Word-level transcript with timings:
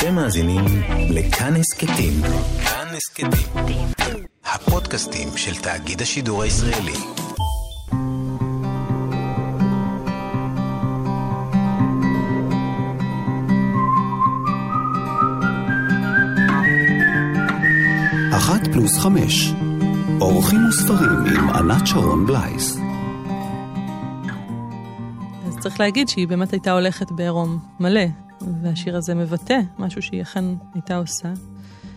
אתם 0.00 0.14
מאזינים 0.14 0.64
לכאן 1.10 1.56
הסכתים. 1.56 2.12
כאן 2.64 2.86
הסכתים. 2.96 3.86
הפודקאסטים 4.44 5.28
של 5.36 5.54
תאגיד 5.62 6.02
השידור 6.02 6.42
הישראלי. 6.42 6.92
אחת 18.36 18.60
פלוס 18.72 18.98
חמש. 18.98 19.52
אורחים 20.20 20.60
וספרים 20.68 21.36
עם 21.36 21.50
ענת 21.50 21.86
שרון 21.86 22.26
בלייס. 22.26 22.78
אז 25.46 25.58
צריך 25.58 25.80
להגיד 25.80 26.08
שהיא 26.08 26.28
באמת 26.28 26.50
הייתה 26.52 26.72
הולכת 26.72 27.12
בעירום 27.12 27.58
מלא, 27.80 28.29
והשיר 28.62 28.96
הזה 28.96 29.14
מבטא 29.14 29.60
משהו 29.78 30.02
שהיא 30.02 30.22
אכן 30.22 30.44
הייתה 30.74 30.96
עושה. 30.96 31.32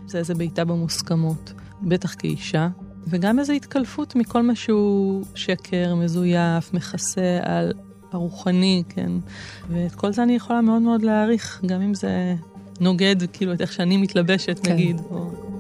זה 0.08 0.18
איזה 0.18 0.36
בעיטה 0.36 0.66
במוסכמות, 0.66 1.54
בטח 1.82 2.16
כאישה, 2.20 2.70
וגם 3.08 3.40
איזו 3.40 3.54
התקלפות 3.54 4.16
מכל 4.16 4.42
מה 4.42 4.56
שהוא 4.56 5.24
שקר, 5.36 5.96
מזויף, 5.96 6.74
מכסה 6.74 7.40
על 7.42 7.74
הרוחני, 8.12 8.84
כן. 8.90 9.12
ואת 9.70 9.96
כל 9.96 10.14
זה 10.14 10.24
אני 10.24 10.36
יכולה 10.36 10.62
מאוד 10.62 10.82
מאוד 10.82 11.02
להעריך, 11.02 11.62
גם 11.66 11.82
אם 11.82 11.94
זה 11.94 12.36
נוגד 12.80 13.16
כאילו 13.34 13.54
את 13.54 13.62
איך 13.62 13.72
שאני 13.72 13.98
מתלבשת, 13.98 14.60
כן. 14.64 14.74
נגיד. 14.74 15.02
או... 15.10 15.53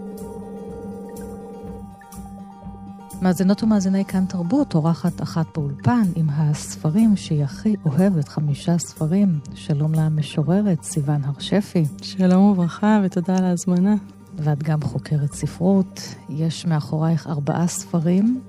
מאזינות 3.24 3.64
ומאזיני 3.64 4.06
כאן 4.06 4.26
תרבות, 4.26 4.76
אורחת 4.76 5.22
אחת 5.22 5.46
באולפן 5.58 6.04
עם 6.16 6.28
הספרים 6.30 7.16
שהיא 7.16 7.44
הכי 7.44 7.76
אוהבת, 7.86 8.28
חמישה 8.28 8.78
ספרים. 8.78 9.40
שלום 9.56 9.94
למשוררת, 9.94 10.84
סיון 10.84 11.24
הרשפי. 11.24 11.84
שלום 12.02 12.44
וברכה 12.44 13.02
ותודה 13.04 13.38
על 13.38 13.46
ההזמנה. 13.46 13.96
ואת 14.38 14.64
גם 14.64 14.82
חוקרת 14.82 15.34
ספרות. 15.34 16.16
יש 16.30 16.66
מאחורייך 16.66 17.28
ארבעה 17.28 17.68
ספרים. 17.68 18.42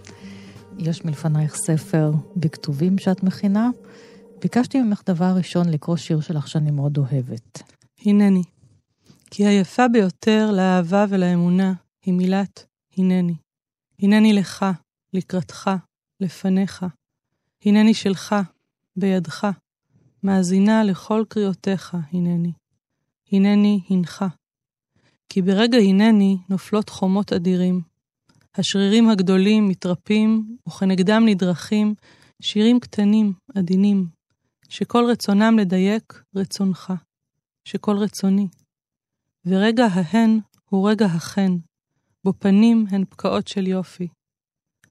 יש 0.79 1.05
מלפנייך 1.05 1.55
ספר 1.55 2.13
בכתובים 2.37 2.99
שאת 2.99 3.23
מכינה. 3.23 3.71
ביקשתי 4.43 4.83
ממך 4.83 5.03
דבר 5.07 5.33
ראשון 5.37 5.69
לקרוא 5.69 5.97
שיר 5.97 6.21
שלך 6.21 6.49
שאני 6.49 6.71
מאוד 6.71 6.99
אוהבת. 6.99 7.63
הנני. 8.07 8.43
כי 9.31 9.47
היפה 9.47 9.89
ביותר 9.89 10.51
לאהבה 10.53 11.05
ולאמונה 11.09 11.73
היא 12.05 12.15
מילת 12.15 12.65
הנני. 12.99 13.44
הנני 13.99 14.33
לך, 14.33 14.67
לקראתך, 15.13 15.71
לפניך. 16.21 16.87
הנני 17.65 17.95
שלך, 17.95 18.35
בידך. 18.97 19.47
מאזינה 20.23 20.85
לכל 20.85 21.25
קריאותיך, 21.29 21.97
הנני. 22.13 22.53
הנני 23.33 23.81
הנך. 23.91 24.25
כי 25.29 25.43
ברגע 25.43 25.79
הנני 25.79 26.37
נופלות 26.49 26.89
חומות 26.89 27.33
אדירים. 27.33 27.81
השרירים 28.55 29.09
הגדולים 29.11 29.69
מתרפים, 29.69 30.57
וכנגדם 30.69 31.23
נדרכים 31.27 31.95
שירים 32.43 32.81
קטנים, 32.81 33.33
עדינים, 33.55 34.07
שכל 34.69 35.05
רצונם 35.11 35.59
לדייק 35.59 36.23
רצונך, 36.37 36.93
שכל 37.65 37.97
רצוני. 37.97 38.49
ורגע 39.47 39.87
ההן 39.87 40.39
הוא 40.65 40.91
רגע 40.91 41.07
החן, 41.07 41.57
בו 42.25 42.33
פנים 42.39 42.85
הן 42.91 43.05
פקעות 43.05 43.49
של 43.49 43.67
יופי. 43.67 44.09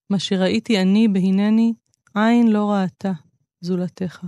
מה 0.10 0.20
שראיתי 0.20 0.82
אני 0.82 1.08
בהנני, 1.08 1.74
עין 2.16 2.48
לא 2.48 2.72
ראתה, 2.72 3.12
זולתך. 3.62 4.26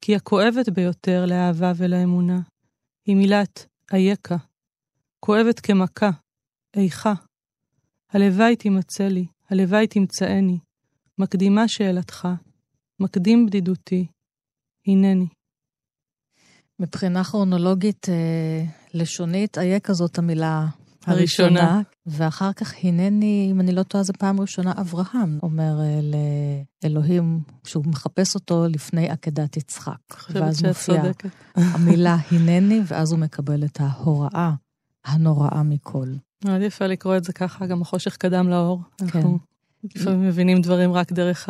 כי 0.00 0.16
הכואבת 0.16 0.68
ביותר 0.68 1.24
לאהבה 1.26 1.72
ולאמונה, 1.76 2.40
היא 3.06 3.16
מילת 3.16 3.66
אייכה, 3.92 4.36
כואבת 5.20 5.60
כמכה, 5.60 6.10
איכה. 6.76 7.12
הלוואי 8.10 8.56
תימצא 8.56 9.04
לי, 9.04 9.26
הלוואי 9.50 9.86
תמצאני, 9.86 10.58
מקדימה 11.18 11.68
שאלתך, 11.68 12.28
מקדים 13.00 13.46
בדידותי, 13.46 14.06
הנני. 14.86 15.28
מבחינה 16.78 17.24
כרונולוגית 17.24 18.08
אה, 18.08 18.64
לשונית, 18.94 19.58
אייכה 19.58 19.92
זאת 19.92 20.18
המילה 20.18 20.66
הראשונה. 21.06 21.80
ואחר 22.06 22.52
כך, 22.52 22.74
הנני, 22.82 23.48
אם 23.50 23.60
אני 23.60 23.72
לא 23.72 23.82
טועה, 23.82 24.04
זו 24.04 24.12
פעם 24.18 24.40
ראשונה 24.40 24.72
אברהם 24.80 25.38
אומר 25.42 25.78
לאלוהים 26.84 27.40
שהוא 27.66 27.84
מחפש 27.86 28.34
אותו 28.34 28.66
לפני 28.68 29.10
עקדת 29.10 29.56
יצחק. 29.56 30.30
ואז 30.30 30.64
מופיעה 30.64 31.04
המילה 31.56 32.16
הנני, 32.30 32.80
ואז 32.86 33.12
הוא 33.12 33.18
מקבל 33.18 33.64
את 33.64 33.78
ההוראה 33.80 34.52
הנוראה 35.04 35.62
מכל. 35.62 36.06
מאוד 36.44 36.62
יפה 36.62 36.86
לקרוא 36.86 37.16
את 37.16 37.24
זה 37.24 37.32
ככה, 37.32 37.66
גם 37.66 37.82
החושך 37.82 38.16
קדם 38.16 38.48
לאור. 38.48 38.80
כן. 38.96 39.04
אנחנו 39.04 39.38
לפעמים 39.94 40.28
מבינים 40.28 40.60
דברים 40.62 40.92
רק 40.92 41.12
דרך 41.12 41.48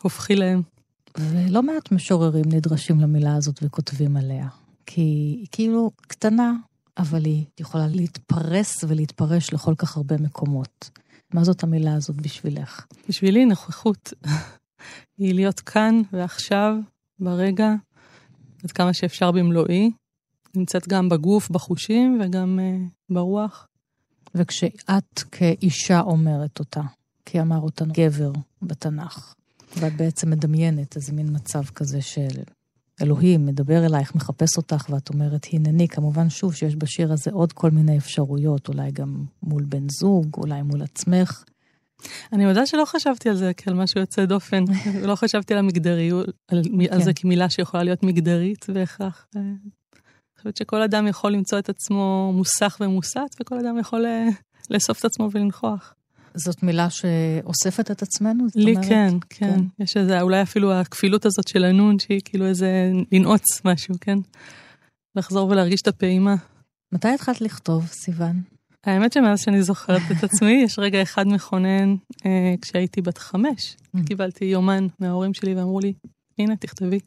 ההופכי 0.00 0.36
להם. 0.36 0.62
ולא 1.18 1.62
מעט 1.62 1.92
משוררים 1.92 2.44
נדרשים 2.46 3.00
למילה 3.00 3.34
הזאת 3.36 3.60
וכותבים 3.62 4.16
עליה. 4.16 4.48
כי 4.86 5.00
היא 5.00 5.46
כאילו 5.52 5.90
קטנה, 5.96 6.52
אבל 6.98 7.24
היא 7.24 7.44
יכולה 7.60 7.86
להתפרס 7.86 8.84
ולהתפרש 8.88 9.52
לכל 9.52 9.74
כך 9.78 9.96
הרבה 9.96 10.16
מקומות. 10.18 10.90
מה 11.34 11.44
זאת 11.44 11.62
המילה 11.62 11.94
הזאת 11.94 12.16
בשבילך? 12.16 12.86
בשבילי 13.08 13.44
נוכחות. 13.44 14.12
היא 15.18 15.34
להיות 15.34 15.60
כאן 15.60 16.02
ועכשיו, 16.12 16.74
ברגע, 17.18 17.74
עד 18.64 18.72
כמה 18.72 18.92
שאפשר 18.94 19.30
במלואי. 19.30 19.90
נמצאת 20.56 20.88
גם 20.88 21.08
בגוף, 21.08 21.50
בחושים 21.50 22.20
וגם 22.24 22.58
uh, 22.58 23.12
ברוח. 23.14 23.68
וכשאת 24.34 25.22
כאישה 25.32 26.00
אומרת 26.00 26.58
אותה, 26.58 26.80
כי 27.24 27.40
אמר 27.40 27.60
אותה 27.60 27.84
גבר 27.84 28.32
בתנ"ך, 28.62 29.34
ואת 29.76 29.96
בעצם 29.96 30.30
מדמיינת 30.30 30.96
איזה 30.96 31.12
מין 31.12 31.36
מצב 31.36 31.64
כזה 31.64 32.02
של 32.02 32.42
אלוהים 33.02 33.46
מדבר 33.46 33.86
אלייך, 33.86 34.14
מחפש 34.14 34.56
אותך, 34.56 34.86
ואת 34.90 35.08
אומרת, 35.08 35.46
הנני, 35.52 35.88
כמובן, 35.88 36.30
שוב, 36.30 36.54
שיש 36.54 36.76
בשיר 36.76 37.12
הזה 37.12 37.30
עוד 37.30 37.52
כל 37.52 37.70
מיני 37.70 37.98
אפשרויות, 37.98 38.68
אולי 38.68 38.90
גם 38.90 39.24
מול 39.42 39.64
בן 39.64 39.88
זוג, 39.88 40.26
אולי 40.36 40.62
מול 40.62 40.82
עצמך. 40.82 41.44
אני 42.32 42.46
מודה 42.46 42.66
שלא 42.66 42.84
חשבתי 42.84 43.28
על 43.28 43.36
זה 43.36 43.52
כעל 43.56 43.74
משהו 43.74 44.00
יוצא 44.00 44.24
דופן. 44.24 44.64
לא 45.08 45.14
חשבתי 45.14 45.52
על 45.54 45.58
המגדריות, 45.58 46.26
על, 46.48 46.62
כן. 46.64 46.94
על 46.94 47.02
זה 47.02 47.12
כמילה 47.14 47.50
שיכולה 47.50 47.82
להיות 47.82 48.02
מגדרית 48.02 48.66
בהכרח. 48.70 49.26
אני 49.36 49.54
חושבת 50.38 50.56
שכל 50.56 50.82
אדם 50.82 51.06
יכול 51.06 51.32
למצוא 51.32 51.58
את 51.58 51.68
עצמו 51.68 52.32
מוסך 52.34 52.76
ומוסת, 52.80 53.36
וכל 53.40 53.58
אדם 53.58 53.78
יכול 53.78 54.06
אה, 54.06 54.28
לאסוף 54.70 55.00
את 55.00 55.04
עצמו 55.04 55.28
ולנכוח. 55.32 55.94
זאת 56.34 56.62
מילה 56.62 56.90
שאוספת 56.90 57.90
את 57.90 58.02
עצמנו? 58.02 58.44
לי 58.54 58.70
אומרת? 58.70 58.88
כן, 58.88 59.14
כן, 59.30 59.54
כן. 59.54 59.84
יש 59.84 59.96
איזה, 59.96 60.20
אולי 60.20 60.42
אפילו 60.42 60.72
הכפילות 60.72 61.26
הזאת 61.26 61.48
של 61.48 61.64
הנון, 61.64 61.98
שהיא 61.98 62.20
כאילו 62.24 62.46
איזה 62.46 62.92
לנעוץ 63.12 63.64
משהו, 63.64 63.94
כן? 64.00 64.18
לחזור 65.16 65.48
ולהרגיש 65.48 65.82
את 65.82 65.88
הפעימה. 65.88 66.34
מתי 66.92 67.08
התחלת 67.08 67.40
לכתוב, 67.40 67.86
סיוון? 67.86 68.42
האמת 68.84 69.12
שמאז 69.12 69.40
שאני 69.40 69.62
זוכרת 69.62 70.02
את 70.10 70.24
עצמי, 70.24 70.62
יש 70.64 70.78
רגע 70.78 71.02
אחד 71.02 71.26
מכונן 71.28 71.94
אה, 72.26 72.54
כשהייתי 72.62 73.02
בת 73.02 73.18
חמש. 73.18 73.76
Mm. 73.96 74.06
קיבלתי 74.06 74.44
יומן 74.44 74.86
מההורים 74.98 75.34
שלי 75.34 75.54
ואמרו 75.54 75.80
לי, 75.80 75.92
הנה, 76.38 76.56
תכתבי. 76.56 77.00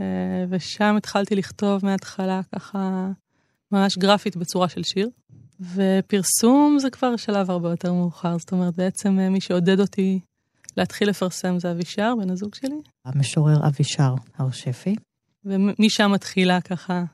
אה, 0.00 0.44
ושם 0.50 0.94
התחלתי 0.96 1.34
לכתוב 1.34 1.84
מההתחלה 1.84 2.40
ככה 2.54 3.10
ממש 3.72 3.98
גרפית 3.98 4.36
בצורה 4.36 4.68
של 4.68 4.82
שיר. 4.82 5.08
ופרסום 5.60 6.76
זה 6.78 6.90
כבר 6.90 7.16
שלב 7.16 7.50
הרבה 7.50 7.70
יותר 7.70 7.92
מאוחר, 7.92 8.38
זאת 8.38 8.52
אומרת, 8.52 8.74
בעצם 8.74 9.18
אה, 9.18 9.28
מי 9.28 9.40
שעודד 9.40 9.80
אותי 9.80 10.20
להתחיל 10.76 11.08
לפרסם 11.08 11.58
זה 11.58 11.70
אבישר, 11.70 12.14
בן 12.20 12.30
הזוג 12.30 12.54
שלי. 12.54 12.80
המשורר 13.04 13.66
אבישר 13.66 14.14
הר 14.38 14.50
שפי. 14.50 14.96
ומשם 15.44 16.10
מתחילה 16.12 16.60
ככה 16.60 17.04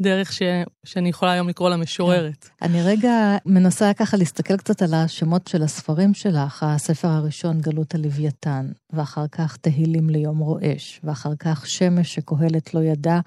דרך 0.00 0.32
ש... 0.32 0.42
שאני 0.84 1.08
יכולה 1.08 1.32
היום 1.32 1.48
לקרוא 1.48 1.70
לה 1.70 1.76
משוררת. 1.76 2.44
כן. 2.44 2.66
אני 2.66 2.82
רגע 2.82 3.36
מנסה 3.46 3.94
ככה 3.94 4.16
להסתכל 4.16 4.56
קצת 4.56 4.82
על 4.82 4.94
השמות 4.94 5.48
של 5.48 5.62
הספרים 5.62 6.14
שלך, 6.14 6.62
הספר 6.62 7.08
הראשון, 7.08 7.60
גלות 7.60 7.94
הלוויתן, 7.94 8.70
ואחר 8.92 9.28
כך 9.32 9.56
תהילים 9.56 10.10
ליום 10.10 10.38
רועש, 10.38 11.00
ואחר 11.04 11.36
כך 11.38 11.66
שמש 11.66 12.14
שקהלת 12.14 12.74
לא 12.74 12.80
ידע, 12.80 13.20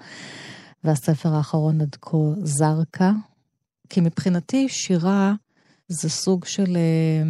והספר 0.84 1.34
האחרון 1.34 1.80
עד 1.80 1.96
כה 2.00 2.16
זרקה, 2.42 3.12
כי 3.88 4.00
מבחינתי 4.00 4.68
שירה 4.68 5.34
זה 5.88 6.10
סוג 6.10 6.44
של 6.44 6.76
אה, 6.76 7.22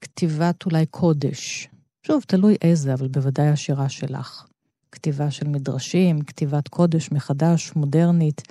כתיבת 0.00 0.66
אולי 0.66 0.86
קודש. 0.86 1.68
שוב, 2.06 2.24
תלוי 2.26 2.56
איזה, 2.62 2.94
אבל 2.94 3.08
בוודאי 3.08 3.48
השירה 3.48 3.88
שלך. 3.88 4.46
כתיבה 4.92 5.30
של 5.30 5.48
מדרשים, 5.48 6.22
כתיבת 6.22 6.68
קודש 6.68 7.12
מחדש, 7.12 7.72
מודרנית. 7.76 8.42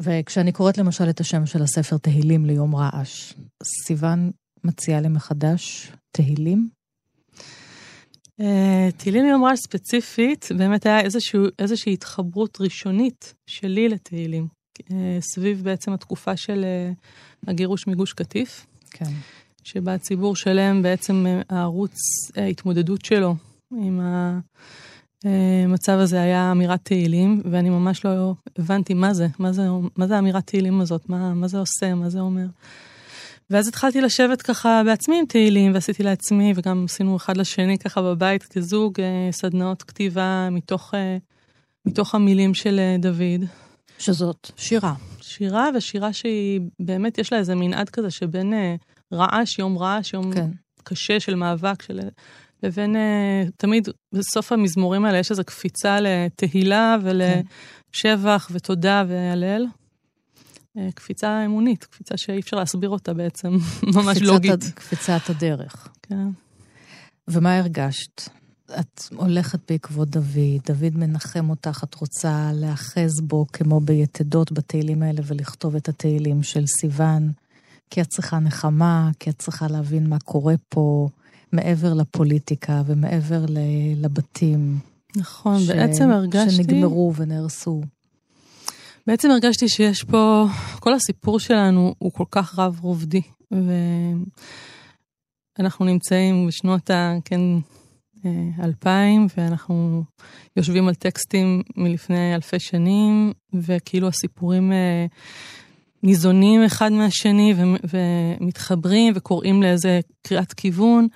וכשאני 0.00 0.52
קוראת 0.52 0.78
למשל 0.78 1.10
את 1.10 1.20
השם 1.20 1.46
של 1.46 1.62
הספר 1.62 1.96
תהילים 1.98 2.46
ליום 2.46 2.76
רעש, 2.76 3.34
סיוון 3.86 4.30
מציעה 4.64 5.00
לי 5.00 5.08
מחדש 5.08 5.92
תהילים? 6.10 6.68
Uh, 8.40 8.44
תהילים 8.96 9.24
ליום 9.24 9.44
רעש 9.44 9.58
ספציפית, 9.58 10.48
באמת 10.58 10.86
היה 10.86 11.00
איזושהי 11.58 11.92
התחברות 11.92 12.60
ראשונית 12.60 13.34
שלי 13.46 13.88
לתהילים. 13.88 14.61
אה, 14.92 15.18
סביב 15.20 15.64
בעצם 15.64 15.92
התקופה 15.92 16.36
של 16.36 16.64
אה, 16.64 16.92
הגירוש 17.46 17.86
מגוש 17.86 18.12
קטיף. 18.12 18.66
כן. 18.90 19.10
שבה 19.64 19.98
ציבור 19.98 20.36
שלם, 20.36 20.82
בעצם 20.82 21.26
אה, 21.26 21.40
הערוץ 21.48 21.96
ההתמודדות 22.36 23.04
שלו 23.04 23.34
עם 23.76 24.00
המצב 25.24 25.98
הזה 25.98 26.22
היה 26.22 26.52
אמירת 26.52 26.80
תהילים, 26.82 27.42
ואני 27.44 27.70
ממש 27.70 28.04
לא 28.04 28.34
הבנתי 28.58 28.94
מה 28.94 29.14
זה, 29.14 29.26
מה 29.38 29.52
זה, 29.52 29.66
מה 29.96 30.06
זה 30.06 30.16
האמירת 30.16 30.46
תהילים 30.46 30.80
הזאת, 30.80 31.08
מה, 31.08 31.34
מה 31.34 31.48
זה 31.48 31.58
עושה, 31.58 31.94
מה 31.94 32.10
זה 32.10 32.20
אומר. 32.20 32.46
ואז 33.50 33.68
התחלתי 33.68 34.00
לשבת 34.00 34.42
ככה 34.42 34.82
בעצמי 34.84 35.18
עם 35.18 35.26
תהילים, 35.26 35.74
ועשיתי 35.74 36.02
לעצמי, 36.02 36.52
וגם 36.56 36.84
עשינו 36.84 37.16
אחד 37.16 37.36
לשני 37.36 37.78
ככה 37.78 38.02
בבית 38.02 38.42
כזוג, 38.42 38.98
סדנאות 39.30 39.82
כתיבה 39.82 40.48
מתוך, 40.50 40.94
מתוך 41.86 42.14
המילים 42.14 42.54
של 42.54 42.80
דוד. 42.98 43.44
שזאת 44.02 44.50
שירה. 44.56 44.94
שירה, 45.20 45.68
ושירה 45.74 46.12
שהיא 46.12 46.60
באמת, 46.80 47.18
יש 47.18 47.32
לה 47.32 47.38
איזה 47.38 47.54
מנעד 47.54 47.88
כזה 47.88 48.10
שבין 48.10 48.54
אה, 48.54 48.74
רעש, 49.12 49.58
יום 49.58 49.78
רעש, 49.78 50.12
יום 50.12 50.32
כן. 50.32 50.50
קשה 50.84 51.20
של 51.20 51.34
מאבק, 51.34 51.82
של... 51.82 52.00
לבין, 52.62 52.96
אה, 52.96 53.44
תמיד 53.56 53.88
בסוף 54.12 54.52
המזמורים 54.52 55.04
האלה 55.04 55.18
יש 55.18 55.30
איזו 55.30 55.44
קפיצה 55.44 55.98
לתהילה 56.00 56.96
ולשבח 57.02 58.46
כן. 58.48 58.54
ותודה 58.56 59.04
והלל. 59.08 59.66
אה, 60.78 60.88
קפיצה 60.94 61.44
אמונית, 61.44 61.84
קפיצה 61.84 62.16
שאי 62.16 62.40
אפשר 62.40 62.56
להסביר 62.56 62.90
אותה 62.90 63.14
בעצם, 63.14 63.56
ממש 63.96 64.18
לוגית. 64.22 64.52
הד... 64.52 64.64
קפיצת 64.74 65.30
הדרך. 65.30 65.88
כן. 66.02 66.28
ומה 67.28 67.58
הרגשת? 67.58 68.22
את 68.80 69.02
הולכת 69.16 69.58
בעקבות 69.70 70.08
דוד, 70.10 70.60
דוד 70.66 70.96
מנחם 70.96 71.50
אותך, 71.50 71.84
את 71.84 71.94
רוצה 71.94 72.50
להאחז 72.54 73.20
בו 73.20 73.46
כמו 73.52 73.80
ביתדות 73.80 74.52
בתהילים 74.52 75.02
האלה 75.02 75.20
ולכתוב 75.26 75.76
את 75.76 75.88
התהילים 75.88 76.42
של 76.42 76.64
סיוון, 76.66 77.32
כי 77.90 78.00
את 78.00 78.06
צריכה 78.06 78.38
נחמה, 78.38 79.10
כי 79.18 79.30
את 79.30 79.38
צריכה 79.38 79.68
להבין 79.68 80.08
מה 80.08 80.18
קורה 80.18 80.54
פה 80.68 81.08
מעבר 81.52 81.94
לפוליטיקה 81.94 82.82
ומעבר 82.86 83.44
לבתים. 83.96 84.78
נכון, 85.16 85.60
ש... 85.60 85.70
בעצם 85.70 86.10
הרגשתי... 86.10 86.50
שנגמרו 86.50 87.12
ונהרסו. 87.16 87.82
בעצם 89.06 89.30
הרגשתי 89.30 89.68
שיש 89.68 90.04
פה, 90.04 90.46
כל 90.80 90.94
הסיפור 90.94 91.40
שלנו 91.40 91.94
הוא 91.98 92.12
כל 92.12 92.24
כך 92.30 92.58
רב-רובדי, 92.58 93.22
ואנחנו 95.58 95.84
נמצאים 95.84 96.46
בשנות 96.46 96.90
ה... 96.90 97.14
כן, 97.24 97.40
2000, 98.62 99.26
ואנחנו 99.36 100.02
יושבים 100.56 100.88
על 100.88 100.94
טקסטים 100.94 101.62
מלפני 101.76 102.34
אלפי 102.34 102.60
שנים, 102.60 103.32
וכאילו 103.54 104.08
הסיפורים 104.08 104.72
אה, 104.72 105.06
ניזונים 106.02 106.64
אחד 106.64 106.92
מהשני 106.92 107.54
ומתחברים 107.90 109.12
וקוראים 109.16 109.62
לאיזה 109.62 110.00
קריאת 110.26 110.52
כיוון. 110.52 111.06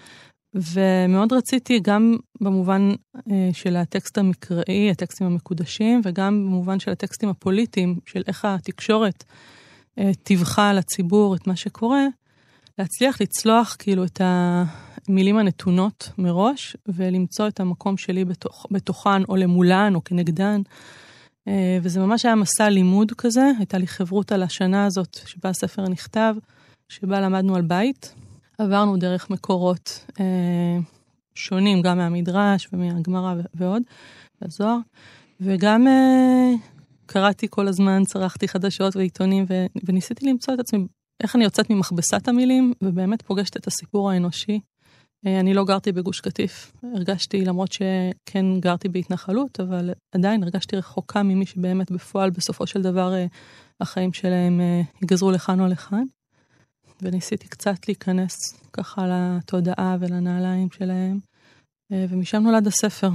ומאוד 0.54 1.32
רציתי, 1.32 1.80
גם 1.82 2.16
במובן 2.40 2.90
אה, 3.30 3.48
של 3.52 3.76
הטקסט 3.76 4.18
המקראי, 4.18 4.90
הטקסטים 4.90 5.26
המקודשים, 5.26 6.00
וגם 6.04 6.46
במובן 6.46 6.80
של 6.80 6.90
הטקסטים 6.90 7.28
הפוליטיים, 7.28 7.98
של 8.06 8.22
איך 8.26 8.44
התקשורת 8.44 9.24
אה, 9.98 10.10
טיווחה 10.22 10.72
לציבור 10.72 11.36
את 11.36 11.46
מה 11.46 11.56
שקורה, 11.56 12.06
להצליח 12.78 13.20
לצלוח 13.20 13.76
כאילו 13.78 14.04
את 14.04 14.20
המילים 15.08 15.38
הנתונות 15.38 16.10
מראש, 16.18 16.76
ולמצוא 16.88 17.48
את 17.48 17.60
המקום 17.60 17.96
שלי 17.96 18.24
בתוך, 18.24 18.66
בתוכן 18.70 19.24
או 19.28 19.36
למולן 19.36 19.94
או 19.94 20.04
כנגדן. 20.04 20.62
אה, 21.48 21.78
וזה 21.82 22.00
ממש 22.00 22.26
היה 22.26 22.34
מסע 22.34 22.68
לימוד 22.68 23.12
כזה, 23.12 23.50
הייתה 23.58 23.78
לי 23.78 23.86
חברות 23.86 24.32
על 24.32 24.42
השנה 24.42 24.86
הזאת 24.86 25.18
שבה 25.26 25.48
הספר 25.48 25.88
נכתב, 25.88 26.34
שבה 26.88 27.20
למדנו 27.20 27.56
על 27.56 27.62
בית. 27.62 28.14
עברנו 28.58 28.96
דרך 28.96 29.30
מקורות 29.30 30.06
אה, 30.20 30.78
שונים, 31.34 31.82
גם 31.82 31.98
מהמדרש 31.98 32.68
ומהגמרא 32.72 33.34
ועוד, 33.54 33.82
והזוהר, 34.40 34.78
וגם 35.40 35.88
אה, 35.88 36.52
קראתי 37.06 37.46
כל 37.50 37.68
הזמן, 37.68 38.04
צרכתי 38.04 38.48
חדשות 38.48 38.96
ועיתונים, 38.96 39.46
וניסיתי 39.84 40.26
למצוא 40.26 40.54
את 40.54 40.60
עצמי 40.60 40.86
איך 41.22 41.36
אני 41.36 41.44
יוצאת 41.44 41.70
ממכבסת 41.70 42.28
המילים, 42.28 42.72
ובאמת 42.82 43.22
פוגשת 43.22 43.56
את 43.56 43.66
הסיפור 43.66 44.10
האנושי. 44.10 44.60
אה, 45.26 45.40
אני 45.40 45.54
לא 45.54 45.64
גרתי 45.64 45.92
בגוש 45.92 46.20
קטיף, 46.20 46.72
הרגשתי, 46.94 47.44
למרות 47.44 47.72
שכן 47.72 48.60
גרתי 48.60 48.88
בהתנחלות, 48.88 49.60
אבל 49.60 49.90
עדיין 50.14 50.42
הרגשתי 50.42 50.76
רחוקה 50.76 51.22
ממי 51.22 51.46
שבאמת 51.46 51.90
בפועל, 51.90 52.30
בסופו 52.30 52.66
של 52.66 52.82
דבר, 52.82 53.14
אה, 53.14 53.26
החיים 53.80 54.12
שלהם 54.12 54.60
אה, 54.60 54.80
ייגזרו 55.02 55.30
לכאן 55.30 55.60
או 55.60 55.66
לכאן. 55.66 56.04
וניסיתי 57.02 57.48
קצת 57.48 57.88
להיכנס 57.88 58.36
ככה 58.72 59.06
לתודעה 59.08 59.96
ולנעליים 60.00 60.68
שלהם, 60.70 61.18
ומשם 61.92 62.42
נולד 62.42 62.66
הספר. 62.66 63.10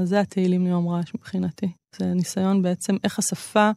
אז 0.00 0.08
זה 0.08 0.20
התהילים 0.20 0.66
ליום 0.66 0.88
רעש 0.88 1.14
מבחינתי. 1.14 1.72
זה 1.96 2.04
ניסיון 2.04 2.62
בעצם 2.62 2.96
איך 3.04 3.18
השפה 3.18 3.70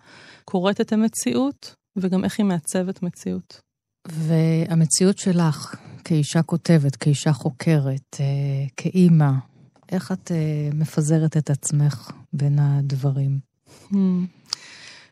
קוראת 0.45 0.81
את 0.81 0.93
המציאות, 0.93 1.75
וגם 1.95 2.23
איך 2.23 2.39
היא 2.39 2.45
מעצבת 2.45 3.03
מציאות. 3.03 3.64
והמציאות 4.07 5.17
שלך, 5.17 5.75
כאישה 6.03 6.41
כותבת, 6.41 6.95
כאישה 6.95 7.33
חוקרת, 7.33 8.17
אה, 8.19 8.25
כאימא, 8.77 9.31
איך 9.91 10.11
את 10.11 10.31
אה, 10.31 10.69
מפזרת 10.73 11.37
את 11.37 11.49
עצמך 11.49 12.11
בין 12.33 12.59
הדברים? 12.59 13.39
Hmm. 13.91 13.95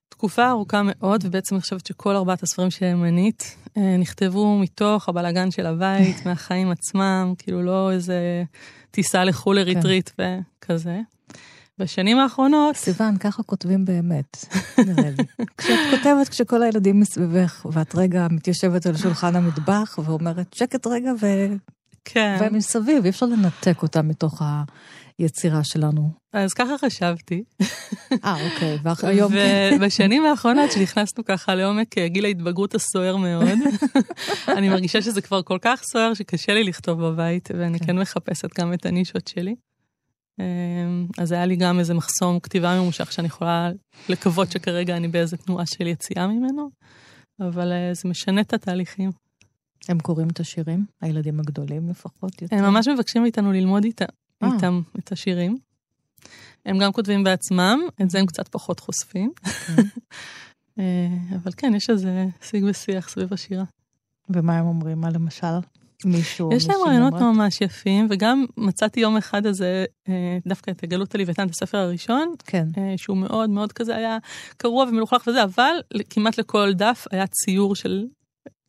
תקופה 0.10 0.50
ארוכה 0.50 0.82
מאוד, 0.86 1.26
ובעצם 1.26 1.56
אני 1.56 1.62
חושבת 1.62 1.86
שכל 1.86 2.16
ארבעת 2.16 2.44
הספרים 2.44 2.72
שמנית 2.72 3.58
אה, 3.78 3.98
נכתבו 3.98 4.58
מתוך 4.60 5.10
הבלגן 5.10 5.52
של 5.52 5.66
הבית, 5.66 6.16
מהחיים 6.26 6.72
עצמם, 6.72 7.34
כאילו 7.38 7.62
לא 7.62 7.92
איזה 7.92 8.44
טיסה 8.92 9.24
לחו"ל 9.24 9.60
לריטריט 9.60 10.10
כן. 10.18 10.40
וכזה. 10.60 11.00
בשנים 11.80 12.20
האחרונות... 12.20 12.76
סיוון, 12.76 13.18
ככה 13.18 13.44
כותבים 13.44 13.86
באמת, 13.86 14.46
נראה 14.78 15.10
לי. 15.10 15.24
כשאת 15.58 15.80
כותבת, 15.92 16.30
כשכל 16.30 16.64
הילדים 16.64 17.00
מסביבך, 17.00 17.66
ואת 17.72 17.96
רגע 17.96 18.28
מתיישבת 18.32 18.86
על 18.86 18.98
שולחן 18.98 19.36
המטבח 19.36 20.00
ואומרת, 20.06 20.54
שקט 20.54 20.88
רגע, 20.88 21.12
ו... 21.22 21.28
כן. 22.06 22.38
והם 22.40 22.56
מסביב, 22.56 23.04
אי 23.04 23.10
אפשר 23.10 23.26
לנתק 23.26 23.82
אותם 23.82 24.08
מתוך 24.08 24.42
היצירה 25.20 25.64
שלנו. 25.64 26.10
אז 26.34 26.54
ככה 26.54 26.78
חשבתי. 26.78 27.44
אה, 28.26 28.36
אוקיי, 28.46 28.78
והיום... 28.84 29.34
ובשנים 29.76 30.26
האחרונות, 30.28 30.72
שנכנסנו 30.72 31.26
ככה 31.26 31.56
לעומק 31.56 31.98
אה, 31.98 32.08
גיל 32.08 32.26
ההתבגרות 32.26 32.76
הסוער 32.76 33.18
מאוד, 33.18 33.60
אני 34.58 34.70
מרגישה 34.70 35.02
שזה 35.02 35.22
כבר 35.22 35.42
כל 35.42 35.58
כך 35.62 35.82
סוער 35.84 36.14
שקשה 36.14 36.54
לי 36.54 36.64
לכתוב 36.64 37.02
בבית, 37.02 37.50
ואני 37.60 37.80
כן, 37.80 37.86
כן 37.86 38.00
מחפשת 38.00 38.60
גם 38.60 38.74
את 38.74 38.86
הנישות 38.86 39.28
שלי. 39.28 39.56
אמ, 40.40 41.08
אז 41.18 41.32
היה 41.32 41.46
לי 41.46 41.56
גם 41.56 41.80
איזה 41.80 41.94
מחסום 41.94 42.40
כתיבה 42.40 42.82
ממושך 42.82 43.12
שאני 43.12 43.28
יכולה 43.28 43.72
לקוות 44.10 44.52
שכרגע 44.52 44.98
אני 44.98 45.08
באיזה 45.08 45.38
תנועה 45.38 45.66
של 45.66 45.88
יציאה 45.88 46.28
ממנו, 46.28 46.70
אבל 47.40 47.72
אה, 47.72 47.94
זה 47.94 48.10
משנה 48.10 48.42
את 48.42 48.54
התהליכים. 48.54 49.12
הם 49.90 50.00
קוראים 50.00 50.28
את 50.28 50.40
השירים? 50.40 50.86
הילדים 51.02 51.40
הגדולים 51.40 51.90
לפחות? 51.90 52.42
יותר? 52.42 52.56
הם 52.56 52.64
ממש 52.64 52.88
מבקשים 52.88 53.22
מאיתנו 53.22 53.52
ללמוד 53.52 53.84
איתם, 53.84 54.06
אה. 54.44 54.48
איתם 54.54 54.82
את 55.00 55.12
השירים. 55.12 55.58
הם 56.66 56.78
גם 56.78 56.92
כותבים 56.92 57.24
בעצמם, 57.24 57.80
את 58.02 58.10
זה 58.10 58.20
הם 58.20 58.26
קצת 58.26 58.48
פחות 58.48 58.80
חושפים. 58.80 59.32
אוקיי. 59.70 59.84
אה, 60.80 61.08
אבל 61.36 61.52
כן, 61.58 61.74
יש 61.76 61.90
איזה 61.90 62.26
שיג 62.42 62.64
ושיח 62.68 63.10
סביב 63.10 63.34
השירה. 63.34 63.64
ומה 64.30 64.58
הם 64.58 64.66
אומרים? 64.66 65.02
מה 65.02 65.10
למשל? 65.10 65.60
מישהו... 66.06 66.50
יש 66.54 66.68
להם 66.68 66.78
רעיונות 66.86 67.14
ממש 67.14 67.62
יפים, 67.62 68.08
וגם 68.10 68.46
מצאתי 68.58 69.00
יום 69.00 69.18
אחד 69.18 69.46
הזה, 69.46 69.86
אה, 70.10 70.38
דווקא 70.48 70.72
את 70.72 70.86
גלות 70.86 71.16
הלוויתן, 71.16 71.46
את 71.46 71.52
הספר 71.52 71.78
הראשון, 71.78 72.34
כן. 72.46 72.68
אה, 72.78 72.94
שהוא 72.98 73.18
מאוד 73.18 73.50
מאוד 73.50 73.74
כזה 73.74 73.96
היה 73.96 74.18
קרוע 74.58 74.86
ומלוכלך 74.86 75.28
וזה, 75.28 75.44
אבל 75.44 75.74
כמעט 76.10 76.38
לכל 76.38 76.74
דף 76.74 77.06
היה 77.12 77.28
ציור 77.28 77.76
של 77.76 78.06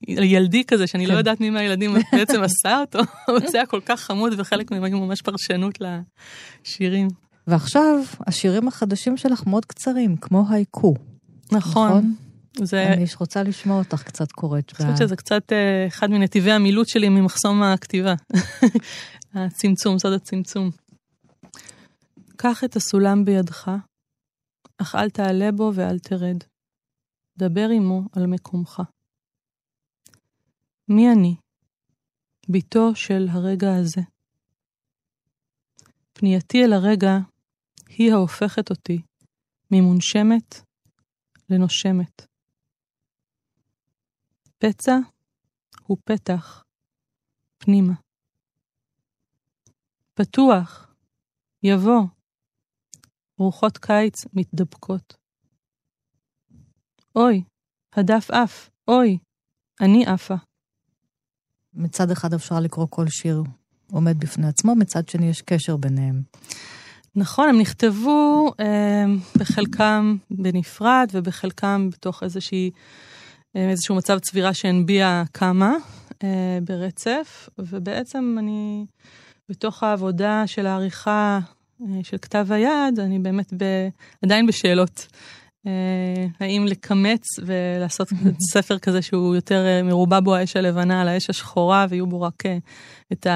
ילדי 0.08 0.64
כזה, 0.64 0.86
שאני 0.86 1.02
לא 1.02 1.08
כן. 1.08 1.14
לא 1.14 1.18
יודעת 1.18 1.40
מי 1.40 1.50
מהילדים 1.50 1.94
בעצם 2.12 2.42
עשה 2.42 2.80
אותו, 2.80 2.98
זה 3.50 3.58
היה 3.58 3.66
כל 3.66 3.80
כך 3.86 4.00
חמוד, 4.00 4.32
וחלק 4.38 4.70
מהם 4.70 4.84
היו 4.84 4.98
ממש 4.98 5.22
פרשנות 5.22 5.78
לשירים. 5.80 7.08
ועכשיו, 7.46 7.98
השירים 8.26 8.68
החדשים 8.68 9.16
שלך 9.16 9.46
מאוד 9.46 9.64
קצרים, 9.64 10.16
כמו 10.16 10.44
הייקו. 10.50 10.94
נכון. 11.52 11.88
נכון? 11.88 12.14
זה... 12.62 12.92
אני 12.92 13.04
רוצה 13.20 13.42
לשמוע 13.42 13.78
אותך 13.78 14.02
קצת 14.02 14.32
קוראת. 14.32 14.64
אני 14.70 14.76
חושבת 14.76 14.96
שזה 14.98 15.16
קצת 15.16 15.52
אה, 15.52 15.86
אחד 15.86 16.10
מנתיבי 16.10 16.52
המילוט 16.52 16.88
שלי 16.88 17.08
ממחסום 17.08 17.62
הכתיבה. 17.62 18.14
הצמצום, 19.34 19.98
סוד 19.98 20.12
הצמצום. 20.12 20.70
קח 22.36 22.64
את 22.64 22.76
הסולם 22.76 23.24
בידך, 23.24 23.70
אך 24.78 24.94
אל 24.94 25.10
תעלה 25.10 25.52
בו 25.52 25.70
ואל 25.74 25.98
תרד. 25.98 26.36
דבר 27.38 27.68
עמו 27.76 28.02
על 28.12 28.26
מקומך. 28.26 28.82
מי 30.88 31.12
אני? 31.12 31.36
בתו 32.48 32.94
של 32.94 33.26
הרגע 33.30 33.76
הזה. 33.76 34.00
פנייתי 36.12 36.64
אל 36.64 36.72
הרגע 36.72 37.18
היא 37.88 38.12
ההופכת 38.12 38.70
אותי 38.70 38.98
ממונשמת 39.70 40.60
לנושמת. 41.50 42.33
פצע 44.64 44.96
הוא 45.82 45.96
פתח 46.04 46.64
פנימה. 47.58 47.92
פתוח, 50.14 50.94
יבוא, 51.62 52.02
רוחות 53.38 53.78
קיץ 53.78 54.24
מתדבקות. 54.32 55.16
אוי, 57.16 57.42
הדף 57.92 58.30
עף, 58.30 58.70
אוי, 58.88 59.18
אני 59.80 60.06
עפה. 60.06 60.34
מצד 61.74 62.10
אחד 62.10 62.34
אפשר 62.34 62.60
לקרוא 62.60 62.86
כל 62.90 63.08
שיר 63.08 63.42
עומד 63.92 64.18
בפני 64.18 64.46
עצמו, 64.46 64.74
מצד 64.74 65.08
שני 65.08 65.28
יש 65.28 65.42
קשר 65.42 65.76
ביניהם. 65.76 66.22
נכון, 67.16 67.48
הם 67.48 67.58
נכתבו 67.60 68.52
אה, 68.60 69.04
בחלקם 69.38 70.16
בנפרד 70.30 71.08
ובחלקם 71.12 71.90
בתוך 71.90 72.22
איזושהי, 72.22 72.70
איזשהו 73.54 73.94
מצב 73.94 74.18
צבירה 74.18 74.54
שהנביע 74.54 75.22
כמה 75.32 75.72
אה, 76.24 76.58
ברצף, 76.64 77.48
ובעצם 77.58 78.36
אני, 78.38 78.86
בתוך 79.48 79.82
העבודה 79.82 80.42
של 80.46 80.66
העריכה 80.66 81.38
אה, 81.82 81.86
של 82.02 82.18
כתב 82.18 82.46
היד, 82.50 83.00
אני 83.00 83.18
באמת 83.18 83.52
ב, 83.52 83.64
עדיין 84.22 84.46
בשאלות. 84.46 85.06
אה, 85.66 86.26
האם 86.40 86.66
לקמץ 86.68 87.26
ולעשות 87.46 88.08
ספר 88.52 88.78
כזה 88.78 89.02
שהוא 89.02 89.34
יותר 89.34 89.66
אה, 89.66 89.82
מרובע 89.82 90.20
בו 90.20 90.34
האש 90.34 90.56
הלבנה 90.56 91.02
על 91.02 91.08
האש 91.08 91.30
השחורה 91.30 91.86
ויהיו 91.88 92.06
בו 92.06 92.20
רק 92.20 92.46
אה, 92.46 92.58
את 93.12 93.26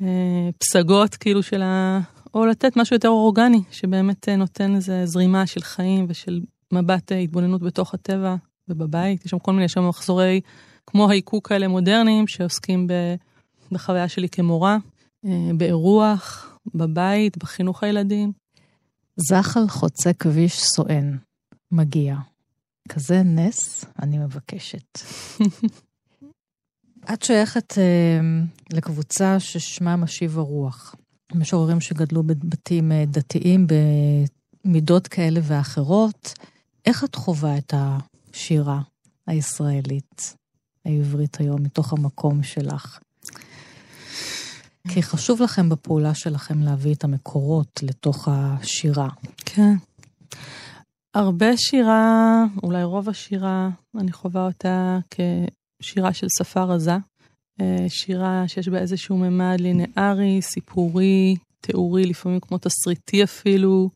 הפסגות 0.00 1.14
כאילו 1.14 1.42
של 1.42 1.62
ה... 1.62 2.00
או 2.34 2.46
לתת 2.46 2.76
משהו 2.76 2.96
יותר 2.96 3.08
אורגני, 3.08 3.62
שבאמת 3.70 4.28
נותן 4.28 4.74
איזו 4.76 4.92
זרימה 5.04 5.46
של 5.46 5.60
חיים 5.60 6.06
ושל 6.08 6.40
מבט 6.72 7.12
התבוננות 7.12 7.62
בתוך 7.62 7.94
הטבע 7.94 8.36
ובבית. 8.68 9.24
יש 9.24 9.30
שם 9.30 9.38
כל 9.38 9.52
מיני, 9.52 9.68
שם 9.68 9.88
מחזורי 9.88 10.40
כמו 10.86 11.10
הייקו 11.10 11.42
כאלה 11.42 11.68
מודרניים 11.68 12.26
שעוסקים 12.26 12.88
בחוויה 13.72 14.08
שלי 14.08 14.28
כמורה, 14.28 14.76
באירוח, 15.56 16.58
בבית, 16.74 17.38
בחינוך 17.38 17.82
הילדים. 17.82 18.32
זחל 19.16 19.68
חוצה 19.68 20.12
כביש 20.12 20.62
סואן, 20.62 21.16
מגיע. 21.72 22.16
כזה 22.88 23.22
נס, 23.22 23.84
אני 24.02 24.18
מבקשת. 24.18 24.98
את 27.12 27.22
שייכת 27.22 27.78
אה, 27.78 28.20
לקבוצה 28.72 29.40
ששמה 29.40 29.96
משיב 29.96 30.38
הרוח. 30.38 30.94
משוררים 31.34 31.80
שגדלו 31.80 32.22
בבתים 32.22 32.92
אה, 32.92 33.04
דתיים 33.06 33.66
במידות 34.64 35.08
כאלה 35.08 35.40
ואחרות. 35.42 36.32
איך 36.86 37.04
את 37.04 37.14
חווה 37.14 37.58
את 37.58 37.74
השירה 38.34 38.80
הישראלית, 39.26 40.36
העברית 40.84 41.40
היום, 41.40 41.62
מתוך 41.62 41.92
המקום 41.92 42.42
שלך? 42.42 42.98
כי 44.88 45.02
חשוב 45.02 45.42
לכם 45.42 45.68
בפעולה 45.68 46.14
שלכם 46.14 46.62
להביא 46.62 46.94
את 46.94 47.04
המקורות 47.04 47.80
לתוך 47.82 48.28
השירה. 48.30 49.08
כן. 49.44 49.74
הרבה 51.14 51.56
שירה, 51.56 52.44
אולי 52.62 52.84
רוב 52.84 53.08
השירה, 53.08 53.68
אני 53.98 54.12
חווה 54.12 54.46
אותה 54.46 54.98
כשירה 55.10 56.12
של 56.12 56.26
שפה 56.38 56.62
רזה. 56.62 56.96
אה, 57.60 57.86
שירה 57.88 58.44
שיש 58.46 58.68
בה 58.68 58.78
איזשהו 58.78 59.16
ממד 59.16 59.60
לינארי, 59.60 60.42
סיפורי, 60.42 61.36
תיאורי, 61.60 62.06
לפעמים 62.06 62.40
כמו 62.40 62.58
תסריטי 62.58 63.24
אפילו, 63.24 63.90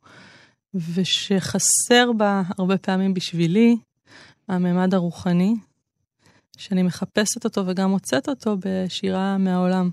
ושחסר 0.74 2.12
בה 2.16 2.42
הרבה 2.58 2.78
פעמים 2.78 3.14
בשבילי 3.14 3.76
הממד 4.48 4.94
הרוחני, 4.94 5.54
שאני 6.56 6.82
מחפשת 6.82 7.44
אותו 7.44 7.66
וגם 7.66 7.90
מוצאת 7.90 8.28
אותו 8.28 8.56
בשירה 8.60 9.38
מהעולם. 9.38 9.90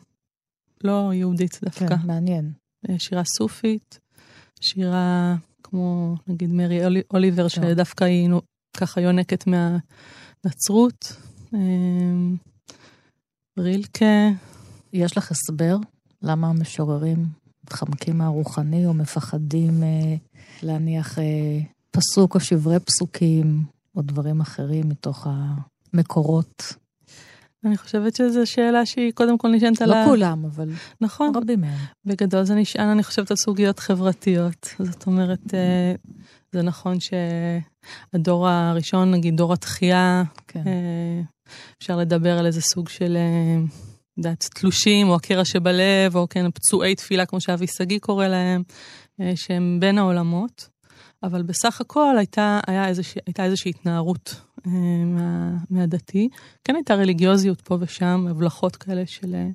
לא 0.84 1.12
יהודית 1.14 1.60
דווקא. 1.64 1.88
כן, 1.88 1.96
מעניין. 2.04 2.52
אה, 2.90 2.96
שירה 3.00 3.24
סופית, 3.38 4.00
שירה 4.62 5.36
כמו 5.64 6.16
נגיד 6.28 6.50
מרי 6.50 6.80
אוליבר, 7.14 7.50
כן. 7.50 7.62
שדווקא 7.62 8.04
היא 8.04 8.30
ככה 8.78 9.02
יונקת 9.02 9.44
מהנצרות. 9.48 11.16
אה, 11.54 11.60
רילקה. 13.60 14.30
יש 14.94 15.18
לך 15.18 15.32
הסבר 15.32 15.78
למה 16.22 16.48
המשוררים 16.48 17.26
מתחמקים 17.64 18.18
מהרוחני 18.18 18.86
או 18.86 18.94
מפחדים 18.94 19.84
אה, 19.84 20.16
להניח 20.64 21.20
אה, 21.20 21.60
פסוק 21.92 22.36
או 22.36 22.40
שברי 22.40 22.80
פסוקים 22.80 23.64
או 23.96 24.02
דברים 24.02 24.42
אחרים 24.42 24.90
מתוך 24.90 25.28
המקורות 25.30 26.76
אני 27.66 27.78
חושבת 27.78 28.16
שזו 28.16 28.46
שאלה 28.46 28.86
שהיא 28.86 29.12
קודם 29.12 29.38
כל 29.38 29.48
נשענת 29.48 29.82
על 29.82 29.94
ה... 29.94 30.02
לא 30.02 30.10
כולם, 30.10 30.46
אבל 30.46 30.70
נכון. 31.02 31.32
רבים 31.36 31.62
מהם. 31.62 31.80
בגדול 32.06 32.44
זה 32.44 32.56
נשען, 32.56 32.88
אני 32.88 33.04
חושבת, 33.04 33.32
על 33.32 33.38
סוגיות 33.38 33.80
חברתיות. 33.80 34.70
זאת 34.80 35.08
אומרת, 35.08 35.54
אה, 35.54 35.96
זה 36.52 36.62
נכון 36.62 36.98
שהדור 37.00 38.48
הראשון, 38.48 39.12
נגיד 39.12 39.38
דור 39.38 39.54
התחייה, 39.54 40.24
כן. 40.48 40.64
אה, 40.68 41.22
אפשר 41.78 41.98
לדבר 41.98 42.40
על 42.40 42.46
איזה 42.46 42.62
סוג 42.62 42.90
של, 42.90 43.18
אה, 43.18 43.64
יודעת, 44.18 44.50
תלושים, 44.54 45.10
או 45.10 45.16
הקרע 45.16 45.46
שבלב, 45.46 46.16
או 46.16 46.28
כן, 46.30 46.52
פצועי 46.52 46.96
תפילה, 46.96 47.26
כמו 47.26 47.42
שאבי 47.42 47.68
שגיא 47.68 48.00
קורא 48.00 48.28
להם, 48.28 48.64
שהם 49.36 49.78
בין 49.80 49.98
העולמות. 49.98 50.70
אבל 51.26 51.42
בסך 51.44 51.82
הכל 51.82 52.18
הייתה, 52.18 52.60
איזושה, 52.88 53.20
הייתה 53.26 53.44
איזושהי 53.44 53.70
התנערות 53.70 54.42
אה, 54.68 54.72
מה, 55.06 55.58
מהדתי. 55.70 56.30
כן 56.64 56.76
הייתה 56.76 56.96
רליגיוזיות 56.96 57.62
פה 57.62 57.78
ושם, 57.80 58.28
הבלחות 58.30 58.76
כאלה 58.76 59.06
של, 59.06 59.36
אה, 59.36 59.48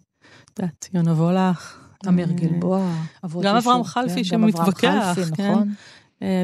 את 0.44 0.58
יודעת, 0.58 0.88
יונה 0.94 1.12
וולך. 1.12 1.76
אמיר 2.08 2.28
אה, 2.28 2.34
גלבוע, 2.34 2.94
גם 3.42 3.56
אברהם 3.56 3.84
חלפי 3.84 4.14
כן, 4.14 4.24
שמתווכח, 4.24 5.18
כן. 5.36 5.52
נכון. 5.52 5.74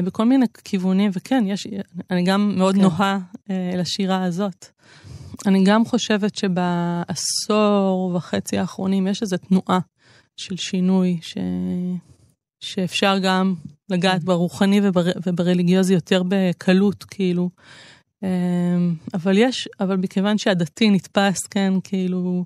בכל 0.03 0.25
מיני 0.25 0.45
כיוונים, 0.63 1.11
וכן, 1.13 1.43
יש, 1.47 1.67
אני 2.11 2.23
גם 2.23 2.53
מאוד 2.57 2.75
כן. 2.75 2.81
נוהה 2.81 3.19
לשירה 3.49 4.23
הזאת. 4.23 4.65
אני 5.45 5.63
גם 5.63 5.85
חושבת 5.85 6.35
שבעשור 6.35 8.11
וחצי 8.15 8.57
האחרונים 8.57 9.07
יש 9.07 9.21
איזו 9.21 9.37
תנועה 9.37 9.79
של 10.37 10.57
שינוי, 10.57 11.19
ש... 11.21 11.37
שאפשר 12.59 13.17
גם 13.23 13.53
לגעת 13.89 14.23
ברוחני 14.23 14.79
ובר, 14.83 15.05
וברליגיוזי 15.25 15.93
יותר 15.93 16.23
בקלות, 16.27 17.03
כאילו. 17.03 17.49
אמ, 18.23 18.95
אבל 19.13 19.37
יש, 19.37 19.69
אבל 19.79 19.97
מכיוון 19.97 20.37
שהדתי 20.37 20.89
נתפס, 20.89 21.47
כן, 21.47 21.73
כאילו, 21.83 22.45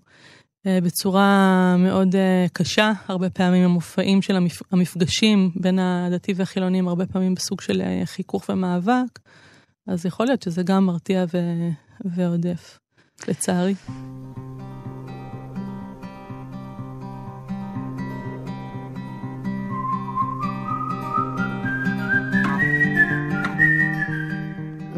אה, 0.67 0.79
בצורה 0.81 1.75
מאוד 1.77 2.15
אה, 2.15 2.45
קשה, 2.53 2.91
הרבה 3.07 3.29
פעמים 3.29 3.63
המופעים 3.63 4.21
של 4.21 4.37
המפגשים 4.71 5.51
בין 5.55 5.79
הדתי 5.79 6.33
והחילונים, 6.35 6.87
הרבה 6.87 7.05
פעמים 7.05 7.35
בסוג 7.35 7.61
של 7.61 7.81
אה, 7.81 8.01
חיכוך 8.05 8.49
ומאבק, 8.49 9.19
אז 9.87 10.05
יכול 10.05 10.25
להיות 10.25 10.41
שזה 10.41 10.63
גם 10.63 10.85
מרתיע 10.85 11.25
ו- 11.33 11.69
ועודף, 12.05 12.79
לצערי. 13.27 13.73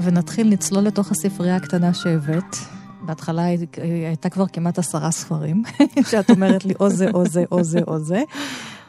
ונתחיל 0.03 0.51
לצלול 0.53 0.83
לתוך 0.83 1.11
הספרייה 1.11 1.55
הקטנה 1.55 1.93
שהבאת. 1.93 2.55
בהתחלה 3.05 3.43
הייתה 4.07 4.29
כבר 4.29 4.47
כמעט 4.47 4.79
עשרה 4.79 5.11
ספרים, 5.11 5.63
שאת 6.09 6.29
אומרת 6.29 6.65
לי 6.65 6.73
או 6.79 6.89
זה, 6.89 7.09
או 7.13 7.27
זה, 7.27 7.43
או 7.51 7.63
זה, 7.63 7.79
או 7.87 7.99
זה. 7.99 8.23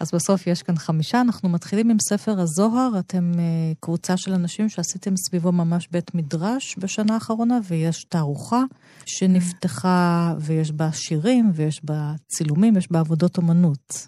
אז 0.00 0.10
בסוף 0.14 0.46
יש 0.46 0.62
כאן 0.62 0.76
חמישה. 0.76 1.20
אנחנו 1.20 1.48
מתחילים 1.48 1.90
עם 1.90 1.96
ספר 2.00 2.40
הזוהר. 2.40 2.98
אתם 2.98 3.32
uh, 3.34 3.38
קבוצה 3.80 4.16
של 4.16 4.32
אנשים 4.32 4.68
שעשיתם 4.68 5.16
סביבו 5.16 5.52
ממש 5.52 5.88
בית 5.90 6.14
מדרש 6.14 6.76
בשנה 6.78 7.14
האחרונה, 7.14 7.58
ויש 7.68 8.04
תערוכה 8.04 8.62
שנפתחה, 9.06 10.34
ויש 10.40 10.72
בה 10.72 10.92
שירים, 10.92 11.50
ויש 11.54 11.84
בה 11.84 12.12
צילומים, 12.28 12.76
יש 12.76 12.92
בה 12.92 13.00
עבודות 13.00 13.36
אומנות. 13.36 14.06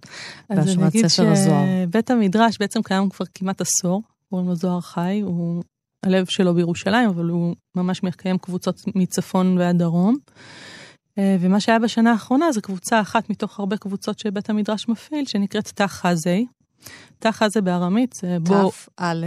בהשראת 0.50 0.92
ספר 1.06 1.32
הזוהר. 1.32 1.62
אז 1.62 1.68
אני 1.68 1.82
אגיד 1.82 1.88
שבית 1.88 2.10
המדרש 2.10 2.56
בעצם 2.60 2.82
קיים 2.82 3.08
כבר 3.08 3.26
כמעט 3.34 3.60
עשור. 3.60 4.02
קוראים 4.30 4.48
לו 4.48 4.54
זוהר 4.54 4.80
חי, 4.80 5.20
הוא 5.24 5.62
הלב 6.06 6.26
שלו 6.26 6.54
בירושלים, 6.54 7.08
אבל 7.08 7.24
הוא 7.24 7.56
ממש 7.76 8.02
מקיים 8.02 8.38
קבוצות 8.38 8.80
מצפון 8.94 9.58
ועד 9.58 9.78
דרום. 9.78 10.16
אה, 11.18 11.36
ומה 11.40 11.60
שהיה 11.60 11.78
בשנה 11.78 12.12
האחרונה 12.12 12.52
זה 12.52 12.60
קבוצה 12.60 13.00
אחת 13.00 13.30
מתוך 13.30 13.60
הרבה 13.60 13.76
קבוצות 13.76 14.18
שבית 14.18 14.50
המדרש 14.50 14.88
מפעיל, 14.88 15.26
שנקראת 15.26 15.68
תא 15.68 15.86
חזי. 15.86 16.46
תא 17.18 17.30
חזי 17.30 17.60
בארמית 17.60 18.12
זה 18.12 18.38
בור... 18.42 18.70
תא 18.70 18.90
א', 18.96 19.26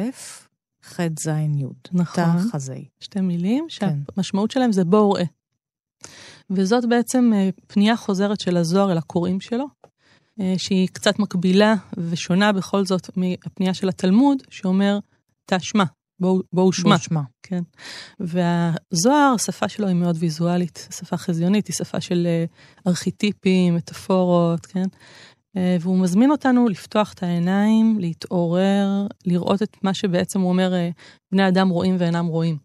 ח' 0.83 0.99
ז' 1.19 1.27
י'. 1.27 1.65
נכון. 1.91 2.23
תא 2.23 2.51
חזי. 2.51 2.85
שתי 2.99 3.21
מילים 3.21 3.67
כן. 3.69 3.97
שהמשמעות 4.15 4.51
שלהם 4.51 4.71
זה 4.71 4.85
בור 4.85 5.17
ראה. 5.17 5.25
וזאת 6.49 6.89
בעצם 6.89 7.31
אה, 7.35 7.49
פנייה 7.67 7.95
חוזרת 7.95 8.39
של 8.39 8.57
הזוהר 8.57 8.91
אל 8.91 8.97
הקוראים 8.97 9.41
שלו, 9.41 9.65
אה, 10.39 10.53
שהיא 10.57 10.87
קצת 10.87 11.19
מקבילה 11.19 11.75
ושונה 11.97 12.51
בכל 12.51 12.85
זאת 12.85 13.09
מהפנייה 13.17 13.73
של 13.73 13.89
התלמוד, 13.89 14.37
שאומר 14.49 14.99
תשמע, 15.45 15.83
בואו 16.19 16.41
בוא 16.53 16.71
שמע. 16.71 16.89
בוא 16.89 16.97
שמע. 16.97 17.21
כן. 17.43 17.61
והזוהר, 18.19 19.33
השפה 19.35 19.69
שלו 19.69 19.87
היא 19.87 19.95
מאוד 19.95 20.15
ויזואלית, 20.19 20.87
שפה 20.91 21.17
חזיונית, 21.17 21.67
היא 21.67 21.75
שפה 21.75 22.01
של 22.01 22.27
אה, 22.27 22.45
ארכיטיפים, 22.87 23.75
מטאפורות, 23.75 24.65
כן? 24.65 24.85
אה, 25.57 25.77
והוא 25.81 25.99
מזמין 25.99 26.31
אותנו 26.31 26.67
לפתוח 26.67 27.13
את 27.13 27.23
העיניים, 27.23 27.99
להתעורר, 27.99 29.07
לראות 29.25 29.61
את 29.61 29.77
מה 29.83 29.93
שבעצם 29.93 30.41
הוא 30.41 30.49
אומר, 30.49 30.73
אה, 30.73 30.89
בני 31.31 31.47
אדם 31.47 31.69
רואים 31.69 31.95
ואינם 31.99 32.25
רואים. 32.25 32.57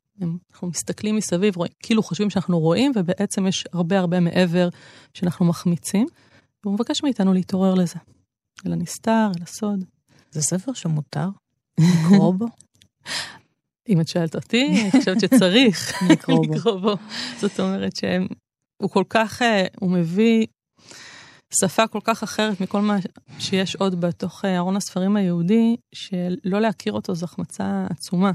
אנחנו 0.52 0.68
מסתכלים 0.68 1.16
מסביב, 1.16 1.56
רואים, 1.56 1.72
כאילו 1.82 2.02
חושבים 2.02 2.30
שאנחנו 2.30 2.58
רואים, 2.58 2.92
ובעצם 2.94 3.46
יש 3.46 3.64
הרבה 3.72 3.98
הרבה 3.98 4.20
מעבר 4.20 4.68
שאנחנו 5.14 5.46
מחמיצים. 5.46 6.06
והוא 6.64 6.74
מבקש 6.74 7.02
מאיתנו 7.02 7.32
להתעורר 7.32 7.74
לזה. 7.74 7.98
אל 8.66 8.72
הנסתר, 8.72 9.30
אל 9.36 9.42
הסוד. 9.42 9.84
זה 10.30 10.42
ספר 10.42 10.72
שמותר 10.72 11.28
לקרוא 11.78 12.34
בו? 12.34 12.46
אם 13.88 14.00
את 14.00 14.08
שואלת 14.08 14.34
אותי, 14.34 14.66
אני 14.82 14.90
חושבת 14.90 15.20
שצריך 15.20 15.92
לקרוא 16.10 16.46
בו. 16.46 16.54
לקרוא 16.54 16.80
בו. 16.80 16.96
זאת 17.40 17.60
אומרת 17.60 17.96
שהוא 17.96 18.90
כל 18.90 19.04
כך, 19.08 19.42
אה, 19.42 19.66
הוא 19.80 19.90
מביא 19.90 20.46
שפה 21.60 21.86
כל 21.86 22.00
כך 22.04 22.22
אחרת 22.22 22.60
מכל 22.60 22.80
מה 22.80 22.96
שיש 23.38 23.76
עוד 23.76 24.00
בתוך 24.00 24.44
אה, 24.44 24.56
ארון 24.56 24.76
הספרים 24.76 25.16
היהודי, 25.16 25.76
שלא 25.94 26.60
להכיר 26.60 26.92
אותו 26.92 27.14
זו 27.14 27.24
החמצה 27.24 27.86
עצומה. 27.90 28.32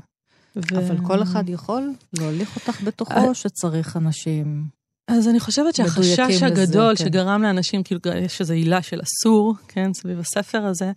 ו... 0.55 0.77
אבל 0.77 0.97
כל 1.07 1.23
אחד 1.23 1.49
יכול 1.49 1.93
להוליך 2.13 2.55
אותך 2.55 2.81
בתוכו, 2.81 3.13
אה, 3.13 3.33
שצריך 3.33 3.97
אנשים... 3.97 4.79
אז 5.07 5.27
אני 5.27 5.39
חושבת 5.39 5.75
שהחשש 5.75 6.19
מדויקים 6.19 6.35
לזה, 6.35 6.45
הגדול 6.45 6.95
כן. 6.95 7.05
שגרם 7.05 7.41
לאנשים, 7.41 7.83
כאילו 7.83 8.01
יש 8.15 8.41
איזו 8.41 8.53
עילה 8.53 8.81
של 8.81 8.99
אסור, 9.01 9.55
כן, 9.67 9.93
סביב 9.93 10.19
הספר 10.19 10.65
הזה, 10.65 10.91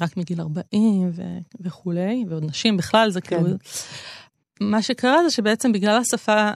רק 0.00 0.16
מגיל 0.16 0.40
40 0.40 1.10
ו- 1.12 1.38
וכולי, 1.60 2.24
ועוד 2.28 2.44
נשים 2.44 2.76
בכלל, 2.76 3.10
זה 3.10 3.20
כן. 3.20 3.42
כאילו... 3.42 3.56
מה 4.60 4.82
שקרה 4.82 5.22
זה 5.24 5.30
שבעצם 5.30 5.72
בגלל 5.72 5.96
השפה 5.96 6.50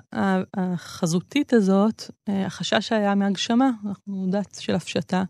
החזותית 0.57 1.53
הזאת, 1.53 2.11
אה, 2.29 2.47
החשש 2.47 2.93
היה 2.93 3.15
מהגשמה, 3.15 3.71
אנחנו 3.87 4.27
דת 4.31 4.57
של 4.61 4.75
הפשטה, 4.75 5.25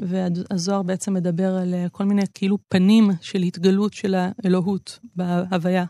והזוהר 0.00 0.82
בעצם 0.82 1.14
מדבר 1.14 1.56
על 1.56 1.74
אה, 1.74 1.86
כל 1.92 2.04
מיני 2.04 2.22
כאילו 2.34 2.58
פנים 2.68 3.10
של 3.20 3.42
התגלות 3.42 3.92
של 3.92 4.14
האלוהות 4.14 4.98
בהוויה. 5.16 5.84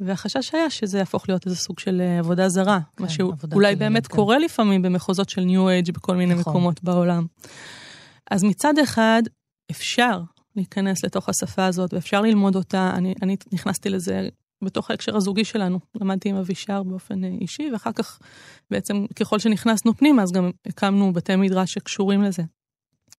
והחשש 0.00 0.54
היה 0.54 0.70
שזה 0.70 0.98
יהפוך 0.98 1.28
להיות 1.28 1.46
איזה 1.46 1.56
סוג 1.56 1.78
של 1.78 2.00
אה, 2.00 2.18
עבודה 2.18 2.48
זרה, 2.48 2.80
כן, 2.96 3.04
מה 3.04 3.08
שאולי 3.08 3.76
באמת 3.76 4.06
כן. 4.06 4.16
קורה 4.16 4.38
לפעמים 4.38 4.82
במחוזות 4.82 5.28
של 5.28 5.40
ניו 5.40 5.68
אייג' 5.68 5.90
בכל 5.92 6.16
מיני 6.16 6.34
נכון. 6.34 6.52
מקומות 6.52 6.82
בעולם. 6.82 7.26
אז 8.30 8.44
מצד 8.44 8.78
אחד, 8.78 9.22
אפשר 9.70 10.20
להיכנס 10.56 11.04
לתוך 11.04 11.28
השפה 11.28 11.66
הזאת 11.66 11.94
ואפשר 11.94 12.20
ללמוד 12.20 12.56
אותה. 12.56 12.92
אני, 12.94 13.14
אני 13.22 13.36
נכנסתי 13.52 13.88
לזה 13.88 14.28
בתוך 14.64 14.90
ההקשר 14.90 15.16
הזוגי 15.16 15.44
שלנו. 15.44 15.80
למדתי 15.94 16.28
עם 16.28 16.36
אבישר 16.36 16.82
באופן 16.82 17.24
אה, 17.24 17.28
אישי, 17.40 17.70
ואחר 17.72 17.92
כך 17.92 18.18
בעצם 18.70 19.06
ככל 19.16 19.38
שנכנסנו 19.38 19.96
פנימה, 19.96 20.22
אז 20.22 20.32
גם 20.32 20.50
הקמנו 20.66 21.12
בתי 21.12 21.36
מדרש 21.36 21.72
שקשורים 21.72 22.22
לזה. 22.22 22.42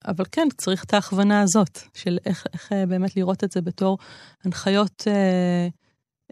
אבל 0.06 0.26
כן, 0.32 0.48
צריך 0.58 0.84
את 0.84 0.94
ההכוונה 0.94 1.42
הזאת, 1.42 1.80
של 1.94 2.18
איך, 2.26 2.48
איך 2.54 2.74
אה, 2.74 2.86
באמת 2.86 3.16
לראות 3.16 3.44
את 3.44 3.52
זה 3.52 3.62
בתור 3.62 3.98
הנחיות 4.44 5.04
אה, 5.08 5.68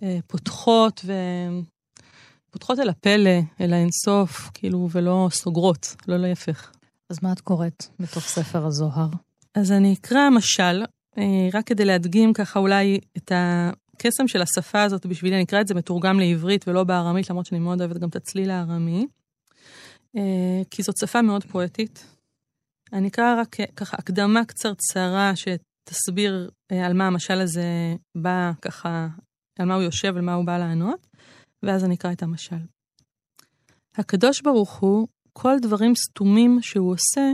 אה, 0.04 0.20
פותחות 0.28 1.02
ו... 1.06 1.14
פותחות 2.50 2.80
אל 2.80 2.90
הפלא, 2.90 3.40
אל 3.62 3.74
האינסוף, 3.74 4.50
כאילו, 4.54 4.90
ולא 4.92 5.28
סוגרות, 5.32 5.96
לא 6.08 6.18
להפך. 6.18 6.72
אז 7.10 7.18
מה 7.22 7.32
את 7.32 7.42
קוראת 7.42 7.86
מתוך 8.00 8.24
ספר 8.24 8.66
הזוהר? 8.66 9.10
אז 9.60 9.72
אני 9.72 9.94
אקרא 9.94 10.30
משל, 10.30 10.84
אה, 11.18 11.50
רק 11.54 11.68
כדי 11.68 11.86
להדגים 11.86 12.34
ככה 12.34 12.60
אולי 12.60 13.00
את 13.18 13.32
הקסם 13.36 14.28
של 14.28 14.42
השפה 14.42 14.84
הזאת 14.84 15.06
בשבילי, 15.06 15.36
אני 15.36 15.44
אקרא 15.44 15.62
את 15.62 15.68
זה 15.68 15.74
מתורגם 15.74 16.20
לעברית 16.20 16.68
ולא 16.68 16.84
בארמית, 16.84 17.30
למרות 17.30 17.46
שאני 17.46 17.60
מאוד 17.60 17.82
אוהבת 17.82 17.98
גם 17.98 18.10
את 18.10 18.16
הצליל 18.16 18.52
הארמי, 18.52 19.08
אה, 20.16 20.62
כי 20.72 20.84
זאת 20.84 20.98
שפה 20.98 21.22
מאוד 21.22 21.44
פואטית. 21.44 22.06
אני 22.94 23.08
אקרא 23.08 23.42
רק 23.42 23.56
ככה 23.76 23.98
הקדמה 24.00 24.46
קצרצרה 24.46 25.32
שתסביר 25.36 26.50
אה, 26.72 26.86
על 26.86 26.94
מה 26.94 27.08
המשל 27.08 27.42
הזה 27.42 27.96
בא 28.18 28.52
ככה, 28.62 29.08
על 29.60 29.66
מה 29.66 29.76
הוא 29.76 29.84
יושב, 29.84 30.18
על 30.18 30.22
מה 30.22 30.34
הוא 30.34 30.46
בא 30.46 30.58
לענות, 30.58 31.08
ואז 31.64 31.84
אני 31.84 31.96
אקרא 31.96 32.12
את 32.12 32.24
המשל. 32.24 32.66
הקדוש 33.96 34.42
ברוך 34.42 34.80
הוא, 34.80 35.08
כל 35.34 35.60
דברים 35.62 35.96
סתומים 35.96 36.62
שהוא 36.62 36.92
עושה, 36.92 37.32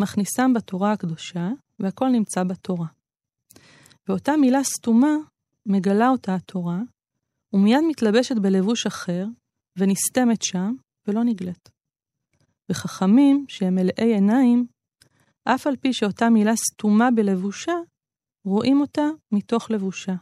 מכניסם 0.00 0.52
בתורה 0.54 0.92
הקדושה, 0.92 1.48
והכל 1.82 2.08
נמצא 2.08 2.44
בתורה. 2.44 2.86
ואותה 4.08 4.36
מילה 4.36 4.64
סתומה, 4.64 5.16
מגלה 5.66 6.08
אותה 6.08 6.34
התורה, 6.34 6.78
ומיד 7.52 7.80
מתלבשת 7.88 8.36
בלבוש 8.42 8.86
אחר, 8.86 9.26
ונסתמת 9.78 10.42
שם, 10.42 10.74
ולא 11.06 11.24
נגלית. 11.24 11.68
וחכמים, 12.70 13.44
שהם 13.48 13.74
מלאי 13.74 14.14
עיניים, 14.14 14.66
אף 15.44 15.66
על 15.66 15.76
פי 15.76 15.92
שאותה 15.92 16.30
מילה 16.30 16.56
סתומה 16.56 17.10
בלבושה, 17.10 17.72
רואים 18.44 18.80
אותה 18.80 19.06
מתוך 19.32 19.70
לבושה. 19.70 20.14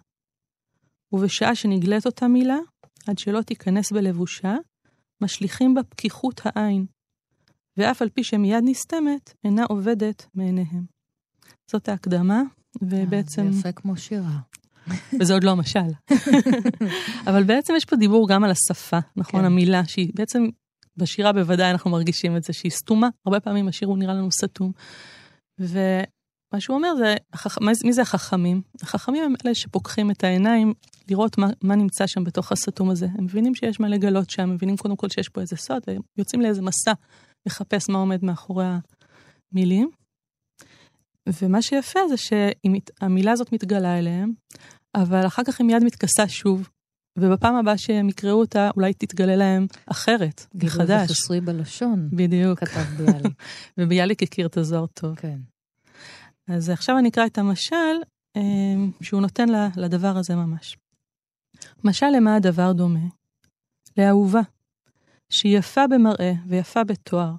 ובשעה 1.13 1.55
שנגלית 1.55 2.07
אותה 2.07 2.29
מילה, 2.29 2.59
עד 3.07 3.19
שלא 3.19 3.43
תיכנס 3.43 3.93
בלבושה, 3.93 4.55
משליכים 5.21 5.75
בה 5.75 5.83
פקיחות 5.83 6.41
העין, 6.45 6.87
ואף 7.77 8.03
על 8.03 8.09
פי 8.09 8.25
שמיד 8.25 8.65
נסתמת, 8.65 9.35
אינה 9.45 9.65
עובדת 9.65 10.27
מעיניהם. 10.35 11.00
זאת 11.73 11.89
ההקדמה, 11.89 12.43
ובעצם, 12.83 13.47
אה, 13.47 13.53
זה 13.53 13.59
יפה 13.59 13.73
כמו 13.73 13.97
שירה. 13.97 14.39
וזה 15.21 15.35
עוד 15.35 15.45
לא 15.45 15.51
המשל. 15.51 15.81
אבל 17.29 17.43
בעצם 17.43 17.73
יש 17.77 17.85
פה 17.85 17.97
דיבור 17.97 18.29
גם 18.29 18.45
על 18.45 18.51
השפה, 18.51 18.99
נכון? 19.17 19.41
כן. 19.41 19.47
המילה 19.47 19.87
שהיא 19.87 20.13
בעצם, 20.15 20.47
בשירה 20.97 21.33
בוודאי 21.33 21.71
אנחנו 21.71 21.91
מרגישים 21.91 22.37
את 22.37 22.45
זה, 22.45 22.53
שהיא 22.53 22.73
סתומה. 22.73 23.09
הרבה 23.27 23.41
פעמים 23.41 23.69
השיר 23.69 23.89
הוא 23.89 23.99
נראה 23.99 24.15
לנו 24.15 24.29
סתום. 24.33 24.73
ומה 25.59 26.61
שהוא 26.61 26.77
אומר 26.77 26.95
זה, 26.99 27.15
החכ... 27.33 27.59
מי 27.85 27.93
זה 27.93 28.03
החכמים? 28.03 28.63
החכמים 28.83 29.25
הם 29.25 29.35
אלה 29.45 29.55
שפוקחים 29.55 30.11
את 30.11 30.25
העיניים 30.25 30.73
לראות 31.09 31.39
מה, 31.39 31.49
מה 31.63 31.75
נמצא 31.75 32.07
שם 32.07 32.25
בתוך 32.25 32.53
הסתום 32.53 32.91
הזה. 32.91 33.07
הם 33.19 33.25
מבינים 33.25 33.55
שיש 33.55 33.81
מה 33.81 33.89
לגלות 33.89 34.31
שם, 34.31 34.43
הם 34.43 34.55
מבינים 34.55 34.77
קודם 34.77 34.97
כל 34.97 35.09
שיש 35.09 35.29
פה 35.29 35.41
איזה 35.41 35.57
סוד, 35.57 35.83
והם 35.87 36.01
יוצאים 36.19 36.43
לאיזה 36.43 36.63
מסע 36.63 36.93
לחפש 37.47 37.89
מה 37.89 37.99
עומד 37.99 38.25
מאחורי 38.25 38.67
המילים. 39.53 40.00
ומה 41.43 41.63
שיפה 41.63 42.01
זה 42.09 42.17
שהמילה 42.17 43.33
הזאת 43.33 43.53
מתגלה 43.53 43.99
אליהם, 43.99 44.33
אבל 44.95 45.27
אחר 45.27 45.43
כך 45.45 45.61
היא 45.61 45.67
מיד 45.67 45.85
מתכסה 45.85 46.29
שוב, 46.29 46.69
ובפעם 47.19 47.55
הבאה 47.55 47.79
שהם 47.79 48.09
יקראו 48.09 48.41
אותה, 48.41 48.71
אולי 48.77 48.95
תתגלה 48.95 49.37
להם 49.37 49.67
אחרת, 49.87 50.47
גילוי 50.57 50.77
מחדש. 50.77 51.11
וחסרי 51.11 51.41
בלשון, 51.41 52.09
בדיוק. 52.13 52.59
כתב 52.59 53.05
ביאליק. 53.05 53.33
וביאליק 53.79 54.23
הכיר 54.23 54.47
את 54.47 54.57
הזוהר 54.57 54.87
טוב. 54.87 55.15
כן. 55.15 55.39
אז 56.49 56.71
עכשיו 56.71 56.99
אני 56.99 57.09
אקרא 57.09 57.27
את 57.27 57.39
המשל 57.39 57.97
אה, 58.37 58.43
שהוא 59.03 59.21
נותן 59.21 59.49
לדבר 59.77 60.17
הזה 60.17 60.35
ממש. 60.35 60.77
משל 61.85 62.07
למה 62.17 62.37
הדבר 62.37 62.73
דומה? 62.73 63.09
לאהובה, 63.97 64.41
שהיא 65.33 65.59
יפה 65.59 65.87
במראה 65.87 66.33
ויפה 66.47 66.85
בתואר, 66.85 67.33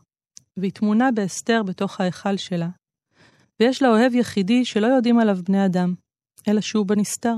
והיא 0.57 0.71
טמונה 0.71 1.11
בהסתר 1.11 1.63
בתוך 1.63 2.01
ההיכל 2.01 2.37
שלה, 2.37 2.69
ויש 3.61 3.81
לה 3.81 3.89
אוהב 3.89 4.15
יחידי 4.15 4.65
שלא 4.65 4.87
יודעים 4.87 5.19
עליו 5.19 5.37
בני 5.45 5.65
אדם, 5.65 5.93
אלא 6.47 6.61
שהוא 6.61 6.85
בנסתר. 6.85 7.35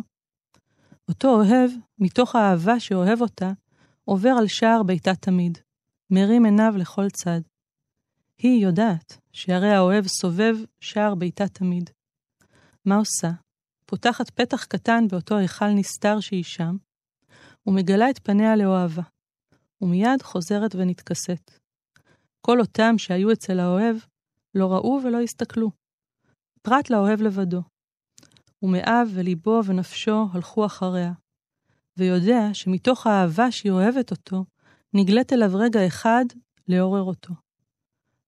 אותו 1.10 1.30
אוהב, 1.30 1.72
מתוך 2.00 2.36
האהבה 2.36 2.80
שאוהב 2.80 3.22
אותה, 3.22 3.52
עובר 4.06 4.30
על 4.30 4.48
שער 4.48 4.84
ביתה 4.84 5.16
תמיד, 5.16 5.58
מרים 6.10 6.46
עיניו 6.46 6.74
לכל 6.78 7.10
צד. 7.10 7.42
היא 8.38 8.66
יודעת 8.66 9.18
שהרי 9.32 9.70
האוהב 9.70 10.08
סובב 10.08 10.56
שער 10.82 11.16
ביתה 11.16 11.48
תמיד. 11.48 11.90
מה 12.86 12.96
עושה? 12.96 13.32
פותחת 13.86 14.30
פתח 14.30 14.64
קטן 14.64 15.08
באותו 15.08 15.38
היכל 15.38 15.70
נסתר 15.70 16.20
שהיא 16.20 16.44
שם, 16.44 16.76
ומגלה 17.68 18.10
את 18.10 18.20
פניה 18.20 18.56
לאוהבה, 18.56 19.04
ומיד 19.82 20.22
חוזרת 20.22 20.76
ונתכסת. 20.76 21.52
כל 22.42 22.60
אותם 22.60 22.98
שהיו 22.98 23.32
אצל 23.32 23.60
האוהב 23.60 23.96
לא 24.56 24.74
ראו 24.74 25.00
ולא 25.04 25.22
הסתכלו, 25.22 25.83
פרט 26.65 26.89
לאוהב 26.89 27.21
לבדו. 27.21 27.62
ומאב 28.62 29.10
וליבו 29.13 29.62
ונפשו 29.65 30.28
הלכו 30.34 30.65
אחריה, 30.65 31.12
ויודע 31.97 32.54
שמתוך 32.54 33.08
האהבה 33.08 33.52
שהיא 33.52 33.71
אוהבת 33.71 34.12
אותו, 34.12 34.45
נגלית 34.93 35.34
אליו 35.34 35.52
רגע 35.54 35.88
אחד 35.88 36.26
לעורר 36.67 37.02
אותו. 37.02 37.34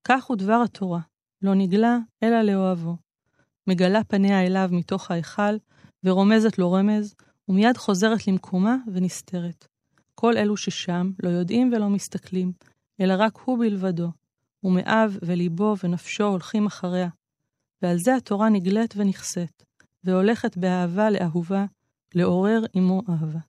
כך 0.04 0.26
הוא 0.26 0.38
דבר 0.38 0.62
התורה, 0.66 1.00
לא 1.42 1.56
נגלה 1.56 1.98
אלא 2.24 2.42
לאוהבו. 2.42 2.96
מגלה 3.68 4.04
פניה 4.04 4.46
אליו 4.46 4.70
מתוך 4.72 5.12
ההיכל, 5.12 5.58
ורומזת 6.04 6.58
לו 6.58 6.72
רמז, 6.72 7.16
ומיד 7.50 7.78
חוזרת 7.78 8.28
למקומה 8.28 8.78
ונסתרת. 8.94 9.68
כל 10.16 10.38
אלו 10.38 10.58
ששם 10.58 11.12
לא 11.24 11.30
יודעים 11.30 11.74
ולא 11.74 11.90
מסתכלים, 11.90 12.52
אלא 13.02 13.14
רק 13.18 13.38
הוא 13.38 13.60
בלבדו, 13.60 14.12
ומאב 14.64 15.18
וליבו 15.22 15.76
ונפשו 15.84 16.24
הולכים 16.24 16.66
אחריה. 16.66 17.10
ועל 17.86 17.98
זה 18.00 18.16
התורה 18.16 18.50
נגלית 18.50 18.94
ונכסית, 18.98 19.64
והולכת 20.04 20.58
באהבה 20.58 21.10
לאהובה, 21.10 21.66
לעורר 22.16 22.66
עמו 22.74 23.02
אהבה. 23.10 23.40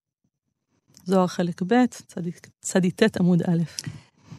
זוהר 1.04 1.26
חלק 1.26 1.62
ב', 1.62 1.74
צדי 2.60 2.90
ט' 2.90 3.16
עמוד 3.20 3.42
א'. 3.42 3.62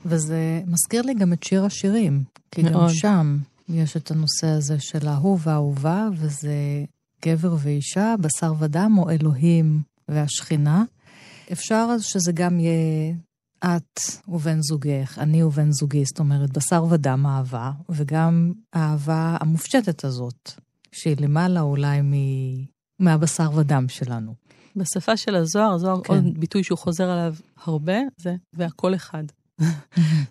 וזה 0.05 0.61
מזכיר 0.67 1.01
לי 1.01 1.13
גם 1.13 1.33
את 1.33 1.43
שיר 1.43 1.65
השירים, 1.65 2.23
כי 2.51 2.63
מאוד. 2.63 2.73
גם 2.73 2.89
שם 2.89 3.37
יש 3.69 3.97
את 3.97 4.11
הנושא 4.11 4.47
הזה 4.47 4.79
של 4.79 5.07
אהוב 5.07 5.41
ואהובה, 5.47 6.07
וזה 6.13 6.85
גבר 7.25 7.55
ואישה, 7.59 8.15
בשר 8.19 8.53
ודם, 8.59 8.95
או 8.97 9.09
אלוהים 9.09 9.81
והשכינה. 10.07 10.83
אפשר 11.51 11.87
אז 11.93 12.03
שזה 12.03 12.31
גם 12.31 12.59
יהיה 12.59 13.13
את 13.65 13.99
ובן 14.27 14.61
זוגך, 14.61 15.17
אני 15.19 15.43
ובן 15.43 15.71
זוגי, 15.71 16.05
זאת 16.05 16.19
אומרת, 16.19 16.57
בשר 16.57 16.85
ודם 16.89 17.25
אהבה, 17.25 17.71
וגם 17.89 18.53
האהבה 18.73 19.37
המופשטת 19.39 20.03
הזאת, 20.03 20.51
שהיא 20.91 21.15
למעלה 21.19 21.61
אולי 21.61 22.01
מ... 22.01 22.13
מהבשר 22.99 23.49
ודם 23.55 23.85
שלנו. 23.89 24.33
בשפה 24.75 25.17
של 25.17 25.35
הזוהר, 25.35 25.73
הזוהר 25.73 26.01
כן. 26.03 26.13
עוד 26.13 26.39
ביטוי 26.39 26.63
שהוא 26.63 26.77
חוזר 26.77 27.09
עליו 27.09 27.35
הרבה, 27.63 27.97
זה 28.17 28.35
והכל 28.53 28.95
אחד. 28.95 29.23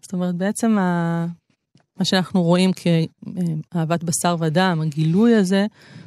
זאת 0.02 0.12
אומרת, 0.12 0.34
בעצם 0.34 0.78
ה... 0.78 1.26
מה 1.98 2.04
שאנחנו 2.04 2.42
רואים 2.42 2.70
כאהבת 2.72 4.04
בשר 4.04 4.36
ודם, 4.40 4.80
הגילוי 4.82 5.34
הזה, 5.34 5.66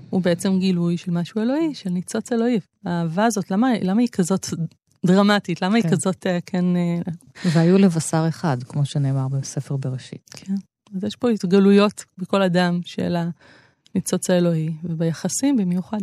הוא 0.10 0.22
בעצם 0.22 0.60
גילוי 0.60 0.98
של 0.98 1.12
משהו 1.12 1.42
אלוהי, 1.42 1.76
של 1.76 1.90
ניצוץ 1.90 2.32
אלוהי. 2.32 2.60
האהבה 2.86 3.26
הזאת, 3.26 3.52
למה, 3.52 3.68
למה 3.82 4.02
היא 4.02 4.10
כזאת 4.12 4.48
דרמטית? 5.06 5.62
למה 5.62 5.82
כן. 5.82 5.88
היא 5.88 5.98
כזאת, 5.98 6.28
אה, 6.28 6.40
כן... 6.46 6.76
אה, 6.76 7.00
והיו 7.54 7.78
לבשר 7.78 8.26
אחד, 8.30 8.64
כמו 8.64 8.86
שנאמר 8.86 9.28
בספר 9.28 9.78
בראשית. 9.78 10.30
כן. 10.32 10.56
אז 10.96 11.04
יש 11.04 11.16
פה 11.16 11.30
התגלויות 11.30 12.06
בכל 12.18 12.42
אדם 12.42 12.80
של 12.86 13.16
הניצוץ 13.96 14.30
האלוהי, 14.30 14.74
וביחסים 14.84 15.58
במיוחד. 15.58 15.98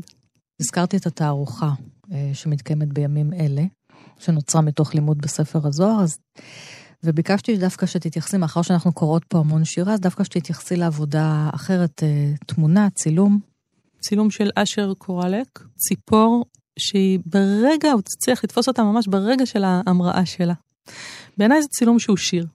הזכרתי 0.60 0.96
את 0.96 1.06
התערוכה 1.06 1.70
אה, 2.12 2.30
שמתקיימת 2.34 2.88
בימים 2.88 3.32
אלה, 3.32 3.62
שנוצרה 4.18 4.60
מתוך 4.60 4.94
לימוד 4.94 5.18
בספר 5.18 5.66
הזוהר, 5.66 6.02
אז... 6.02 6.18
וביקשתי 7.04 7.56
דווקא 7.56 7.86
שתתייחסי, 7.86 8.36
מאחר 8.36 8.62
שאנחנו 8.62 8.92
קוראות 8.92 9.24
פה 9.24 9.38
המון 9.38 9.64
שירה, 9.64 9.92
אז 9.92 10.00
דווקא 10.00 10.24
שתתייחסי 10.24 10.76
לעבודה 10.76 11.50
אחרת, 11.54 12.02
תמונה, 12.46 12.88
צילום. 12.90 13.38
צילום 14.00 14.30
של 14.30 14.50
אשר 14.54 14.94
קורלק, 14.94 15.58
ציפור 15.76 16.44
שהיא 16.78 17.18
ברגע, 17.26 17.92
הוא 17.92 18.02
צריך 18.02 18.44
לתפוס 18.44 18.68
אותה 18.68 18.82
ממש 18.82 19.08
ברגע 19.08 19.46
של 19.46 19.64
ההמראה 19.64 20.26
שלה. 20.26 20.54
בעיניי 21.38 21.62
זה 21.62 21.68
צילום 21.68 21.98
שהוא 21.98 22.16
שיר, 22.16 22.46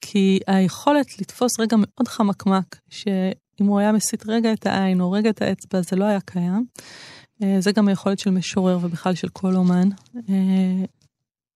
כי 0.00 0.40
היכולת 0.46 1.20
לתפוס 1.20 1.60
רגע 1.60 1.76
מאוד 1.80 2.08
חמקמק, 2.08 2.76
שאם 2.90 3.66
הוא 3.66 3.78
היה 3.78 3.92
מסיט 3.92 4.24
רגע 4.26 4.52
את 4.52 4.66
העין 4.66 5.00
או 5.00 5.10
רגע 5.10 5.30
את 5.30 5.42
האצבע, 5.42 5.80
זה 5.80 5.96
לא 5.96 6.04
היה 6.04 6.20
קיים. 6.20 6.66
אה, 7.42 7.56
זה 7.60 7.72
גם 7.72 7.88
היכולת 7.88 8.18
של 8.18 8.30
משורר 8.30 8.78
ובכלל 8.82 9.14
של 9.14 9.28
כל 9.28 9.54
אומן. 9.54 9.88
אה, 10.16 10.84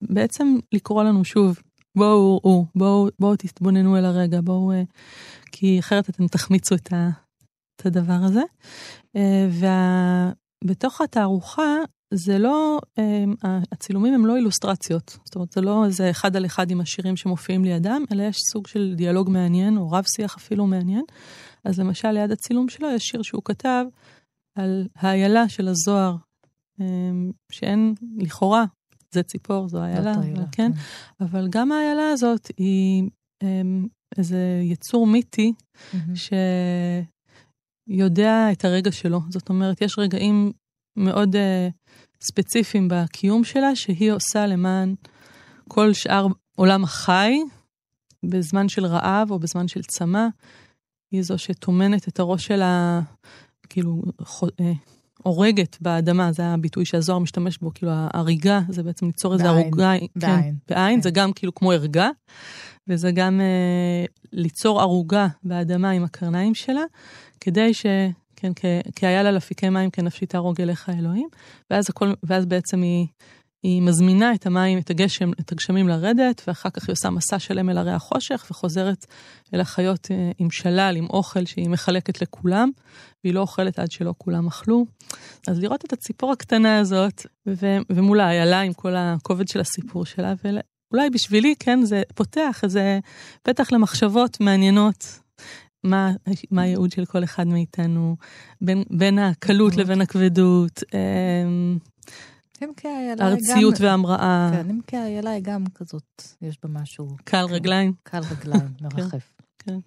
בעצם 0.03 0.57
לקרוא 0.73 1.03
לנו 1.03 1.25
שוב, 1.25 1.59
בואו, 1.97 2.41
בואו, 2.43 2.67
בואו, 2.75 3.09
בואו 3.19 3.37
תתבוננו 3.37 3.97
אל 3.97 4.05
הרגע, 4.05 4.41
בואו, 4.41 4.73
אה, 4.73 4.83
כי 5.53 5.79
אחרת 5.79 6.11
אתם 6.11 6.27
תחמיצו 6.27 6.75
את, 6.75 6.93
את 7.77 7.87
הדבר 7.87 8.21
הזה. 8.25 8.43
ובתוך 10.65 11.01
התערוכה 11.01 11.75
זה 12.15 12.39
לא, 12.39 12.79
אמ, 12.99 13.35
הצילומים 13.73 14.15
הם 14.15 14.27
לא 14.27 14.37
אילוסטרציות, 14.37 15.19
זאת 15.25 15.35
אומרת 15.35 15.53
זה 15.53 15.61
לא 15.61 15.85
איזה 15.85 16.11
אחד 16.11 16.37
על 16.37 16.47
אחד 16.47 16.71
עם 16.71 16.81
השירים 16.81 17.17
שמופיעים 17.17 17.65
לידם, 17.65 18.05
אלא 18.13 18.23
יש 18.23 18.37
סוג 18.53 18.67
של 18.67 18.95
דיאלוג 18.97 19.31
מעניין, 19.31 19.79
או 19.79 19.91
רב 19.91 20.05
שיח 20.17 20.37
אפילו 20.37 20.67
מעניין. 20.67 21.05
אז 21.65 21.81
למשל 21.81 22.11
ליד 22.11 22.33
הצילום 22.33 22.69
שלו 22.69 22.91
יש 22.91 23.03
שיר 23.03 23.23
שהוא 23.23 23.43
כתב 23.45 23.85
על 24.55 24.89
האיילה 24.97 25.49
של 25.49 25.69
הזוהר, 25.69 26.17
אמ, 26.81 27.33
שאין, 27.53 27.95
לכאורה, 28.17 28.65
זה 29.11 29.23
ציפור, 29.23 29.69
זו 29.69 29.83
איילה, 29.83 30.15
אבל 30.15 30.35
כן, 30.35 30.43
כן, 30.53 30.71
אבל 31.21 31.49
גם 31.51 31.73
האיילה 31.73 32.11
הזאת 32.11 32.51
היא 32.57 33.11
אמ, 33.43 33.87
איזה 34.19 34.61
יצור 34.63 35.07
מיתי, 35.07 35.53
שיודע 37.89 38.53
את 38.53 38.65
הרגע 38.65 38.93
שלו. 38.93 39.21
זאת 39.29 39.49
אומרת, 39.49 39.81
יש 39.83 39.99
רגעים 39.99 40.53
מאוד 40.99 41.37
uh, 41.37 41.39
ספציפיים 42.21 42.89
בקיום 42.91 43.45
שלה, 43.45 43.77
שהיא 43.77 44.13
עושה 44.13 44.47
למען 44.47 44.95
כל 45.69 45.93
שאר 45.93 46.27
עולם 46.57 46.85
החי, 46.85 47.39
בזמן 48.23 48.69
של 48.69 48.87
רעב 48.87 49.31
או 49.31 49.39
בזמן 49.39 49.69
של 49.69 49.83
צמא. 49.83 50.27
היא 51.11 51.23
זו 51.23 51.39
שטומנת 51.39 52.09
את 52.09 52.21
הראש 52.21 52.47
שלה, 52.47 53.01
כאילו, 53.69 54.03
אה, 54.61 54.73
הורגת 55.23 55.77
באדמה, 55.81 56.33
זה 56.33 56.47
הביטוי 56.47 56.85
שהזוהר 56.85 57.19
משתמש 57.19 57.59
בו, 57.59 57.75
כאילו 57.75 57.93
ההריגה, 57.95 58.61
זה 58.69 58.83
בעצם 58.83 59.07
ליצור 59.07 59.33
איזה 59.33 59.49
ערוגה. 59.49 59.77
בעין. 59.77 60.07
כן, 60.21 60.55
בעין, 60.69 60.97
כן. 60.97 61.03
זה 61.03 61.11
גם 61.11 61.33
כאילו 61.33 61.55
כמו 61.55 61.73
ערגה, 61.73 62.09
וזה 62.89 63.13
גם 63.13 63.41
אה, 63.41 64.05
ליצור 64.33 64.81
ערוגה 64.81 65.27
באדמה 65.43 65.91
עם 65.91 66.05
הקרניים 66.05 66.55
שלה, 66.55 66.83
כדי 67.41 67.75
ש... 67.75 67.87
כן, 68.39 68.53
כי 68.97 69.07
היה 69.07 69.23
לה 69.23 69.31
לפיקי 69.31 69.69
מים 69.69 69.91
כנפשי 69.91 70.27
תהרוג 70.27 70.61
אליך 70.61 70.89
אלוהים, 70.99 71.29
ואז, 71.71 71.91
הכל, 71.91 72.13
ואז 72.23 72.47
בעצם 72.47 72.83
היא, 72.83 73.07
היא 73.63 73.83
מזמינה 73.83 74.35
את 74.35 74.47
המים, 74.47 74.79
את 74.79 74.91
הגשם, 74.91 75.31
את 75.41 75.53
הגשמים 75.53 75.89
לרדת, 75.89 76.43
ואחר 76.47 76.71
כך 76.71 76.89
היא 76.89 76.93
עושה 76.93 77.11
מסע 77.11 77.39
שלם 77.39 77.71
אל 77.71 77.79
הרי 77.79 77.93
החושך, 77.93 78.47
וחוזרת 78.51 79.07
אל 79.55 79.61
החיות 79.61 80.09
אה, 80.11 80.31
עם 80.39 80.51
שלל, 80.51 80.95
עם 80.97 81.07
אוכל 81.11 81.45
שהיא 81.45 81.69
מחלקת 81.69 82.23
לכולם, 82.23 82.71
והיא 83.25 83.35
לא 83.35 83.41
אוכלת 83.41 83.79
עד 83.79 83.91
שלא 83.91 84.15
כולם 84.19 84.47
אכלו. 84.47 84.87
אז 85.49 85.59
לראות 85.59 85.85
את 85.85 85.93
הציפור 85.93 86.33
הקטנה 86.33 86.79
הזאת, 86.79 87.27
ו, 87.49 87.77
ומול 87.91 88.21
האיילה 88.21 88.61
עם 88.61 88.73
כל 88.73 88.97
הכובד 88.97 89.49
של 89.49 89.61
הסיפור 89.61 90.07
שלה, 90.07 90.35
ואולי 90.45 91.11
בשבילי, 91.11 91.55
כן, 91.59 91.81
זה 91.83 92.03
פותח 92.15 92.61
איזה 92.63 92.99
פתח 93.43 93.73
למחשבות 93.73 94.41
מעניינות 94.41 95.21
מה, 95.91 96.13
מה 96.51 96.63
הייעוד 96.63 96.93
של 96.93 97.05
כל 97.05 97.25
אחד 97.25 97.47
מאיתנו, 97.47 98.17
בין, 98.61 98.85
בין 98.91 99.19
הקלות 99.19 99.77
לבין 99.77 100.01
הכבדות. 100.01 100.83
אמ, 100.95 101.79
הארציות 103.21 103.81
וההמראה. 103.81 104.51
כן, 104.53 104.71
אם 104.71 104.81
כי 104.87 104.97
איילה 104.97 105.31
היא 105.31 105.43
גם 105.43 105.65
כזאת, 105.75 106.23
יש 106.43 106.59
בה 106.63 106.69
משהו. 106.69 107.09
קל 107.25 107.45
רגליים. 107.45 107.93
קל 108.03 108.21
רגליים, 108.31 108.69
כן, 108.79 108.85
מרחף. 108.85 109.33
כן. 109.59 109.79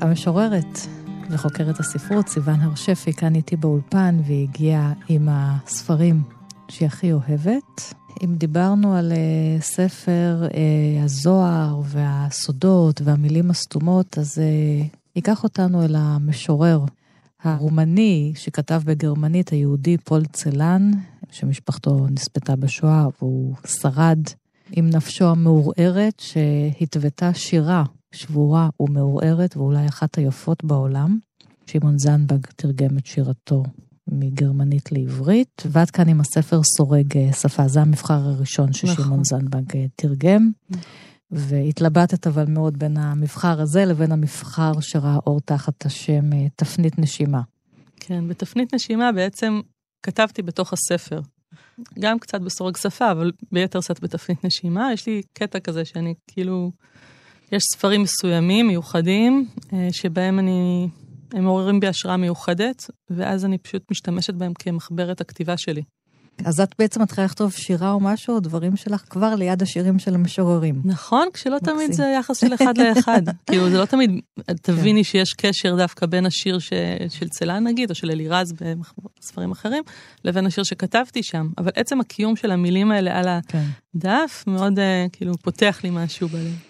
המשוררת 0.00 0.97
וחוקרת 1.30 1.80
הספרות, 1.80 2.28
סיוון 2.28 2.60
הר 2.60 2.74
שפי, 2.74 3.12
כאן 3.12 3.34
איתי 3.34 3.56
באולפן, 3.56 4.20
והיא 4.24 4.48
הגיעה 4.48 4.92
עם 5.08 5.28
הספרים 5.30 6.22
שהיא 6.68 6.86
הכי 6.86 7.12
אוהבת. 7.12 7.94
אם 8.24 8.34
דיברנו 8.34 8.94
על 8.94 9.12
uh, 9.12 9.62
ספר 9.62 10.46
uh, 10.48 10.54
הזוהר 11.04 11.80
והסודות 11.84 13.00
והמילים 13.04 13.50
הסתומות, 13.50 14.18
אז 14.18 14.38
uh, 14.38 14.98
ייקח 15.16 15.44
אותנו 15.44 15.84
אל 15.84 15.94
המשורר 15.98 16.84
הרומני 17.42 18.32
שכתב 18.36 18.82
בגרמנית, 18.84 19.48
היהודי 19.48 19.96
פול 19.98 20.24
צלן, 20.24 20.90
שמשפחתו 21.30 22.06
נספתה 22.10 22.56
בשואה 22.56 23.06
והוא 23.20 23.54
שרד 23.66 24.20
עם 24.72 24.90
נפשו 24.90 25.24
המעורערת, 25.24 26.20
שהתוותה 26.20 27.34
שירה 27.34 27.84
שבורה 28.18 28.68
ומעורערת, 28.80 29.56
ואולי 29.56 29.88
אחת 29.88 30.18
היפות 30.18 30.64
בעולם. 30.64 31.18
שמעון 31.66 31.98
זנבג 31.98 32.46
תרגם 32.56 32.98
את 32.98 33.06
שירתו 33.06 33.62
מגרמנית 34.08 34.92
לעברית, 34.92 35.62
ועד 35.66 35.90
כאן 35.90 36.08
עם 36.08 36.20
הספר 36.20 36.60
סורג 36.76 37.16
אה, 37.16 37.32
שפה. 37.32 37.68
זה 37.68 37.80
המבחר 37.80 38.14
הראשון 38.14 38.72
ששמעון 38.72 39.00
נכון. 39.00 39.24
זנבג 39.24 39.76
אה, 39.76 39.86
תרגם. 39.96 40.50
והתלבטת 41.30 42.26
אבל 42.26 42.44
מאוד 42.44 42.78
בין 42.78 42.96
המבחר 42.96 43.60
הזה 43.60 43.84
לבין 43.84 44.12
המבחר 44.12 44.72
שראה 44.80 45.18
אור 45.26 45.40
תחת 45.40 45.86
השם 45.86 46.32
אה, 46.32 46.46
תפנית 46.56 46.98
נשימה. 46.98 47.40
כן, 47.96 48.28
בתפנית 48.28 48.74
נשימה 48.74 49.12
בעצם 49.12 49.60
כתבתי 50.02 50.42
בתוך 50.42 50.72
הספר. 50.72 51.20
גם 51.98 52.18
קצת 52.18 52.40
בסורג 52.40 52.76
שפה, 52.76 53.10
אבל 53.10 53.32
ביתר 53.52 53.80
שאת 53.80 54.00
בתפנית 54.00 54.44
נשימה. 54.44 54.92
יש 54.92 55.06
לי 55.06 55.22
קטע 55.32 55.60
כזה 55.60 55.84
שאני 55.84 56.14
כאילו 56.26 56.72
יש 57.52 57.62
ספרים 57.72 58.02
מסוימים, 58.02 58.66
מיוחדים, 58.66 59.48
אה, 59.72 59.88
שבהם 59.92 60.38
אני, 60.38 60.88
הם 61.32 61.44
מעוררים 61.44 61.80
בי 61.80 61.86
השראה 61.86 62.16
מיוחדת, 62.16 62.90
ואז 63.10 63.44
אני 63.44 63.58
פשוט 63.58 63.90
משתמשת 63.90 64.34
בהם 64.34 64.52
כמחברת 64.54 65.20
הכתיבה 65.20 65.56
שלי. 65.56 65.82
אז 66.44 66.60
את 66.60 66.74
בעצם 66.78 67.02
מתחילה 67.02 67.24
לכתוב 67.24 67.52
שירה 67.52 67.92
או 67.92 68.00
משהו, 68.00 68.34
או 68.34 68.40
דברים 68.40 68.76
שלך 68.76 69.02
כבר 69.10 69.34
ליד 69.34 69.62
השירים 69.62 69.98
של 69.98 70.14
המשוררים. 70.14 70.82
נכון, 70.84 71.28
כשלא 71.32 71.58
תמיד 71.58 71.92
זה 71.92 72.14
יחס 72.18 72.40
של 72.40 72.54
אחד 72.54 72.78
לאחד. 72.78 73.22
כאילו, 73.46 73.70
זה 73.70 73.78
לא 73.78 73.84
תמיד, 73.84 74.10
תביני 74.62 75.04
שיש 75.04 75.32
קשר 75.32 75.76
דווקא 75.76 76.06
בין 76.06 76.26
השיר 76.26 76.58
של 77.08 77.28
צלן 77.28 77.66
נגיד, 77.66 77.90
או 77.90 77.94
של 77.94 78.10
אלירז 78.10 78.54
בספרים 79.20 79.50
אחרים, 79.50 79.82
לבין 80.24 80.46
השיר 80.46 80.64
שכתבתי 80.64 81.22
שם. 81.22 81.48
אבל 81.58 81.70
עצם 81.74 82.00
הקיום 82.00 82.36
של 82.36 82.50
המילים 82.50 82.90
האלה 82.90 83.18
על 83.18 83.28
הדף, 83.28 84.44
מאוד 84.46 84.78
כאילו 85.12 85.38
פותח 85.42 85.80
לי 85.84 85.90
משהו 85.92 86.28
בלב. 86.28 86.67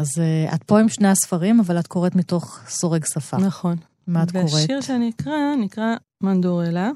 אז 0.00 0.22
את 0.54 0.62
פה 0.62 0.80
עם 0.80 0.88
שני 0.88 1.08
הספרים, 1.08 1.60
אבל 1.60 1.80
את 1.80 1.86
קוראת 1.86 2.14
מתוך 2.14 2.60
סורג 2.68 3.04
שפה. 3.04 3.36
נכון. 3.36 3.76
מה 4.06 4.22
את 4.22 4.30
קוראת? 4.30 4.44
והשיר 4.44 4.80
שאני 4.80 5.10
אקרא 5.10 5.56
נקרא 5.60 5.94
מנדורלה. 6.22 6.90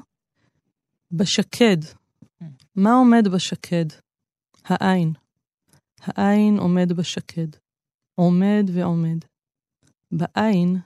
בשקד. 1.11 1.77
מה 2.75 2.93
עומד 2.93 3.27
בשקד? 3.27 3.85
העין. 4.63 5.13
העין 6.01 6.57
עומד 6.57 6.91
בשקד. 6.91 7.47
עומד 8.15 8.63
ועומד. 8.73 9.17
בעין, 10.11 10.77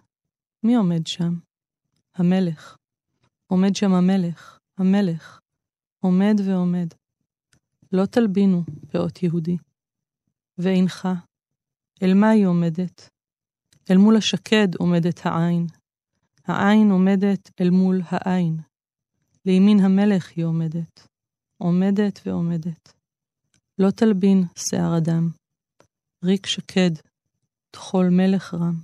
מי 0.64 0.76
עומד 0.76 1.08
שם? 1.08 1.34
המלך. 2.16 2.78
עומד 3.48 3.76
שם 3.76 3.94
המלך, 3.94 4.58
המלך. 4.78 5.40
עומד 6.00 6.36
ועומד. 6.46 6.88
לא 7.92 8.06
תלבינו 8.06 8.64
פאות 8.92 9.24
יהודי. 9.24 9.58
ואינך, 10.58 11.08
אל 12.04 12.14
מה 12.14 12.30
היא 12.30 12.46
עומדת? 12.46 13.10
אל 13.92 13.98
מול 13.98 14.18
השקד 14.18 14.76
עומדת 14.76 15.26
העין. 15.26 15.68
העין 16.48 16.92
עומדת 16.92 17.52
אל 17.62 17.70
מול 17.70 18.02
העין. 18.06 18.58
לימין 19.46 19.80
המלך 19.80 20.32
היא 20.36 20.46
עומדת, 20.46 21.08
עומדת 21.58 22.20
ועומדת. 22.26 22.94
לא 23.78 23.92
תלבין 23.92 24.44
שיער 24.56 24.98
אדם, 24.98 25.30
ריק 26.24 26.46
שקד, 26.46 26.92
טחול 27.72 28.10
מלך 28.10 28.54
רם. 28.54 28.76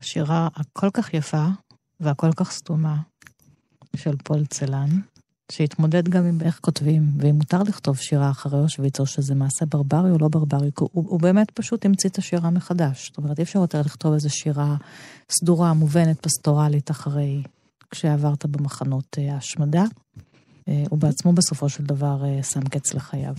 השירה 0.00 0.48
הכל 0.54 0.90
כך 0.94 1.14
יפה 1.14 1.46
והכל 2.00 2.32
כך 2.36 2.50
סתומה 2.50 3.02
של 3.96 4.16
פול 4.24 4.46
צלן, 4.46 4.88
שהתמודד 5.52 6.08
גם 6.08 6.26
עם 6.26 6.38
איך 6.40 6.58
כותבים, 6.62 7.02
ואם 7.18 7.34
מותר 7.34 7.62
לכתוב 7.62 7.96
שירה 7.98 8.30
אחרי 8.30 8.60
אושוויץ, 8.60 9.00
או 9.00 9.06
שזה 9.06 9.34
מעשה 9.34 9.66
ברברי 9.66 10.10
או 10.10 10.18
לא 10.18 10.28
ברברי, 10.28 10.70
הוא, 10.78 10.88
הוא 10.92 11.20
באמת 11.20 11.50
פשוט 11.50 11.86
המציא 11.86 12.10
את 12.10 12.18
השירה 12.18 12.50
מחדש. 12.50 13.08
זאת 13.08 13.18
אומרת, 13.18 13.38
אי 13.38 13.42
אפשר 13.42 13.58
יותר 13.58 13.80
לכתוב 13.80 14.12
איזו 14.12 14.30
שירה 14.30 14.76
סדורה, 15.30 15.72
מובנת, 15.72 16.20
פסטורלית, 16.20 16.90
אחרי 16.90 17.42
כשעברת 17.90 18.46
במחנות 18.46 19.18
אה, 19.18 19.34
ההשמדה. 19.34 19.84
אה, 20.68 20.84
הוא 20.90 20.98
בעצמו 20.98 21.32
בסופו 21.32 21.68
של 21.68 21.84
דבר 21.84 22.24
אה, 22.24 22.42
שם 22.42 22.60
קץ 22.60 22.94
לחייו. 22.94 23.34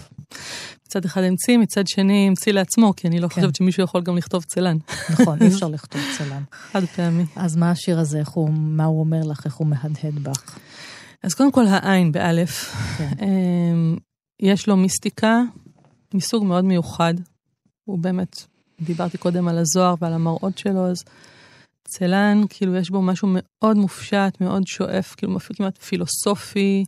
מצד 0.86 1.06
אחד 1.06 1.24
המציא, 1.24 1.58
מצד 1.58 1.88
שני 1.88 2.28
המציא 2.28 2.52
לעצמו, 2.52 2.94
כי 2.96 3.08
אני 3.08 3.20
לא 3.20 3.28
כן. 3.28 3.34
חושבת 3.36 3.56
שמישהו 3.56 3.84
יכול 3.84 4.02
גם 4.02 4.18
לכתוב 4.18 4.44
צלן. 4.44 4.78
נכון, 5.10 5.42
אי 5.42 5.48
אפשר 5.48 5.68
לכתוב 5.76 6.02
צלן. 6.18 6.44
חד 6.52 6.86
פעמי. 6.86 7.26
אז 7.36 7.56
מה 7.56 7.72
השיר 7.72 8.00
הזה, 8.00 8.20
איך 8.20 8.30
הוא, 8.30 8.50
מה 8.50 8.86
הוא 8.86 9.00
אומר 9.00 9.22
לך, 9.24 9.46
איך 9.46 9.56
הוא 9.56 9.68
מהדהד 9.68 10.20
בך? 10.24 10.58
אז 11.24 11.34
קודם 11.34 11.52
כל 11.52 11.66
העין 11.68 12.12
באלף. 12.12 12.74
כן. 12.98 13.26
יש 14.42 14.68
לו 14.68 14.78
מיסטיקה 14.78 15.42
מסוג 16.14 16.44
מאוד 16.46 16.66
מיוחד. 16.66 17.14
הוא 17.86 18.00
באמת, 18.00 18.44
דיברתי 18.82 19.18
קודם 19.18 19.48
על 19.48 19.58
הזוהר 19.58 19.96
ועל 20.02 20.14
המראות 20.14 20.58
שלו, 20.58 20.88
אז 20.88 21.04
צלן, 21.88 22.42
כאילו 22.50 22.76
יש 22.76 22.90
בו 22.90 23.02
משהו 23.02 23.28
מאוד 23.32 23.78
מופשט, 23.78 24.38
מאוד 24.42 24.68
שואף, 24.68 25.16
כאילו 25.16 25.38
אפילו 25.38 25.58
כמעט 25.58 25.78
פילוסופי, 25.78 26.86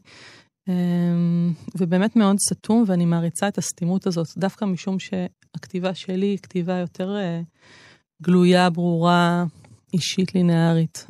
אמ, 0.67 1.53
ובאמת 1.75 2.15
מאוד 2.15 2.35
סתום, 2.49 2.83
ואני 2.87 3.05
מעריצה 3.05 3.47
את 3.47 3.57
הסתימות 3.57 4.07
הזאת, 4.07 4.27
דווקא 4.37 4.65
משום 4.65 4.97
שהכתיבה 4.99 5.95
שלי 5.95 6.25
היא 6.25 6.37
כתיבה 6.37 6.73
יותר 6.73 7.17
אה, 7.17 7.41
גלויה, 8.21 8.69
ברורה, 8.69 9.43
אישית, 9.93 10.35
לינארית, 10.35 11.05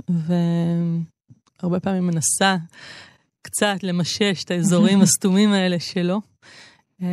והרבה 1.60 1.79
פעמים 1.79 2.08
מנסה 2.08 2.55
קצת 3.41 3.84
למשש 3.84 4.43
את 4.43 4.52
האזורים 4.52 5.02
הסתומים 5.06 5.52
האלה 5.52 5.80
שלו. 5.80 6.21
אמ, 7.02 7.08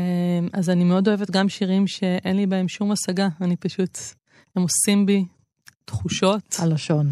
אז 0.53 0.71
אני 0.71 0.85
מאוד 0.85 1.09
אוהבת 1.09 1.31
גם 1.31 1.49
שירים 1.49 1.87
שאין 1.87 2.37
לי 2.37 2.47
בהם 2.47 2.69
שום 2.69 2.93
השגה, 2.93 3.29
אני 3.41 3.57
פשוט, 3.57 3.99
הם 4.57 4.63
עושים 4.63 5.07
בי 5.07 5.25
תחושות. 5.85 6.57
הלשון. 6.59 7.11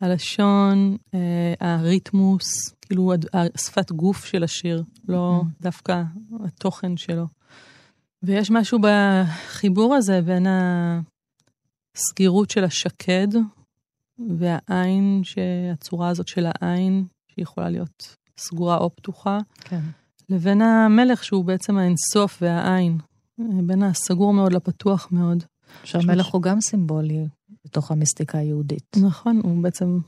הלשון, 0.00 0.96
אה, 1.14 1.54
הריתמוס, 1.60 2.44
כאילו 2.80 3.12
השפת 3.32 3.92
גוף 3.92 4.24
של 4.24 4.44
השיר, 4.44 4.82
לא 5.08 5.40
mm. 5.42 5.62
דווקא 5.62 6.02
התוכן 6.44 6.96
שלו. 6.96 7.26
ויש 8.22 8.50
משהו 8.50 8.78
בחיבור 8.82 9.94
הזה 9.94 10.22
בין 10.22 10.46
הסגירות 11.96 12.50
של 12.50 12.64
השקד 12.64 13.28
והעין, 14.38 15.22
הצורה 15.72 16.08
הזאת 16.08 16.28
של 16.28 16.46
העין, 16.46 17.04
שיכולה 17.34 17.70
להיות 17.70 18.16
סגורה 18.38 18.76
או 18.76 18.96
פתוחה, 18.96 19.38
כן. 19.60 19.80
לבין 20.28 20.62
המלך 20.62 21.24
שהוא 21.24 21.44
בעצם 21.44 21.76
האינסוף 21.76 22.38
והעין, 22.42 22.98
בין 23.38 23.82
הסגור 23.82 24.32
מאוד 24.32 24.52
לפתוח 24.52 25.08
מאוד. 25.10 25.44
שהמלך 25.84 26.26
הוא 26.26 26.42
גם 26.42 26.60
סימבולי, 26.60 27.26
בתוך 27.64 27.90
המיסטיקה 27.90 28.38
היהודית. 28.38 28.96
נכון, 28.96 29.40
הוא 29.44 29.62
בעצם, 29.62 29.98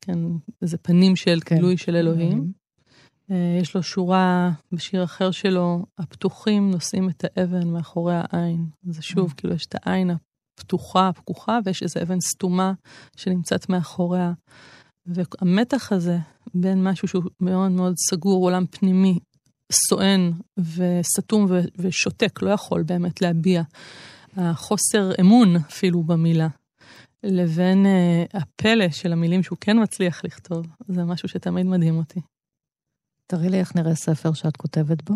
כן, 0.00 0.18
איזה 0.62 0.78
פנים 0.78 1.16
של 1.16 1.38
כן. 1.44 1.54
גילוי 1.54 1.76
של 1.76 1.96
אלוהים. 1.96 2.52
אה, 3.30 3.58
יש 3.60 3.76
לו 3.76 3.82
שורה 3.82 4.50
בשיר 4.72 5.04
אחר 5.04 5.30
שלו, 5.30 5.86
הפתוחים 5.98 6.70
נושאים 6.70 7.08
את 7.08 7.24
האבן 7.24 7.68
מאחורי 7.68 8.14
העין. 8.16 8.66
זה 8.82 9.02
שוב, 9.02 9.30
mm. 9.30 9.34
כאילו 9.34 9.54
יש 9.54 9.66
את 9.66 9.74
העין 9.74 10.10
הפתוחה, 10.58 11.08
הפקוחה, 11.08 11.58
ויש 11.64 11.82
איזו 11.82 12.00
אבן 12.02 12.20
סתומה 12.20 12.72
שנמצאת 13.16 13.68
מאחוריה. 13.68 14.32
והמתח 15.06 15.92
הזה 15.92 16.18
בין 16.54 16.84
משהו 16.84 17.08
שהוא 17.08 17.22
מאוד 17.40 17.70
מאוד 17.70 17.94
סגור, 18.10 18.44
עולם 18.44 18.66
פנימי, 18.66 19.18
סואן 19.72 20.30
וסתום 20.58 21.46
ושותק, 21.78 22.42
לא 22.42 22.50
יכול 22.50 22.82
באמת 22.82 23.22
להביע. 23.22 23.62
החוסר 24.36 25.12
אמון 25.20 25.56
אפילו 25.56 26.02
במילה. 26.02 26.48
לבין 27.22 27.86
uh, 27.86 28.38
הפלא 28.38 28.90
של 28.90 29.12
המילים 29.12 29.42
שהוא 29.42 29.58
כן 29.60 29.82
מצליח 29.82 30.24
לכתוב, 30.24 30.66
זה 30.88 31.04
משהו 31.04 31.28
שתמיד 31.28 31.66
מדהים 31.66 31.96
אותי. 31.96 32.20
תראי 33.26 33.48
לי 33.48 33.60
איך 33.60 33.76
נראה 33.76 33.94
ספר 33.94 34.32
שאת 34.32 34.56
כותבת 34.56 35.10
בו. 35.10 35.14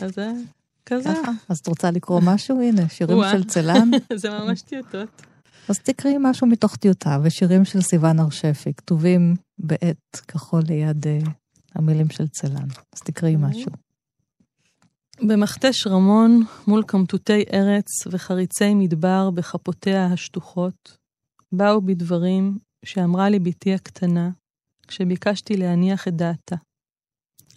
אז 0.00 0.14
זה 0.14 0.32
כזה. 0.86 1.10
אז 1.48 1.58
את 1.58 1.66
רוצה 1.66 1.90
לקרוא 1.90 2.20
משהו? 2.24 2.60
הנה, 2.60 2.88
שירים 2.88 3.18
של 3.32 3.44
צלן. 3.44 3.90
זה 4.14 4.30
ממש 4.30 4.62
טיוטות. 4.62 5.22
אז 5.68 5.78
תקראי 5.78 6.14
משהו 6.20 6.46
מתוך 6.46 6.76
טיוטה, 6.76 7.18
ושירים 7.24 7.64
של 7.64 7.80
סיוון 7.80 8.18
הרשפי, 8.18 8.74
כתובים 8.74 9.34
בעט 9.58 10.20
כחול 10.28 10.62
ליד 10.68 11.06
uh, 11.06 11.30
המילים 11.74 12.10
של 12.10 12.28
צלן. 12.28 12.68
אז 12.92 13.00
תקראי 13.00 13.36
משהו. 13.38 13.72
במכתש 15.22 15.86
רמון, 15.86 16.40
מול 16.66 16.82
קמטוטי 16.86 17.44
ארץ 17.52 18.06
וחריצי 18.12 18.74
מדבר 18.74 19.30
בכפותיה 19.30 20.06
השטוחות, 20.06 20.96
באו 21.52 21.80
בדברים 21.82 22.58
שאמרה 22.84 23.28
לי 23.28 23.38
בתי 23.38 23.74
הקטנה, 23.74 24.30
כשביקשתי 24.88 25.56
להניח 25.56 26.08
את 26.08 26.16
דעתה. 26.16 26.56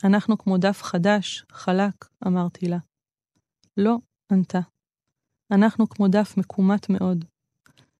אנחנו 0.03 0.37
כמו 0.37 0.57
דף 0.57 0.81
חדש, 0.83 1.45
חלק, 1.51 2.05
אמרתי 2.27 2.67
לה. 2.67 2.77
לא, 3.77 3.95
ענתה. 4.31 4.59
אנחנו 5.51 5.89
כמו 5.89 6.07
דף 6.07 6.37
מקומט 6.37 6.89
מאוד, 6.89 7.25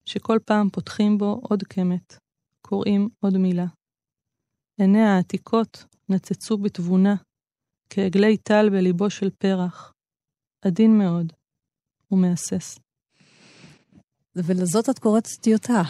שכל 0.07 0.37
פעם 0.45 0.69
פותחים 0.69 1.17
בו 1.17 1.39
עוד 1.43 1.63
קמת, 1.63 2.17
קוראים 2.67 3.09
עוד 3.19 3.37
מילה. 3.37 3.65
עיניה 4.79 5.15
העתיקות 5.15 5.85
נצצו 6.09 6.57
בתבונה, 6.57 7.15
כעגלי 7.89 8.37
טל 8.37 8.69
בליבו 8.69 9.09
של 9.09 9.29
פרח, 9.29 9.93
עדין 10.65 10.97
מאוד 10.97 11.33
ומהסס. 12.11 12.79
ולזאת 14.35 14.89
את 14.89 14.99
קוראת 14.99 15.27
טיוטה. 15.41 15.81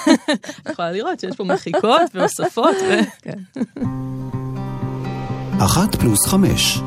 את 0.60 0.70
יכולה 0.70 0.92
לראות 0.92 1.20
שיש 1.20 1.36
פה 1.36 1.44
מחיקות 1.44 2.10
והוספות. 2.14 2.76
כן. 3.22 3.42
אחת 5.64 5.94
פלוס 5.94 6.26
חמש, 6.26 6.78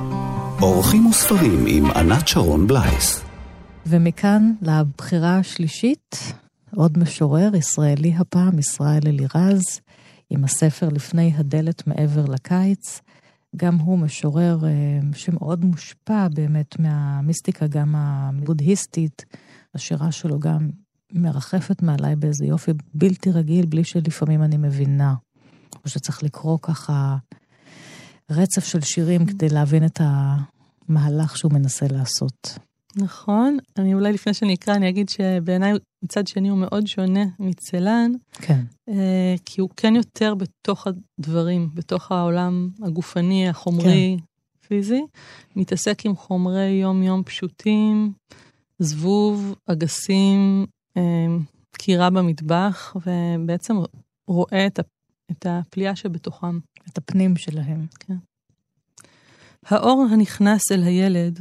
אורחים 0.61 1.05
וספרים 1.05 1.65
עם 1.67 1.85
ענת 1.85 2.27
שרון 2.27 2.67
בלייס. 2.67 3.21
ומכאן 3.85 4.53
לבחירה 4.61 5.37
השלישית, 5.37 6.15
עוד 6.75 6.97
משורר 6.97 7.55
ישראלי 7.55 8.15
הפעם, 8.15 8.60
ישראל 8.60 9.01
אלירז, 9.05 9.63
עם 10.29 10.43
הספר 10.43 10.89
לפני 10.89 11.34
הדלת 11.38 11.88
מעבר 11.88 12.25
לקיץ. 12.25 13.01
גם 13.55 13.75
הוא 13.75 13.99
משורר 13.99 14.60
אה, 14.65 14.99
שמאוד 15.13 15.65
מושפע 15.65 16.27
באמת 16.27 16.79
מהמיסטיקה, 16.79 17.67
גם 17.67 17.95
הבודהיסטית. 17.95 19.25
השירה 19.75 20.12
שלו 20.12 20.39
גם 20.39 20.69
מרחפת 21.13 21.82
מעליי 21.82 22.15
באיזה 22.15 22.45
יופי 22.45 22.71
בלתי 22.93 23.32
רגיל, 23.32 23.65
בלי 23.65 23.84
שלפעמים 23.84 24.43
אני 24.43 24.58
מבינה. 24.58 25.13
או 25.86 25.89
שצריך 25.89 26.23
לקרוא 26.23 26.58
ככה 26.62 27.17
רצף 28.29 28.65
של 28.65 28.82
שירים 28.82 29.25
כדי 29.25 29.49
להבין 29.49 29.86
את 29.86 30.01
המהלך 30.03 31.38
שהוא 31.38 31.53
מנסה 31.53 31.86
לעשות. 31.91 32.60
נכון. 32.95 33.58
אני 33.77 33.93
אולי 33.93 34.13
לפני 34.13 34.34
שאני 34.34 34.53
אקרא, 34.53 34.75
אני 34.75 34.89
אגיד 34.89 35.10
שבעיניי 35.10 35.73
מצד 36.03 36.27
שני 36.27 36.49
הוא 36.49 36.57
מאוד 36.57 36.88
שונה 36.88 37.25
מצלן. 37.39 38.12
כן. 38.31 38.62
אה, 38.89 39.35
כי 39.45 39.62
הוא 39.62 39.69
כן 39.77 39.95
יותר 39.95 40.35
בתוך 40.35 40.88
הדברים, 40.88 41.69
בתוך 41.73 42.12
העולם 42.12 42.69
הגופני, 42.83 43.49
החומרי, 43.49 44.17
כן. 44.19 44.67
פיזי. 44.67 45.01
מתעסק 45.55 46.05
עם 46.05 46.15
חומרי 46.15 46.69
יום-יום 46.69 47.23
פשוטים, 47.23 48.13
זבוב, 48.79 49.55
אגסים, 49.65 50.65
אה, 50.97 51.01
קירה 51.77 52.09
במטבח, 52.09 52.95
ובעצם 52.95 53.75
רואה 54.27 54.67
את, 54.67 54.79
את 55.31 55.45
הפליאה 55.49 55.95
שבתוכם. 55.95 56.59
את 56.89 56.97
הפנים 56.97 57.35
שלהם. 57.35 57.85
כן. 57.99 58.15
האור 59.65 60.07
הנכנס 60.12 60.71
אל 60.71 60.83
הילד 60.83 61.39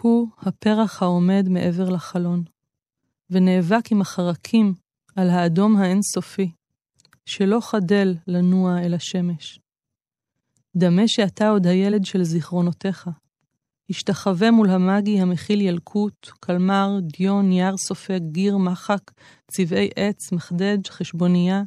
הוא 0.00 0.28
הפרח 0.38 1.02
העומד 1.02 1.48
מעבר 1.48 1.90
לחלון, 1.90 2.42
ונאבק 3.30 3.92
עם 3.92 4.00
החרקים 4.00 4.74
על 5.16 5.30
האדום 5.30 5.76
האינסופי, 5.76 6.50
שלא 7.26 7.58
חדל 7.60 8.14
לנוע 8.26 8.80
אל 8.80 8.94
השמש. 8.94 9.60
דמה 10.76 11.02
שאתה 11.06 11.48
עוד 11.48 11.66
הילד 11.66 12.04
של 12.04 12.24
זיכרונותיך. 12.24 13.10
השתחווה 13.90 14.50
מול 14.50 14.70
המאגי 14.70 15.20
המכיל 15.20 15.60
ילקוט, 15.60 16.30
קלמר, 16.40 16.98
דיון, 17.02 17.52
יער 17.52 17.76
סופג, 17.76 18.20
גיר, 18.32 18.56
מחק, 18.56 19.10
צבעי 19.50 19.88
עץ, 19.96 20.32
מחדד, 20.32 20.78
חשבונייה, 20.88 21.62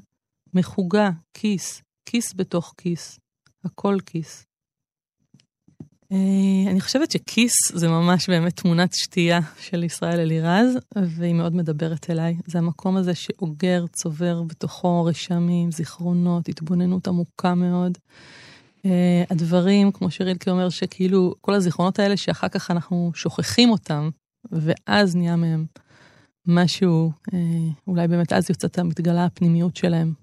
מחוגה, 0.53 1.09
כיס, 1.33 1.81
כיס 2.05 2.33
בתוך 2.35 2.73
כיס, 2.77 3.19
הכל 3.65 3.97
כיס. 4.05 4.45
אה, 6.13 6.71
אני 6.71 6.81
חושבת 6.81 7.11
שכיס 7.11 7.53
זה 7.73 7.87
ממש 7.87 8.29
באמת 8.29 8.55
תמונת 8.55 8.93
שתייה 8.93 9.39
של 9.59 9.83
ישראל 9.83 10.19
אלירז, 10.19 10.77
והיא 10.95 11.33
מאוד 11.33 11.55
מדברת 11.55 12.09
אליי. 12.09 12.35
זה 12.45 12.57
המקום 12.57 12.97
הזה 12.97 13.15
שאוגר, 13.15 13.85
צובר 13.87 14.43
בתוכו 14.43 15.05
רשמים, 15.05 15.71
זיכרונות, 15.71 16.49
התבוננות 16.49 17.07
עמוקה 17.07 17.55
מאוד. 17.55 17.97
Uh, 18.77 18.85
הדברים, 19.29 19.91
כמו 19.91 20.11
שרילקי 20.11 20.49
אומר, 20.49 20.69
שכאילו 20.69 21.33
כל 21.41 21.53
הזיכרונות 21.53 21.99
האלה 21.99 22.17
שאחר 22.17 22.47
כך 22.47 22.71
אנחנו 22.71 23.11
שוכחים 23.15 23.69
אותם, 23.69 24.09
ואז 24.51 25.15
נהיה 25.15 25.35
מהם 25.35 25.65
משהו, 26.47 27.11
uh, 27.31 27.35
אולי 27.87 28.07
באמת 28.07 28.33
אז 28.33 28.49
יוצאת 28.49 28.79
מתגלה 28.79 29.25
הפנימיות 29.25 29.75
שלהם. 29.75 30.22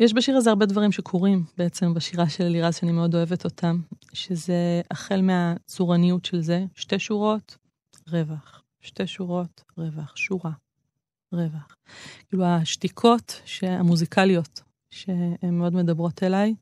יש 0.00 0.14
בשיר 0.14 0.36
הזה 0.36 0.50
הרבה 0.50 0.66
דברים 0.66 0.92
שקורים 0.92 1.44
בעצם 1.56 1.94
בשירה 1.94 2.28
של 2.28 2.44
אלירז, 2.44 2.76
שאני 2.76 2.92
מאוד 2.92 3.14
אוהבת 3.14 3.44
אותם, 3.44 3.80
שזה 4.12 4.80
החל 4.90 5.20
מהצורניות 5.20 6.24
של 6.24 6.40
זה, 6.40 6.64
שתי 6.74 6.98
שורות, 6.98 7.56
רווח, 8.08 8.62
שתי 8.80 9.06
שורות, 9.06 9.64
רווח, 9.78 10.16
שורה, 10.16 10.50
רווח. 11.32 11.76
כאילו 12.28 12.44
השתיקות 12.44 13.42
המוזיקליות 13.62 14.62
שהן 14.90 15.54
מאוד 15.58 15.74
מדברות 15.74 16.22
אליי, 16.22 16.54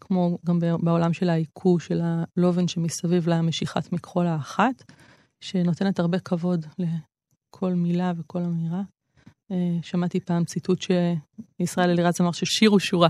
כמו 0.00 0.38
גם 0.46 0.58
בעולם 0.82 1.12
של 1.12 1.28
העיקו, 1.28 1.80
של 1.80 2.00
הלובן 2.04 2.68
שמסביב 2.68 3.28
למשיכת 3.28 3.92
מכחול 3.92 4.26
האחת, 4.26 4.92
שנותנת 5.40 5.98
הרבה 5.98 6.18
כבוד 6.18 6.66
לכל 6.78 7.74
מילה 7.74 8.12
וכל 8.16 8.42
אמירה. 8.42 8.82
אה, 9.50 9.56
שמעתי 9.82 10.20
פעם 10.20 10.44
ציטוט 10.44 10.82
שישראל 10.82 11.90
אלירז 11.90 12.14
אמר 12.20 12.32
ששיר 12.32 12.70
הוא 12.70 12.78
שורה. 12.78 13.08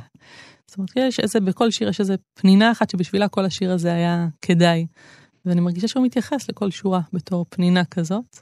זאת 0.66 0.78
אומרת, 0.78 0.90
יש 0.96 1.20
איזה, 1.20 1.40
בכל 1.40 1.70
שיר 1.70 1.88
יש 1.88 2.00
איזה 2.00 2.14
פנינה 2.34 2.72
אחת 2.72 2.90
שבשבילה 2.90 3.28
כל 3.28 3.44
השיר 3.44 3.72
הזה 3.72 3.92
היה 3.92 4.28
כדאי. 4.42 4.86
ואני 5.44 5.60
מרגישה 5.60 5.88
שהוא 5.88 6.04
מתייחס 6.04 6.48
לכל 6.48 6.70
שורה 6.70 7.00
בתור 7.12 7.46
פנינה 7.48 7.84
כזאת. 7.84 8.38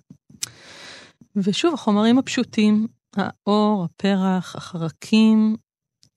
ושוב, 1.37 1.75
החומרים 1.75 2.19
הפשוטים, 2.19 2.87
האור, 3.17 3.85
הפרח, 3.85 4.57
החרקים, 4.57 5.57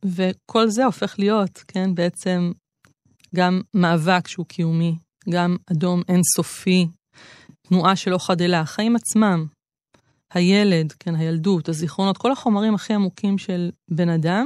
וכל 0.05 0.69
זה 0.69 0.85
הופך 0.85 1.15
להיות, 1.19 1.63
כן, 1.67 1.95
בעצם 1.95 2.51
גם 3.35 3.61
מאבק 3.73 4.27
שהוא 4.27 4.45
קיומי, 4.45 4.95
גם 5.29 5.55
אדום 5.71 6.01
אינסופי, 6.09 6.87
תנועה 7.61 7.95
שלא 7.95 8.17
חדלה, 8.17 8.59
החיים 8.59 8.95
עצמם, 8.95 9.45
הילד, 10.33 10.91
כן, 10.91 11.15
הילדות, 11.15 11.69
הזיכרונות, 11.69 12.17
כל 12.17 12.31
החומרים 12.31 12.75
הכי 12.75 12.93
עמוקים 12.93 13.37
של 13.37 13.71
בן 13.89 14.09
אדם, 14.09 14.45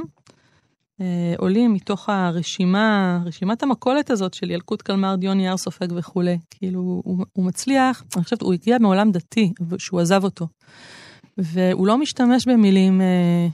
אה, 1.00 1.34
עולים 1.38 1.74
מתוך 1.74 2.08
הרשימה, 2.08 3.20
רשימת 3.24 3.62
המכולת 3.62 4.10
הזאת 4.10 4.34
של 4.34 4.50
ילקוט 4.50 4.82
קלמר, 4.82 5.16
דיון 5.16 5.40
יער 5.40 5.56
סופג 5.56 5.88
וכולי. 5.96 6.38
כאילו, 6.50 6.80
הוא, 6.80 7.24
הוא 7.32 7.44
מצליח, 7.44 8.04
אני 8.16 8.24
חושבת, 8.24 8.42
הוא 8.42 8.52
הגיע 8.52 8.78
מעולם 8.78 9.12
דתי, 9.12 9.52
שהוא 9.78 10.00
עזב 10.00 10.24
אותו. 10.24 10.48
והוא 11.38 11.86
לא 11.86 11.98
משתמש 11.98 12.48
במילים 12.48 13.00
אה, 13.00 13.48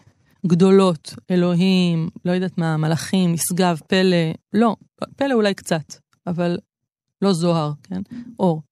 גדולות, 0.47 1.14
אלוהים, 1.31 2.09
לא 2.25 2.33
יודעת 2.33 2.59
מה, 2.59 2.77
מלאכים, 2.77 3.33
משגב, 3.33 3.81
פלא, 3.87 4.16
לא, 4.53 4.77
פלא 5.16 5.35
אולי 5.35 5.55
קצת, 5.55 5.95
אבל 6.27 6.59
לא 7.23 7.33
זוהר, 7.33 7.73
כן? 7.83 8.03
אור. 8.38 8.62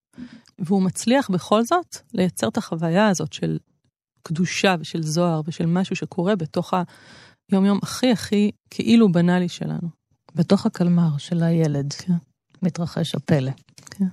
והוא 0.61 0.83
מצליח 0.83 1.31
בכל 1.31 1.65
זאת 1.65 1.97
לייצר 2.15 2.49
את 2.49 2.57
החוויה 2.57 3.09
הזאת 3.09 3.33
של 3.33 3.59
קדושה 4.23 4.75
ושל 4.81 5.03
זוהר 5.03 5.41
ושל 5.47 5.67
משהו 5.67 5.97
שקורה 5.97 6.37
בתוך 6.37 6.75
היום-יום 7.53 7.79
הכי 7.83 8.13
הכי 8.13 8.51
כאילו 8.71 9.13
בנאלי 9.13 9.49
שלנו. 9.49 9.89
בתוך 10.35 10.67
הקלמר 10.67 11.19
של 11.19 11.43
הילד 11.43 11.93
כן. 11.93 12.13
מתרחש 12.63 13.15
הפלא. 13.15 13.51
כן. 13.91 14.05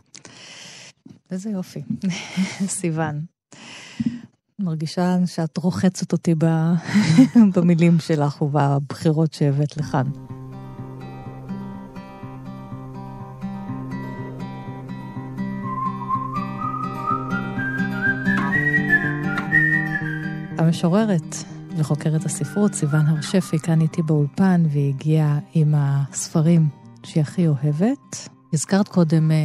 איזה 1.31 1.49
יופי. 1.49 1.83
סיוון. 2.79 3.25
מרגישה 4.59 5.15
שאת 5.25 5.57
רוחצת 5.57 6.11
אותי 6.11 6.35
במילים 7.55 7.99
שלך 7.99 8.41
ובבחירות 8.41 9.33
שהבאת 9.33 9.77
לכאן. 9.77 10.36
המשוררת 20.57 21.35
וחוקרת 21.77 22.25
הספרות, 22.25 22.73
סיוון 22.73 23.05
הר 23.05 23.21
שפי, 23.21 23.59
כאן 23.59 23.81
איתי 23.81 24.01
באולפן, 24.01 24.63
והיא 24.69 24.93
הגיעה 24.93 25.39
עם 25.53 25.73
הספרים 25.77 26.69
שהיא 27.03 27.21
הכי 27.21 27.47
אוהבת. 27.47 28.29
הזכרת 28.53 28.87
קודם 28.87 29.31
אה, 29.31 29.37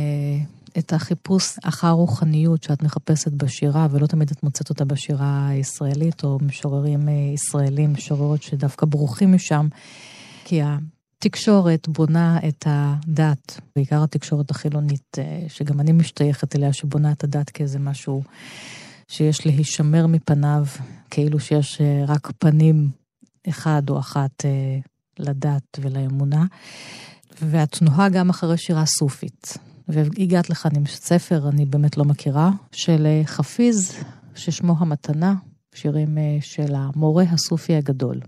את 0.78 0.92
החיפוש 0.92 1.58
אחר 1.64 1.90
רוחניות 1.90 2.62
שאת 2.62 2.82
מחפשת 2.82 3.32
בשירה, 3.32 3.86
ולא 3.90 4.06
תמיד 4.06 4.30
את 4.30 4.42
מוצאת 4.42 4.70
אותה 4.70 4.84
בשירה 4.84 5.48
הישראלית, 5.48 6.24
או 6.24 6.38
משוררים 6.42 7.08
אה, 7.08 7.12
ישראלים, 7.34 7.92
משוררות 7.92 8.42
שדווקא 8.42 8.86
ברוכים 8.86 9.32
משם, 9.32 9.68
כי 10.44 10.60
התקשורת 10.62 11.88
בונה 11.88 12.38
את 12.48 12.66
הדת, 12.66 13.60
בעיקר 13.76 14.02
התקשורת 14.02 14.50
החילונית, 14.50 15.16
אה, 15.18 15.44
שגם 15.48 15.80
אני 15.80 15.92
משתייכת 15.92 16.56
אליה, 16.56 16.72
שבונה 16.72 17.12
את 17.12 17.24
הדת 17.24 17.50
כאיזה 17.50 17.78
משהו 17.78 18.22
שיש 19.08 19.46
להישמר 19.46 20.06
מפניו, 20.06 20.64
כאילו 21.12 21.40
שיש 21.40 21.80
אה, 21.80 22.04
רק 22.08 22.32
פנים 22.38 22.90
אחד 23.48 23.82
או 23.90 23.98
אחת 23.98 24.44
אה, 24.44 24.78
לדת 25.18 25.78
ולאמונה. 25.80 26.44
ואת 27.42 27.72
תנועה 27.72 28.08
גם 28.08 28.30
אחרי 28.30 28.58
שירה 28.58 28.86
סופית. 28.86 29.56
והגעת 29.88 30.50
לכאן 30.50 30.70
עם 30.76 30.86
ספר, 30.86 31.48
אני 31.48 31.66
באמת 31.66 31.96
לא 31.96 32.04
מכירה, 32.04 32.50
של 32.72 33.06
אה, 33.06 33.22
חפיז, 33.24 33.92
ששמו 34.34 34.74
המתנה, 34.78 35.34
שירים 35.74 36.18
של 36.40 36.74
המורה 36.74 37.24
הסופי 37.24 37.74
הגדול. 37.74 38.20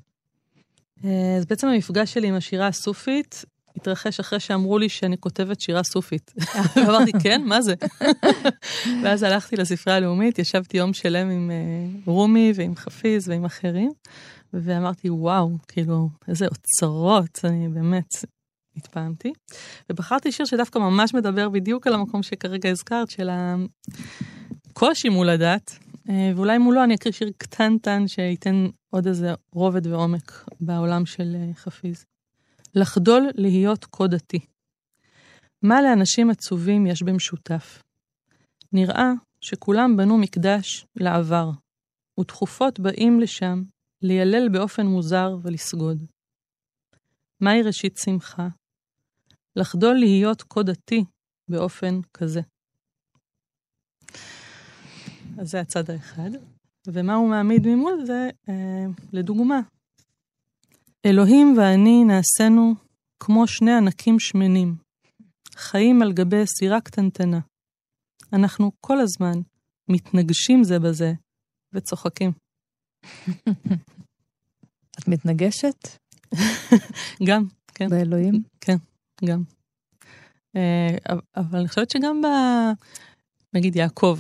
אז 1.39 1.47
בעצם 1.49 1.67
המפגש 1.67 2.15
שלי 2.15 2.29
עם 2.29 2.35
השירה 2.35 2.67
הסופית 2.67 3.45
התרחש 3.77 4.21
אחרי 4.21 4.41
שאמרו 4.41 4.79
לי 4.79 4.89
שאני 4.89 5.19
כותבת 5.19 5.61
שירה 5.61 5.83
סופית. 5.83 6.35
אמרתי, 6.89 7.13
כן, 7.23 7.43
מה 7.45 7.63
זה? 7.63 7.75
ואז 9.05 9.23
הלכתי 9.23 9.57
לספרייה 9.57 9.97
הלאומית, 9.97 10.39
ישבתי 10.39 10.77
יום 10.77 10.93
שלם 10.93 11.31
עם 11.31 11.51
uh, 11.51 12.11
רומי 12.11 12.53
ועם 12.55 12.77
חפיז 12.77 13.29
ועם 13.29 13.45
אחרים, 13.45 13.93
ואמרתי, 14.53 15.11
וואו, 15.11 15.51
כאילו, 15.69 16.09
איזה 16.29 16.47
אוצרות, 16.47 17.41
אני 17.45 17.69
באמת 17.69 18.09
התפעמתי. 18.77 19.33
ובחרתי 19.91 20.33
שיר 20.33 20.47
שדווקא 20.47 20.79
ממש 20.79 21.15
מדבר 21.15 21.49
בדיוק 21.49 21.87
על 21.87 21.95
המקום 21.95 22.23
שכרגע 22.23 22.71
הזכרת, 22.71 23.11
של 23.11 23.31
הקושי 24.71 25.09
מול 25.09 25.29
הדת, 25.29 25.79
uh, 25.95 26.11
ואולי 26.37 26.59
מולו 26.59 26.85
אני 26.85 26.95
אקריא 26.95 27.13
שיר 27.13 27.31
קטנטן 27.39 28.09
שייתן 28.09 28.67
עוד 28.91 29.07
איזה 29.07 29.35
רובד 29.53 29.87
ועומק 29.87 30.45
בעולם 30.61 31.07
של 31.07 31.37
uh, 31.37 31.59
חפיז. 31.59 32.05
לחדול 32.75 33.31
להיות 33.35 33.85
כה 33.93 34.07
דתי. 34.07 34.41
מה 35.63 35.83
לאנשים 35.83 36.31
עצובים 36.31 36.87
יש 36.87 37.03
במשותף? 37.03 37.83
נראה 38.73 39.13
שכולם 39.41 39.97
בנו 39.97 40.19
מקדש 40.19 40.87
לעבר, 40.97 41.51
ותכופות 42.21 42.81
באים 42.81 43.21
לשם 43.21 43.63
לילל 44.03 44.49
באופן 44.49 44.87
מוזר 44.87 45.37
ולסגוד. 45.43 46.05
מהי 47.41 47.63
ראשית 47.63 47.97
שמחה? 47.97 48.49
לחדול 49.57 49.95
להיות 49.95 50.43
כה 50.43 50.63
דתי 50.63 51.05
באופן 51.49 52.01
כזה. 52.15 52.41
אז 55.39 55.51
זה 55.51 55.61
הצד 55.61 55.91
האחד. 55.91 56.31
ומה 56.87 57.15
הוא 57.15 57.31
מעמיד 57.31 57.67
ממול 57.67 58.05
זה, 58.07 58.31
אה, 58.49 58.87
לדוגמה, 59.13 59.61
אלוהים 61.07 61.55
ואני 61.59 62.05
נעשינו 62.05 62.75
כמו 63.21 63.47
שני 63.47 63.73
ענקים 63.73 64.21
שמנים, 64.21 64.77
חיים 65.55 66.03
על 66.03 66.13
גבי 66.13 66.47
סירה 66.47 66.81
קטנטנה. 66.81 67.41
אנחנו 68.33 68.73
כל 68.81 69.01
הזמן 69.01 69.41
מתנגשים 69.89 70.65
זה 70.65 70.79
בזה 70.79 71.13
וצוחקים. 71.73 72.33
את 74.99 75.09
מתנגשת? 75.09 75.89
גם, 77.29 77.47
כן. 77.75 77.91
באלוהים? 77.91 78.43
כן, 78.61 78.77
גם. 79.25 79.43
אה, 80.57 80.97
אבל 81.37 81.59
אני 81.59 81.69
חושבת 81.69 81.91
שגם 81.91 82.23
ב... 82.23 82.27
נגיד 83.55 83.77
יעקב, 83.77 84.19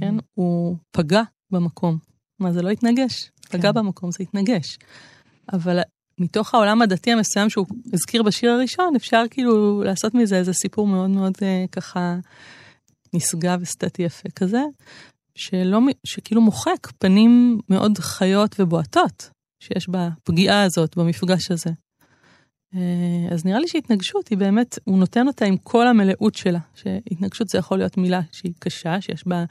כן? 0.00 0.18
Mm. 0.18 0.22
הוא 0.34 0.76
פגע 0.90 1.22
במקום. 1.50 1.98
מה, 2.38 2.52
זה 2.52 2.62
לא 2.62 2.70
התנגש? 2.70 3.30
כן. 3.42 3.58
פגע 3.58 3.72
במקום, 3.72 4.10
זה 4.10 4.18
התנגש. 4.20 4.78
אבל 5.52 5.78
מתוך 6.20 6.54
העולם 6.54 6.82
הדתי 6.82 7.12
המסוים 7.12 7.50
שהוא 7.50 7.66
הזכיר 7.92 8.22
בשיר 8.22 8.50
הראשון, 8.50 8.96
אפשר 8.96 9.22
כאילו 9.30 9.82
לעשות 9.84 10.14
מזה 10.14 10.36
איזה 10.36 10.52
סיפור 10.52 10.86
מאוד 10.86 11.10
מאוד 11.10 11.32
אה, 11.42 11.64
ככה 11.72 12.16
נשגב 13.14 13.62
אסתטי 13.62 14.02
יפה 14.02 14.28
כזה, 14.28 14.62
שלא, 15.34 15.80
שכאילו 16.04 16.40
מוחק 16.40 16.90
פנים 16.98 17.60
מאוד 17.68 17.98
חיות 17.98 18.56
ובועטות 18.58 19.30
שיש 19.60 19.88
בפגיעה 19.88 20.62
הזאת, 20.62 20.96
במפגש 20.96 21.50
הזה. 21.50 21.70
אה, 22.74 23.34
אז 23.34 23.44
נראה 23.44 23.58
לי 23.58 23.68
שהתנגשות 23.68 24.28
היא 24.28 24.38
באמת, 24.38 24.78
הוא 24.84 24.98
נותן 24.98 25.26
אותה 25.26 25.44
עם 25.44 25.56
כל 25.56 25.86
המלאות 25.88 26.34
שלה, 26.34 26.58
שהתנגשות 26.74 27.48
זה 27.48 27.58
יכול 27.58 27.78
להיות 27.78 27.96
מילה 27.96 28.20
שהיא 28.32 28.52
קשה, 28.58 29.00
שיש 29.00 29.26
בה 29.26 29.44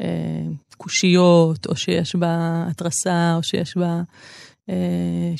אה, 0.00 0.46
קושיות, 0.76 1.66
או 1.66 1.76
שיש 1.76 2.16
בה 2.16 2.64
התרסה, 2.70 3.34
או 3.36 3.42
שיש 3.42 3.76
בה, 3.76 4.02
אה, 4.68 5.32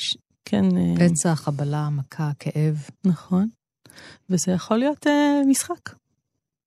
כן... 0.49 0.77
אה, 0.77 1.09
פצע, 1.09 1.35
חבלה, 1.35 1.89
מכה, 1.89 2.31
כאב. 2.39 2.83
נכון. 3.05 3.49
וזה 4.29 4.51
יכול 4.51 4.77
להיות 4.77 5.07
אה, 5.07 5.41
משחק. 5.47 5.89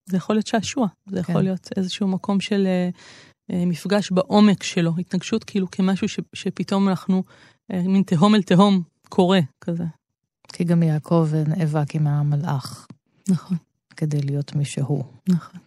זה 0.09 0.17
יכול 0.17 0.35
להיות 0.35 0.47
שעשוע, 0.47 0.87
זה 1.09 1.23
כן. 1.23 1.31
יכול 1.31 1.41
להיות 1.41 1.69
איזשהו 1.77 2.07
מקום 2.07 2.39
של 2.39 2.67
אה, 2.67 2.89
אה, 3.51 3.65
מפגש 3.65 4.11
בעומק 4.11 4.63
שלו, 4.63 4.91
התנגשות 4.99 5.43
כאילו 5.43 5.71
כמשהו 5.71 6.09
ש, 6.09 6.19
שפתאום 6.33 6.89
אנחנו, 6.89 7.23
אה, 7.71 7.81
מין 7.81 8.03
תהום 8.03 8.35
אל 8.35 8.41
תהום 8.41 8.81
קורה 9.09 9.39
כזה. 9.61 9.83
כי 10.53 10.63
גם 10.63 10.83
יעקב 10.83 11.29
נאבק 11.47 11.95
עם 11.95 12.07
המלאך. 12.07 12.87
נכון. 13.29 13.57
כדי 13.97 14.21
להיות 14.21 14.55
מי 14.55 14.65
שהוא. 14.65 15.03
נכון. 15.29 15.59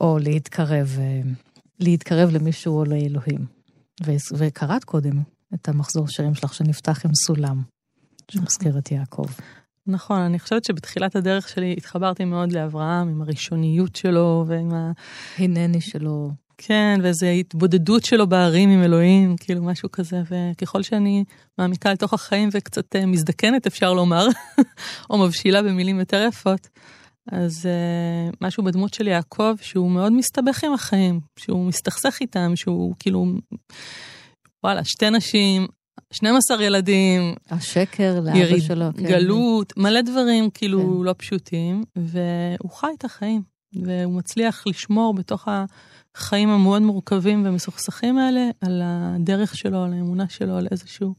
או 0.00 0.18
להתקרב, 0.18 0.96
אה, 0.98 1.20
להתקרב 1.80 2.30
למישהו 2.30 2.78
או 2.78 2.84
לאלוהים. 2.84 3.46
וקראת 4.38 4.84
קודם 4.84 5.22
את 5.54 5.68
המחזור 5.68 6.08
שירים 6.08 6.34
שלך 6.34 6.54
שנפתח 6.54 7.04
עם 7.04 7.10
סולם, 7.14 7.62
שמזכיר 8.30 8.78
את 8.78 8.90
יעקב. 8.90 9.26
נכון, 9.86 10.20
אני 10.20 10.38
חושבת 10.38 10.64
שבתחילת 10.64 11.16
הדרך 11.16 11.48
שלי 11.48 11.74
התחברתי 11.78 12.24
מאוד 12.24 12.52
לאברהם, 12.52 13.08
עם 13.08 13.22
הראשוניות 13.22 13.96
שלו 13.96 14.44
ועם 14.48 14.74
ה... 14.74 14.92
הנני 15.38 15.80
שלו. 15.80 16.30
כן, 16.58 17.00
ואיזו 17.02 17.26
התבודדות 17.26 18.04
שלו 18.04 18.26
בערים 18.26 18.70
עם 18.70 18.82
אלוהים, 18.82 19.36
כאילו 19.36 19.62
משהו 19.62 19.90
כזה, 19.92 20.22
וככל 20.30 20.82
שאני 20.82 21.24
מעמיקה 21.58 21.92
לתוך 21.92 22.12
החיים 22.12 22.48
וקצת 22.52 22.96
אה, 22.96 23.06
מזדקנת, 23.06 23.66
אפשר 23.66 23.92
לומר, 23.92 24.26
או 25.10 25.18
מבשילה 25.18 25.62
במילים 25.62 25.98
יותר 25.98 26.26
יפות, 26.28 26.68
אז 27.32 27.66
uh, 27.66 28.36
משהו 28.40 28.64
בדמות 28.64 28.94
של 28.94 29.06
יעקב, 29.06 29.54
שהוא 29.60 29.90
מאוד 29.90 30.12
מסתבך 30.12 30.64
עם 30.64 30.72
החיים, 30.72 31.20
שהוא 31.36 31.66
מסתכסך 31.66 32.18
איתם, 32.20 32.52
שהוא 32.54 32.94
כאילו, 32.98 33.26
וואלה, 34.64 34.84
שתי 34.84 35.10
נשים, 35.10 35.66
12 36.12 36.62
ילדים. 36.62 37.34
השקר 37.50 38.20
לאבא 38.20 38.38
יריד, 38.38 38.62
שלו. 38.62 38.86
כן. 38.96 39.08
גלות, 39.08 39.76
מלא 39.76 40.00
דברים 40.00 40.50
כאילו 40.50 40.80
כן. 40.80 41.04
לא 41.04 41.14
פשוטים, 41.18 41.84
והוא 41.96 42.70
חי 42.70 42.86
את 42.98 43.04
החיים, 43.04 43.42
והוא 43.74 44.14
מצליח 44.14 44.66
לשמור 44.66 45.14
בתוך 45.14 45.48
החיים 46.16 46.48
המאוד 46.48 46.82
מורכבים 46.82 47.46
ומסוכסכים 47.46 48.18
האלה, 48.18 48.48
על 48.60 48.82
הדרך 48.84 49.56
שלו, 49.56 49.84
על 49.84 49.92
האמונה 49.92 50.28
שלו, 50.28 50.56
על 50.56 50.66
איזשהו... 50.70 51.14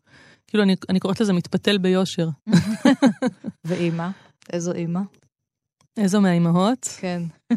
כאילו, 0.48 0.64
אני, 0.64 0.76
אני 0.90 1.00
קוראת 1.00 1.22
לזה 1.22 1.34
מתפתל 1.34 1.78
ביושר. 1.78 2.30
ואימא? 3.68 4.10
איזו 4.54 4.74
אימא? 4.74 5.02
איזו 5.98 6.22
מהאימהות? 6.22 6.88
כן. 7.00 7.22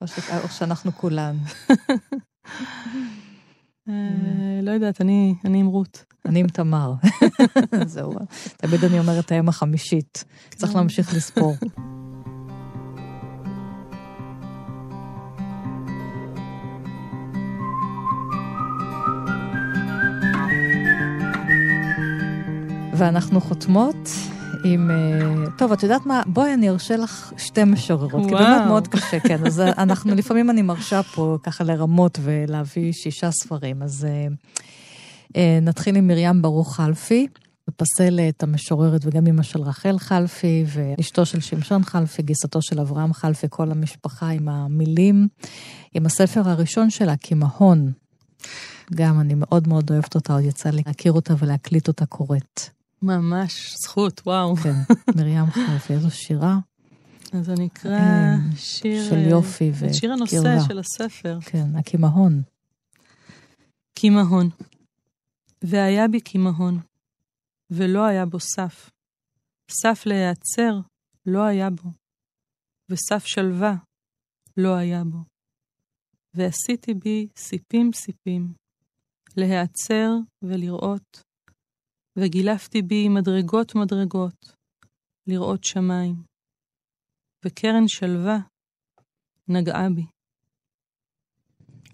או, 0.00 0.06
ש... 0.06 0.18
או 0.44 0.48
שאנחנו 0.48 0.92
כולן. 0.92 1.36
אה, 3.88 3.94
לא 4.62 4.70
יודעת, 4.70 5.00
אני 5.00 5.34
עם 5.44 5.66
רות. 5.66 6.04
אני 6.24 6.40
עם 6.40 6.46
תמר. 6.46 6.94
זהו, 7.86 8.12
תמיד 8.56 8.84
אני 8.84 8.98
אומרת 8.98 9.32
האם 9.32 9.48
החמישית. 9.48 10.24
צריך 10.54 10.72
כן. 10.72 10.78
להמשיך 10.78 11.14
לספור. 11.14 11.56
ואנחנו 22.96 23.40
חותמות 23.40 24.08
עם... 24.64 24.90
אה, 24.90 25.50
טוב, 25.58 25.72
את 25.72 25.82
יודעת 25.82 26.06
מה? 26.06 26.22
בואי 26.26 26.54
אני 26.54 26.68
ארשה 26.70 26.96
לך 26.96 27.32
שתי 27.38 27.64
משוררות. 27.64 28.12
וואו. 28.12 28.28
כי 28.28 28.34
באמת 28.34 28.66
מאוד 28.66 28.88
קשה, 28.88 29.20
כן. 29.20 29.46
אז 29.46 29.60
אנחנו, 29.60 30.14
לפעמים 30.20 30.50
אני 30.50 30.62
מרשה 30.62 31.02
פה 31.02 31.38
ככה 31.42 31.64
לרמות 31.64 32.18
ולהביא 32.22 32.92
שישה 32.92 33.30
ספרים. 33.30 33.82
אז 33.82 34.04
אה, 34.04 34.26
אה, 35.36 35.58
נתחיל 35.62 35.96
עם 35.96 36.06
מרים 36.06 36.42
ברוך 36.42 36.76
חלפי. 36.76 37.26
בפסלת 37.68 38.42
המשוררת 38.42 39.00
וגם 39.04 39.26
אמא 39.26 39.42
של 39.42 39.62
רחל 39.62 39.98
חלפי, 39.98 40.64
ואשתו 40.66 41.26
של 41.26 41.40
שמשון 41.40 41.84
חלפי, 41.84 42.22
גיסתו 42.22 42.62
של 42.62 42.80
אברהם 42.80 43.12
חלפי, 43.12 43.46
כל 43.50 43.70
המשפחה 43.70 44.28
עם 44.28 44.48
המילים, 44.48 45.28
עם 45.94 46.06
הספר 46.06 46.48
הראשון 46.48 46.90
שלה, 46.90 47.14
כמהון. 47.20 47.92
גם 48.94 49.20
אני 49.20 49.34
מאוד 49.36 49.68
מאוד 49.68 49.90
אוהבת 49.90 50.14
אותה, 50.14 50.32
עוד 50.32 50.44
יצא 50.44 50.70
לי 50.70 50.82
להכיר 50.86 51.12
אותה 51.12 51.34
ולהקליט 51.38 51.88
אותה 51.88 52.06
קוראת. 52.06 52.75
ממש 53.02 53.76
זכות, 53.78 54.22
וואו. 54.26 54.56
כן, 54.56 54.74
מרים 55.16 55.46
חלפי, 55.46 55.92
איזו 55.92 56.10
שירה. 56.10 56.58
אז 57.32 57.50
אני 57.50 57.66
אקרא 57.66 57.98
כן, 57.98 58.56
שיר... 58.56 59.08
של 59.08 59.18
יופי 59.18 59.70
וקרבה. 59.74 59.94
שיר 59.94 60.12
הנושא 60.12 60.58
של 60.68 60.78
הספר. 60.78 61.38
כן, 61.40 61.76
הקימהון. 61.76 62.42
קימהון. 63.94 64.48
והיה 65.62 66.08
בי 66.08 66.20
קימהון, 66.20 66.80
ולא 67.70 68.04
היה 68.04 68.26
בו 68.26 68.40
סף. 68.40 68.90
סף 69.70 70.02
להיעצר 70.06 70.80
לא 71.26 71.42
היה 71.44 71.70
בו, 71.70 71.90
וסף 72.88 73.26
שלווה 73.26 73.74
לא 74.56 74.74
היה 74.74 75.04
בו. 75.04 75.18
ועשיתי 76.34 76.94
בי 76.94 77.28
סיפים 77.36 77.90
סיפים, 77.92 78.52
להיעצר 79.36 80.10
ולראות, 80.42 81.22
וגילפתי 82.16 82.82
בי 82.82 83.08
מדרגות 83.08 83.74
מדרגות, 83.74 84.52
לראות 85.26 85.64
שמיים. 85.64 86.14
וקרן 87.44 87.88
שלווה 87.88 88.38
נגעה 89.48 89.88
בי. 89.90 90.06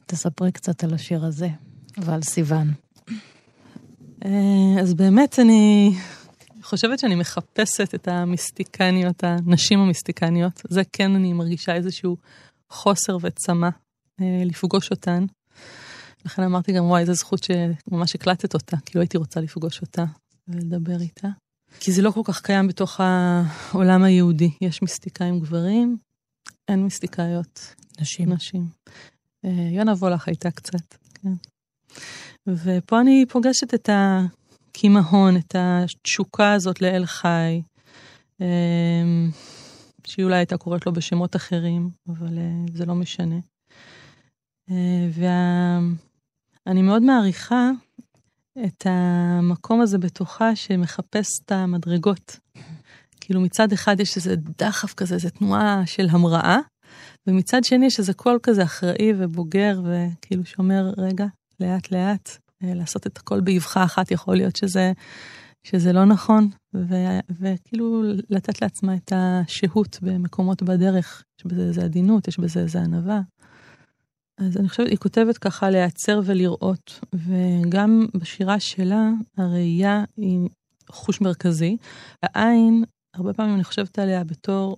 תספרי 0.07 0.53
קצת 0.53 0.85
על 0.85 0.95
השיר 0.95 1.25
הזה 1.25 1.49
ועל 1.99 2.23
סיוון. 2.23 2.69
אה, 4.25 4.81
אז 4.83 4.95
באמת 4.95 5.39
אני 5.39 5.91
חושבת 6.63 6.99
שאני 6.99 7.15
מחפשת 7.15 7.95
את 7.95 8.09
המיסטיקניות, 8.09 9.25
הנשים 9.25 9.79
המיסטיקניות. 9.79 10.63
זה 10.69 10.83
כן, 10.93 11.15
אני 11.15 11.33
מרגישה 11.33 11.75
איזשהו 11.75 12.17
חוסר 12.71 13.17
וצמא 13.23 13.69
אה, 14.21 14.43
לפגוש 14.45 14.91
אותן. 14.91 15.25
לכן 16.25 16.43
אמרתי 16.43 16.73
גם, 16.73 16.85
וואי, 16.85 17.01
איזה 17.01 17.13
זכות 17.15 17.41
שממש 17.43 18.15
הקלטת 18.15 18.55
אותה, 18.55 18.77
כאילו 18.87 19.01
הייתי 19.01 19.17
רוצה 19.17 19.41
לפגוש 19.41 19.81
אותה 19.81 20.05
ולדבר 20.49 21.01
איתה. 21.01 21.29
כי 21.81 21.93
זה 21.93 22.03
לא 22.03 22.11
כל 22.11 22.21
כך 22.25 22.41
קיים 22.41 22.69
בתוך 22.69 23.01
העולם 23.01 24.03
היהודי. 24.03 24.51
יש 24.61 24.83
מיסטיקאים 24.83 25.41
גברים, 25.41 25.97
אין 26.69 26.85
מיסטיקאיות. 26.85 27.75
נשים. 28.01 28.33
נשים. 28.33 28.67
אה, 29.45 29.69
יונה 29.71 29.93
וולך 29.93 30.29
הייתה 30.29 30.51
קצת, 30.51 30.95
כן. 31.15 31.33
ופה 32.47 33.01
אני 33.01 33.25
פוגשת 33.29 33.75
את 33.75 33.89
הקימהון, 33.93 35.37
את 35.37 35.57
התשוקה 35.59 36.53
הזאת 36.53 36.83
לאל 36.83 37.07
חי, 37.07 37.63
אה, 38.41 38.47
שהיא 40.05 40.25
אולי 40.25 40.37
הייתה 40.37 40.57
קוראת 40.57 40.87
לו 40.87 40.93
בשמות 40.93 41.37
אחרים, 41.37 41.91
אבל 42.09 42.39
אה, 42.39 42.65
זה 42.75 42.87
לא 42.87 42.95
משנה. 42.95 43.37
ואני 46.67 46.83
מאוד 46.83 47.03
מעריכה 47.03 47.71
את 48.65 48.87
המקום 48.91 49.81
הזה 49.81 49.99
בתוכה 49.99 50.57
שמחפש 50.57 51.41
את 51.45 51.53
המדרגות. 51.53 52.39
כאילו 53.21 53.41
מצד 53.41 53.73
אחד 53.73 54.01
יש 54.01 54.17
איזה 54.17 54.35
דחף 54.59 54.95
כזה, 54.95 55.15
איזה 55.15 55.31
תנועה 55.31 55.83
של 55.87 56.07
המראה, 56.11 56.59
ומצד 57.27 57.65
שני 57.65 57.87
יש 57.87 57.99
איזה 57.99 58.15
קול 58.15 58.39
כזה 58.43 58.63
אחראי 58.63 59.13
ובוגר, 59.19 59.81
וכאילו 59.85 60.45
שאומר, 60.45 60.93
רגע, 60.97 61.27
לאט 61.61 61.91
לאט, 61.91 62.39
אה, 62.65 62.75
לעשות 62.75 63.07
את 63.07 63.19
הכל 63.19 63.41
באבחה 63.41 63.85
אחת, 63.85 64.11
יכול 64.11 64.37
להיות 64.37 64.57
שזה, 64.57 64.93
שזה 65.65 65.93
לא 65.93 66.05
נכון, 66.05 66.49
ו, 66.75 66.95
וכאילו 67.41 68.03
לתת 68.31 68.63
לעצמה 68.63 68.95
את 68.95 69.13
השהות 69.17 69.99
במקומות 70.03 70.63
בדרך, 70.63 71.25
יש 71.41 71.47
בזה 71.47 71.63
איזה 71.63 71.85
עדינות, 71.85 72.29
יש 72.29 72.39
בזה 72.39 72.61
איזה 72.61 72.81
ענווה. 72.81 73.21
אז 74.39 74.57
אני 74.57 74.69
חושבת, 74.69 74.87
היא 74.87 74.99
כותבת 74.99 75.39
ככה 75.39 75.71
להיעצר 75.71 76.21
ולראות, 76.25 77.01
וגם 77.15 78.07
בשירה 78.15 78.61
שלה, 78.61 79.11
הראייה 79.37 80.05
היא 80.17 80.49
חוש 80.89 81.21
מרכזי. 81.21 81.77
העין, 82.23 82.85
הרבה 83.15 83.33
פעמים 83.33 83.55
אני 83.55 83.65
חושבת 83.65 83.99
עליה 83.99 84.25
בתור 84.25 84.77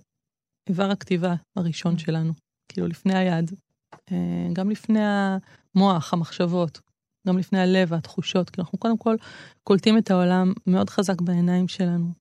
איבר 0.69 0.91
הכתיבה 0.91 1.35
הראשון 1.55 1.97
שלנו, 1.97 2.33
כאילו 2.71 2.87
לפני 2.87 3.17
היד, 3.17 3.51
אה, 4.11 4.47
גם 4.53 4.69
לפני 4.69 4.99
המוח, 5.03 6.13
המחשבות, 6.13 6.79
גם 7.27 7.37
לפני 7.37 7.59
הלב, 7.59 7.93
התחושות, 7.93 8.49
כי 8.49 8.61
אנחנו 8.61 8.77
קודם 8.77 8.97
כל 8.97 9.15
קולטים 9.63 9.97
את 9.97 10.11
העולם 10.11 10.53
מאוד 10.67 10.89
חזק 10.89 11.21
בעיניים 11.21 11.67
שלנו. 11.67 12.11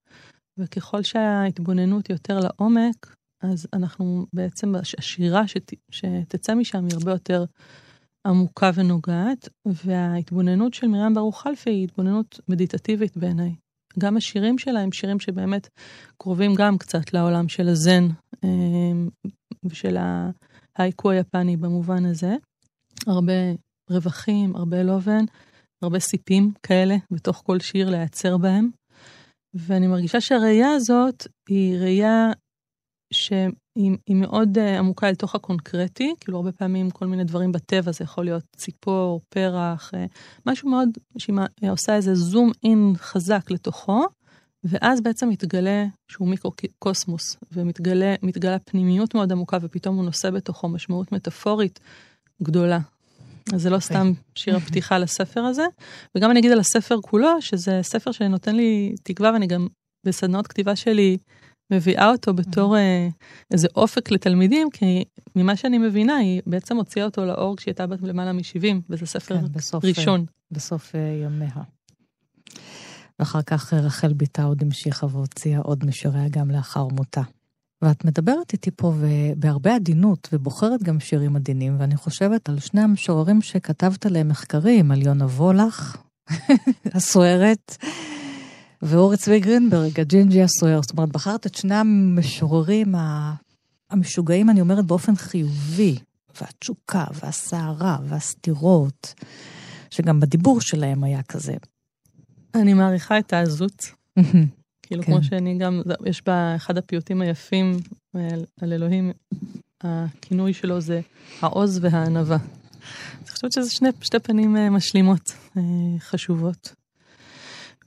וככל 0.59 1.03
שההתבוננות 1.03 2.11
יותר 2.11 2.41
לעומק, 2.41 3.15
אז 3.53 3.67
אנחנו 3.73 4.27
בעצם, 4.33 4.75
השירה 4.99 5.49
שת, 5.49 5.73
שתצא 5.91 6.55
משם 6.55 6.85
היא 6.85 6.95
הרבה 6.95 7.13
יותר 7.13 7.45
עמוקה 8.27 8.71
ונוגעת, 8.75 9.49
וההתבוננות 9.67 10.75
של 10.75 10.87
מרים 10.87 11.15
ברוך 11.15 11.43
חלפי 11.43 11.71
היא 11.71 11.85
התבוננות 11.85 12.41
מדיטטיבית 12.49 13.17
בעיניי. 13.17 13.55
גם 13.99 14.17
השירים 14.17 14.59
שלה 14.59 14.81
הם 14.81 14.93
שירים 14.93 15.21
שבאמת 15.21 15.69
קרובים 16.19 16.55
גם 16.55 16.79
קצת 16.79 17.15
לעולם 17.15 17.49
של 17.49 17.69
הזן 17.69 18.09
אמ, 18.45 19.09
ושל 19.65 19.97
ההייקו 20.77 21.11
היפני 21.11 21.57
במובן 21.57 22.05
הזה. 22.05 22.37
הרבה 23.07 23.33
רווחים, 23.91 24.57
הרבה 24.57 24.83
לובן, 24.83 25.25
הרבה 25.83 25.99
סיפים 25.99 26.53
כאלה 26.63 26.97
בתוך 27.11 27.43
כל 27.47 27.61
שיר 27.61 27.91
להיעצר 27.91 28.37
בהם. 28.37 28.71
ואני 29.55 29.87
מרגישה 29.87 30.21
שהראייה 30.21 30.73
הזאת 30.73 31.27
היא 31.49 31.79
ראייה 31.79 32.31
שהיא 33.15 34.17
מאוד 34.17 34.59
uh, 34.59 34.79
עמוקה 34.79 35.09
אל 35.09 35.15
תוך 35.15 35.35
הקונקרטי, 35.35 36.15
כאילו 36.21 36.39
הרבה 36.39 36.53
פעמים 36.53 36.91
כל 36.91 37.07
מיני 37.07 37.25
דברים 37.25 37.53
בטבע, 37.53 37.93
זה 37.93 38.05
יכול 38.05 38.25
להיות 38.25 38.45
ציפור, 38.57 39.21
פרח, 39.29 39.91
uh, 39.95 39.97
משהו 40.47 40.71
מאוד, 40.71 40.89
שהיא 41.19 41.37
עושה 41.71 41.97
איזה 41.97 42.15
זום 42.15 42.51
אין 42.65 42.93
חזק 42.97 43.51
לתוכו, 43.51 44.05
ואז 44.65 45.01
בעצם 45.01 45.29
מתגלה 45.29 45.87
שהוא 46.09 46.29
מיקרו-קוסמוס, 46.29 47.37
ומתגלה 47.53 48.59
פנימיות 48.65 49.15
מאוד 49.15 49.33
עמוקה, 49.33 49.59
ופתאום 49.61 49.97
הוא 49.97 50.05
נושא 50.05 50.31
בתוכו 50.31 50.69
משמעות 50.69 51.13
מטאפורית 51.13 51.81
גדולה. 52.43 52.79
אז 53.55 53.63
זה 53.63 53.71
לא 53.71 53.79
סתם 53.79 54.13
שיר 54.35 54.57
הפתיחה 54.57 54.99
לספר 54.99 55.41
הזה, 55.41 55.67
וגם 56.17 56.31
אני 56.31 56.41
אגיד 56.41 56.53
על 56.53 56.59
הספר 56.59 56.97
כולו, 57.01 57.43
שזה 57.43 57.81
ספר 57.83 58.13
שנותן 58.13 58.57
לי 58.57 58.95
תקווה, 59.03 59.33
ואני 59.33 59.47
גם 59.47 59.67
בסדנאות 60.07 60.47
כתיבה 60.47 60.77
שלי 60.77 61.19
מביאה 61.71 62.11
אותו 62.11 62.35
בתור 62.35 62.77
אה, 62.77 63.09
איזה 63.51 63.69
אופק 63.77 64.11
לתלמידים, 64.11 64.71
כי 64.71 65.05
ממה 65.37 65.57
שאני 65.57 65.79
מבינה, 65.79 66.17
היא 66.17 66.43
בעצם 66.47 66.77
הוציאה 66.77 67.05
אותו 67.05 67.25
לאור 67.25 67.57
כשהיא 67.57 67.73
הייתה 67.73 67.87
בת 67.87 68.03
למעלה 68.03 68.33
מ-70, 68.33 68.77
וזה 68.91 69.07
ספר 69.07 69.41
כן, 69.41 69.53
בסוף, 69.53 69.85
ראשון. 69.85 70.21
אה, 70.21 70.27
בסוף 70.51 70.95
אה, 70.95 71.01
ימיה. 71.25 71.63
ואחר 73.19 73.43
כך 73.43 73.73
רחל 73.73 74.13
ביתה 74.13 74.45
עוד 74.45 74.63
המשיכה 74.63 75.07
והוציאה 75.11 75.59
עוד 75.59 75.85
משיריה 75.87 76.29
גם 76.29 76.51
לאחר 76.51 76.87
מותה. 76.87 77.23
ואת 77.83 78.05
מדברת 78.05 78.53
איתי 78.53 78.71
פה 78.71 78.93
בהרבה 79.37 79.75
עדינות, 79.75 80.29
ובוחרת 80.33 80.83
גם 80.83 81.01
שירים 81.01 81.37
עדינים, 81.37 81.77
ואני 81.79 81.97
חושבת 81.97 82.49
על 82.49 82.59
שני 82.59 82.81
המשוררים 82.81 83.43
שכתבת 83.43 84.07
להם 84.07 84.29
מחקרים, 84.29 84.91
על 84.91 85.03
יונה 85.03 85.25
וולך, 85.25 85.97
הסוערת, 86.95 87.77
ואורי 88.85 89.17
צבי 89.17 89.41
גרינברג, 89.41 90.01
הג'ינג'י 90.01 90.43
הסוער. 90.43 90.83
זאת 90.83 90.91
אומרת, 90.91 91.09
בחרת 91.09 91.47
את 91.47 91.55
שני 91.55 91.75
המשוררים 91.75 92.95
המשוגעים, 93.91 94.51
אני 94.51 94.61
אומרת, 94.61 94.85
באופן 94.85 95.17
חיובי, 95.17 95.99
והתשוקה, 96.41 97.05
והסערה, 97.15 97.99
והסתירות, 98.05 99.15
שגם 99.91 100.21
בדיבור 100.21 100.61
שלהם 100.61 101.05
היה 101.05 101.23
כזה. 101.23 101.55
אני 102.55 102.75
מעריכה 102.75 103.19
את 103.19 103.33
העזות. 103.33 103.83
כאילו, 104.83 105.03
כן. 105.03 105.13
כמו 105.13 105.23
שאני 105.23 105.59
גם, 105.59 105.83
יש 106.07 106.23
בה 106.27 106.57
אחד 106.57 106.79
הפיוטים 106.79 107.21
היפים 107.21 107.77
על, 108.15 108.45
על 108.61 108.73
אלוהים, 108.73 109.13
הכינוי 109.81 110.53
שלו 110.53 110.81
זה 110.81 111.01
העוז 111.41 111.79
והענווה. 111.83 112.39
אני 113.19 113.29
חושבת 113.29 113.53
שזה 113.53 113.71
שני, 113.71 113.89
שתי 114.01 114.19
פנים 114.19 114.57
אה, 114.57 114.71
משלימות 114.71 115.35
אה, 115.57 115.63
חשובות. 115.99 116.75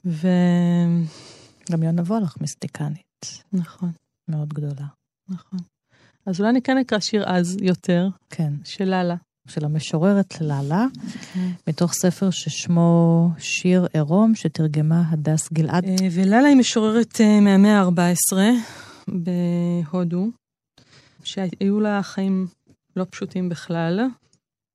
ו... 0.08 0.28
גם 1.72 1.82
יונה 1.82 2.02
וולך 2.02 2.36
מיסטיקנית. 2.40 3.42
נכון. 3.52 3.92
מאוד 4.28 4.54
גדולה. 4.54 4.86
נכון. 5.28 5.58
אז 6.26 6.40
אולי 6.40 6.50
אני 6.50 6.62
כן 6.62 6.78
אקרא 6.78 6.98
שיר 6.98 7.24
אז 7.26 7.56
יותר. 7.60 8.08
כן. 8.30 8.52
של 8.64 8.84
לאלה. 8.84 9.16
של 9.48 9.64
המשוררת 9.64 10.40
ללה, 10.40 10.86
כן. 11.34 11.50
מתוך 11.66 11.92
ספר 11.92 12.30
ששמו 12.30 13.30
שיר 13.38 13.86
עירום, 13.92 14.34
שתרגמה 14.34 15.02
הדס 15.10 15.52
גלעד. 15.52 15.84
אה, 15.84 16.08
וללה 16.12 16.48
היא 16.48 16.56
משוררת 16.56 17.20
אה, 17.20 17.40
מהמאה 17.40 17.80
ה-14 17.80 18.36
בהודו, 19.08 20.30
שהיו 21.22 21.80
לה 21.80 22.02
חיים 22.02 22.46
לא 22.96 23.06
פשוטים 23.10 23.48
בכלל. 23.48 24.00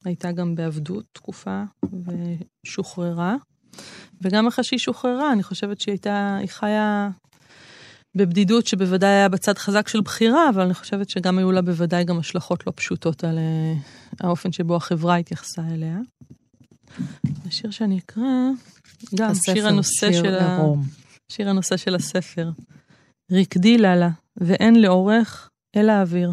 הייתה 0.06 0.32
גם 0.32 0.56
בעבדות 0.56 1.06
תקופה 1.12 1.64
ושוחררה. 2.66 3.36
וגם 4.21 4.47
אחרי 4.47 4.63
שהיא 4.63 4.80
שוחררה, 4.80 5.32
אני 5.32 5.43
חושבת 5.43 5.82
שהיא 5.82 5.93
הייתה, 5.93 6.38
היא 6.39 6.49
חיה 6.49 7.09
בבדידות 8.15 8.67
שבוודאי 8.67 9.09
היה 9.09 9.30
בצד 9.30 9.57
חזק 9.57 9.88
של 9.88 10.01
בחירה, 10.01 10.49
אבל 10.49 10.61
אני 10.61 10.74
חושבת 10.74 11.09
שגם 11.09 11.38
היו 11.38 11.51
לה 11.51 11.61
בוודאי 11.61 12.03
גם 12.03 12.19
השלכות 12.19 12.67
לא 12.67 12.74
פשוטות 12.76 13.24
על 13.24 13.38
אה, 13.38 13.74
האופן 14.19 14.51
שבו 14.51 14.76
החברה 14.76 15.15
התייחסה 15.15 15.61
אליה. 15.71 15.97
השיר 17.47 17.71
שאני 17.71 17.99
אקרא, 17.99 18.24
גם 19.15 19.32
הספר, 19.32 19.53
שיר 19.53 19.67
הנושא 19.67 20.11
שיר 20.11 20.24
של 20.24 20.36
ה... 20.36 20.59
שיר 21.32 21.49
הנושא 21.49 21.78
של 21.78 21.95
הספר. 21.95 22.51
רקדי 23.32 23.78
ללה, 23.78 24.09
ואין 24.38 24.82
לאורך 24.82 25.49
אלא 25.76 25.91
אוויר. 26.01 26.32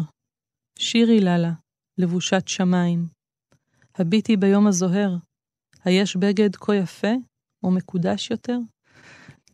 שירי 0.79 1.19
ללה, 1.19 1.51
לבושת 1.97 2.47
שמיים. 2.47 3.07
הביטי 3.95 4.37
ביום 4.37 4.67
הזוהר, 4.67 5.15
היש 5.85 6.15
בגד 6.15 6.55
כה 6.55 6.75
יפה 6.75 7.11
או 7.63 7.71
מקודש 7.71 8.31
יותר? 8.31 8.57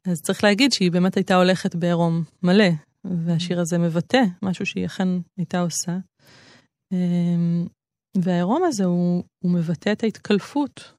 אז 0.06 0.22
צריך 0.22 0.44
להגיד 0.44 0.72
שהיא 0.72 0.92
באמת 0.92 1.16
הייתה 1.16 1.36
הולכת 1.36 1.76
בעירום 1.76 2.24
מלא, 2.44 2.70
והשיר 3.04 3.60
הזה 3.60 3.78
מבטא 3.78 4.22
משהו 4.42 4.66
שהיא 4.66 4.86
אכן 4.86 5.08
הייתה 5.38 5.60
עושה. 5.60 5.98
אמ, 6.92 7.68
והעירום 8.18 8.64
הזה 8.64 8.86
הוא, 8.86 9.24
הוא 9.44 9.52
מבטא 9.52 9.92
את 9.92 10.04
ההתקלפות. 10.04 10.94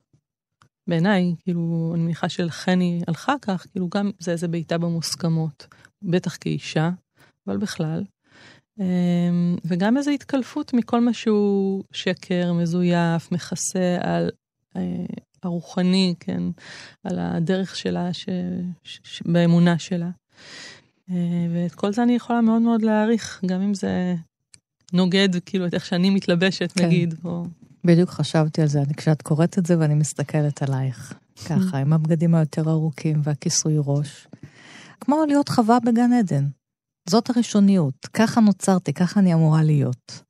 בעיניי, 0.88 1.34
כאילו, 1.40 1.92
אני 1.94 2.02
מניחה 2.02 2.26
היא 2.80 3.02
הלכה 3.08 3.34
כך, 3.42 3.66
כאילו 3.70 3.88
גם 3.88 4.10
זה 4.18 4.30
איזה 4.30 4.48
בעיטה 4.48 4.78
במוסכמות, 4.78 5.66
בטח 6.02 6.36
כאישה, 6.40 6.90
אבל 7.46 7.56
בכלל. 7.56 8.04
אמ, 8.80 9.56
וגם 9.64 9.96
איזו 9.96 10.10
התקלפות 10.10 10.74
מכל 10.74 11.00
מה 11.00 11.12
שהוא 11.12 11.84
שקר, 11.92 12.52
מזויף, 12.52 13.32
מכסה 13.32 13.98
על 14.00 14.30
אה, 14.76 15.06
הרוחני, 15.42 16.14
כן, 16.20 16.42
על 17.04 17.18
הדרך 17.18 17.76
שלה, 17.76 18.12
ש, 18.12 18.28
ש, 18.84 19.00
ש, 19.04 19.22
באמונה 19.26 19.78
שלה. 19.78 20.10
אה, 21.10 21.46
ואת 21.54 21.74
כל 21.74 21.92
זה 21.92 22.02
אני 22.02 22.12
יכולה 22.12 22.40
מאוד 22.40 22.62
מאוד 22.62 22.82
להעריך, 22.82 23.40
גם 23.46 23.60
אם 23.60 23.74
זה 23.74 24.14
נוגד 24.92 25.28
כאילו 25.46 25.66
את 25.66 25.74
איך 25.74 25.86
שאני 25.86 26.10
מתלבשת, 26.10 26.72
כן. 26.72 26.86
נגיד. 26.86 27.14
או... 27.24 27.44
בדיוק 27.84 28.10
חשבתי 28.10 28.62
על 28.62 28.68
זה, 28.68 28.82
אני, 28.82 28.94
כשאת 28.94 29.22
קוראת 29.22 29.58
את 29.58 29.66
זה 29.66 29.78
ואני 29.78 29.94
מסתכלת 29.94 30.62
עלייך, 30.62 31.14
ככה, 31.46 31.78
עם 31.78 31.92
הבגדים 31.92 32.34
היותר 32.34 32.70
ארוכים 32.70 33.20
והכיסוי 33.24 33.74
ראש. 33.78 34.26
כמו 35.00 35.24
להיות 35.28 35.48
חווה 35.48 35.78
בגן 35.80 36.12
עדן. 36.12 36.46
זאת 37.08 37.30
הראשוניות, 37.30 38.06
ככה 38.12 38.40
נוצרתי, 38.40 38.92
ככה 38.92 39.20
אני 39.20 39.34
אמורה 39.34 39.62
להיות. 39.62 40.22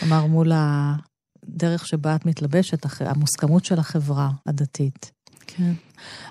כלומר, 0.00 0.26
מול 0.26 0.52
ה... 0.52 0.94
הדרך 1.48 1.86
שבה 1.86 2.16
את 2.16 2.26
מתלבשת, 2.26 2.86
המוסכמות 3.00 3.64
של 3.64 3.78
החברה 3.78 4.30
הדתית. 4.46 5.12
כן. 5.46 5.72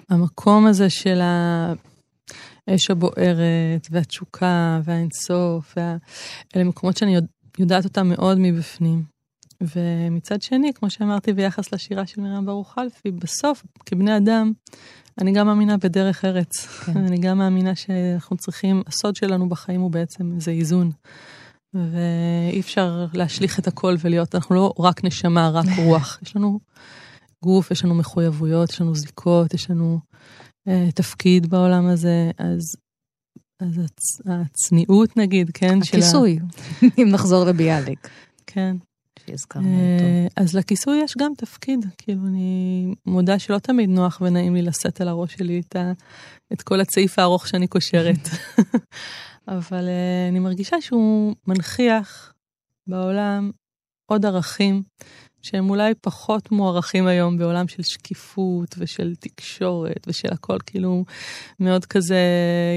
המקום 0.10 0.68
הזה 0.68 0.90
של 0.90 1.22
האש 1.22 2.92
הבוערת, 2.92 3.88
והתשוקה, 3.92 4.80
והאינסוף, 4.84 5.74
וה... 5.78 5.98
אלה 6.56 6.64
מקומות 6.64 6.98
שאני 6.98 7.16
יודע, 7.16 7.28
יודעת 7.60 7.86
אותם 7.86 8.10
מאוד 8.10 8.38
מבפנים. 8.40 9.04
ומצד 9.62 10.42
שני, 10.42 10.74
כמו 10.74 10.90
שאמרתי 10.90 11.34
ביחס 11.34 11.74
לשירה 11.74 12.06
של 12.06 12.22
מרים 12.22 12.46
ברוך 12.46 12.78
אלפי, 12.78 13.12
בסוף, 13.12 13.64
כבני 13.86 14.18
אדם, 14.18 14.52
אני 15.22 15.32
גם 15.32 15.48
מאמינה 15.48 15.78
בדרך 15.78 16.26
ארץ. 16.26 16.66
כן. 16.66 16.98
אני 17.08 17.18
גם 17.18 17.38
מאמינה 17.38 17.76
שאנחנו 17.76 18.38
צריכים, 18.38 18.84
הסוד 18.88 19.16
שלנו 19.16 19.50
בחיים 19.50 19.82
הוא 19.82 19.92
בעצם 19.92 20.32
איזה 20.36 20.52
איזון. 20.52 20.92
ואי 21.74 22.60
אפשר 22.60 23.06
להשליך 23.14 23.60
את 23.60 23.68
הכל 23.68 23.96
ולהיות, 24.00 24.36
אנחנו 24.36 24.56
לא 24.56 24.74
רק 24.80 25.04
נשמה, 25.04 25.50
רק 25.50 25.66
רוח. 25.86 26.20
יש 26.22 26.36
לנו 26.36 26.60
גוף, 27.44 27.72
יש 27.72 27.86
לנו 27.86 27.96
מחויבויות, 27.96 28.70
יש 28.70 28.82
לנו 28.82 28.96
זיקות, 28.96 29.54
יש 29.54 29.70
לנו 29.70 30.00
אה, 30.68 30.92
תפקיד 30.96 31.50
בעולם 31.50 31.88
הזה, 31.88 32.32
אז, 32.38 32.76
אז 33.60 33.78
הצ, 33.78 34.22
הצניעות 34.26 35.18
נגיד, 35.18 35.52
כן? 35.54 35.80
הכיסוי, 35.82 36.40
ה... 36.42 36.86
אם 37.02 37.08
נחזור 37.12 37.46
לביאליק. 37.46 38.10
כן. 38.48 38.78
שהזכרנו 39.26 39.68
אותו. 39.68 40.04
אה, 40.04 40.28
אז 40.36 40.56
לכיסוי 40.56 41.02
יש 41.04 41.14
גם 41.18 41.32
תפקיד, 41.38 41.86
כאילו 41.98 42.28
אני 42.28 42.94
מודה 43.06 43.40
שלא 43.40 43.58
תמיד 43.60 43.90
נוח 43.90 44.22
ונעים 44.22 44.56
לי 44.56 44.62
לשאת 44.62 45.02
על 45.02 45.08
הראש 45.08 45.34
שלי 45.34 45.62
את, 45.68 45.76
ה, 45.76 45.92
את 46.54 46.62
כל 46.62 46.82
הצעיף 46.82 47.20
הארוך 47.20 47.48
שאני 47.48 47.68
קושרת. 47.68 48.28
אבל 49.48 49.88
uh, 49.88 50.30
אני 50.32 50.40
מרגישה 50.40 50.82
שהוא 50.82 51.36
מנכיח 51.48 52.34
בעולם 52.88 53.52
עוד 54.06 54.26
ערכים 54.26 54.84
שהם 55.42 55.70
אולי 55.70 55.94
פחות 56.02 56.52
מוערכים 56.52 57.08
היום 57.08 57.38
בעולם 57.38 57.68
של 57.68 57.84
שקיפות 57.84 58.76
ושל 58.78 59.16
תקשורת 59.16 60.08
ושל 60.08 60.28
הכל 60.32 60.58
כאילו 60.66 61.06
מאוד 61.60 61.86
כזה 61.86 62.20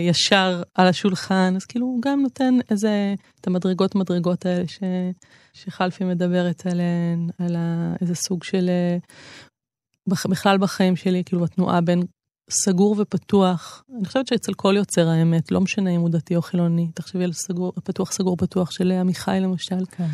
ישר 0.09 0.63
על 0.75 0.87
השולחן, 0.87 1.53
אז 1.57 1.65
כאילו 1.65 1.87
הוא 1.87 2.03
גם 2.03 2.21
נותן 2.23 2.55
איזה, 2.71 3.15
את 3.41 3.47
המדרגות 3.47 3.95
מדרגות 3.95 4.47
האלה 4.47 4.69
ש, 4.69 4.79
שחלפי 5.53 6.05
מדברת 6.05 6.67
עליהן, 6.67 7.29
על 7.39 7.57
ה, 7.57 7.95
איזה 8.01 8.15
סוג 8.15 8.45
של, 8.45 8.69
אה, 8.69 8.97
בכלל 10.07 10.59
בחיים 10.59 10.97
שלי, 10.97 11.23
כאילו 11.25 11.45
התנועה 11.45 11.81
בין 11.81 12.03
סגור 12.51 12.97
ופתוח, 12.99 13.85
אני 13.97 14.05
חושבת 14.05 14.27
שאצל 14.27 14.55
כל 14.55 14.75
יוצר 14.77 15.09
האמת, 15.09 15.51
לא 15.51 15.61
משנה 15.61 15.91
אם 15.91 16.01
הוא 16.01 16.11
דתי 16.11 16.37
או 16.37 16.43
חילוני, 16.43 16.89
תחשבי 16.95 17.25
על 17.25 17.33
סגור, 17.33 17.73
פתוח, 17.85 18.13
סגור, 18.13 18.37
פתוח 18.37 18.71
של 18.71 18.93
עמיחי 18.93 19.39
למשל. 19.41 19.85
כן. 19.91 20.09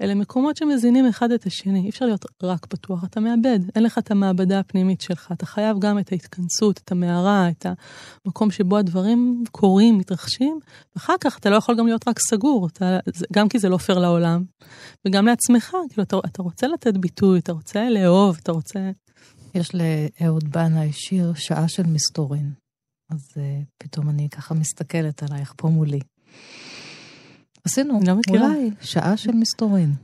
אלה 0.00 0.14
מקומות 0.14 0.56
שמזינים 0.56 1.06
אחד 1.06 1.32
את 1.32 1.46
השני, 1.46 1.80
אי 1.80 1.88
אפשר 1.88 2.04
להיות 2.04 2.26
רק 2.42 2.66
פתוח, 2.66 3.04
אתה 3.04 3.20
מאבד, 3.20 3.58
אין 3.74 3.84
לך 3.84 3.98
את 3.98 4.10
המעבדה 4.10 4.58
הפנימית 4.58 5.00
שלך, 5.00 5.32
אתה 5.32 5.46
חייב 5.46 5.78
גם 5.78 5.98
את 5.98 6.12
ההתכנסות, 6.12 6.80
את 6.84 6.92
המערה, 6.92 7.48
את 7.48 7.66
המקום 8.26 8.50
שבו 8.50 8.76
הדברים 8.78 9.44
קורים, 9.50 9.98
מתרחשים, 9.98 10.58
ואחר 10.96 11.14
כך 11.20 11.38
אתה 11.38 11.50
לא 11.50 11.56
יכול 11.56 11.76
גם 11.76 11.86
להיות 11.86 12.08
רק 12.08 12.18
סגור, 12.18 12.66
אתה, 12.66 12.98
גם 13.32 13.48
כי 13.48 13.58
זה 13.58 13.68
לא 13.68 13.76
פייר 13.76 13.98
לעולם, 13.98 14.44
וגם 15.06 15.26
לעצמך, 15.26 15.76
כאילו 15.88 16.02
אתה, 16.02 16.16
אתה 16.26 16.42
רוצה 16.42 16.66
לתת 16.66 16.96
ביטוי, 16.96 17.38
אתה 17.38 17.52
רוצה 17.52 17.90
לאהוב, 17.90 18.38
אתה 18.42 18.52
רוצה... 18.52 18.90
יש 19.54 19.70
לאהוד 19.74 20.52
בנאי 20.52 20.92
שיר 20.92 21.34
שעה 21.34 21.68
של 21.68 21.82
מסתורין. 21.86 22.52
אז 23.10 23.18
uh, 23.34 23.38
פתאום 23.78 24.08
אני 24.08 24.28
ככה 24.28 24.54
מסתכלת 24.54 25.22
עלייך 25.22 25.54
פה 25.56 25.68
מולי. 25.68 26.00
עשינו, 27.64 28.00
לא 28.06 28.12
אולי, 28.28 28.70
שעה 28.80 29.16
של 29.16 29.32
מסתורין. 29.32 29.94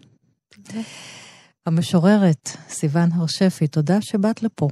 המשוררת 1.66 2.48
סיון 2.68 3.12
הרשפי, 3.12 3.66
תודה 3.66 4.00
שבאת 4.00 4.42
לפה. 4.42 4.68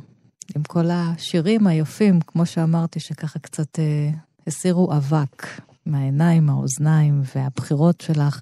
עם 0.57 0.63
כל 0.63 0.91
השירים 0.91 1.67
היפים, 1.67 2.21
כמו 2.21 2.47
שאמרתי, 2.47 3.01
שככה 3.01 3.39
קצת 3.39 3.79
אה, 3.79 4.11
הסירו 4.47 4.93
אבק 4.97 5.47
מהעיניים, 5.87 6.47
מהאוזניים 6.47 7.23
והבחירות 7.35 8.01
שלך. 8.01 8.41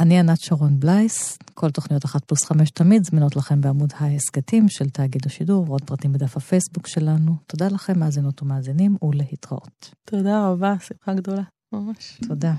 אני 0.00 0.18
ענת 0.18 0.40
שרון 0.40 0.80
בלייס, 0.80 1.38
כל 1.54 1.70
תוכניות 1.70 2.04
אחת 2.04 2.24
פלוס 2.24 2.44
חמש 2.44 2.70
תמיד 2.70 3.04
זמינות 3.04 3.36
לכם 3.36 3.60
בעמוד 3.60 3.92
ההסכתים 3.98 4.68
של 4.68 4.90
תאגיד 4.90 5.26
השידור, 5.26 5.64
ועוד 5.68 5.82
פרטים 5.84 6.12
בדף 6.12 6.36
הפייסבוק 6.36 6.86
שלנו. 6.86 7.32
תודה 7.46 7.68
לכם, 7.68 7.98
מאזינות 7.98 8.42
ומאזינים, 8.42 8.96
ולהתראות. 9.02 9.94
תודה 10.04 10.48
רבה, 10.48 10.74
שמחה 10.80 11.14
גדולה, 11.14 11.42
ממש. 11.72 12.20
תודה. 12.28 12.54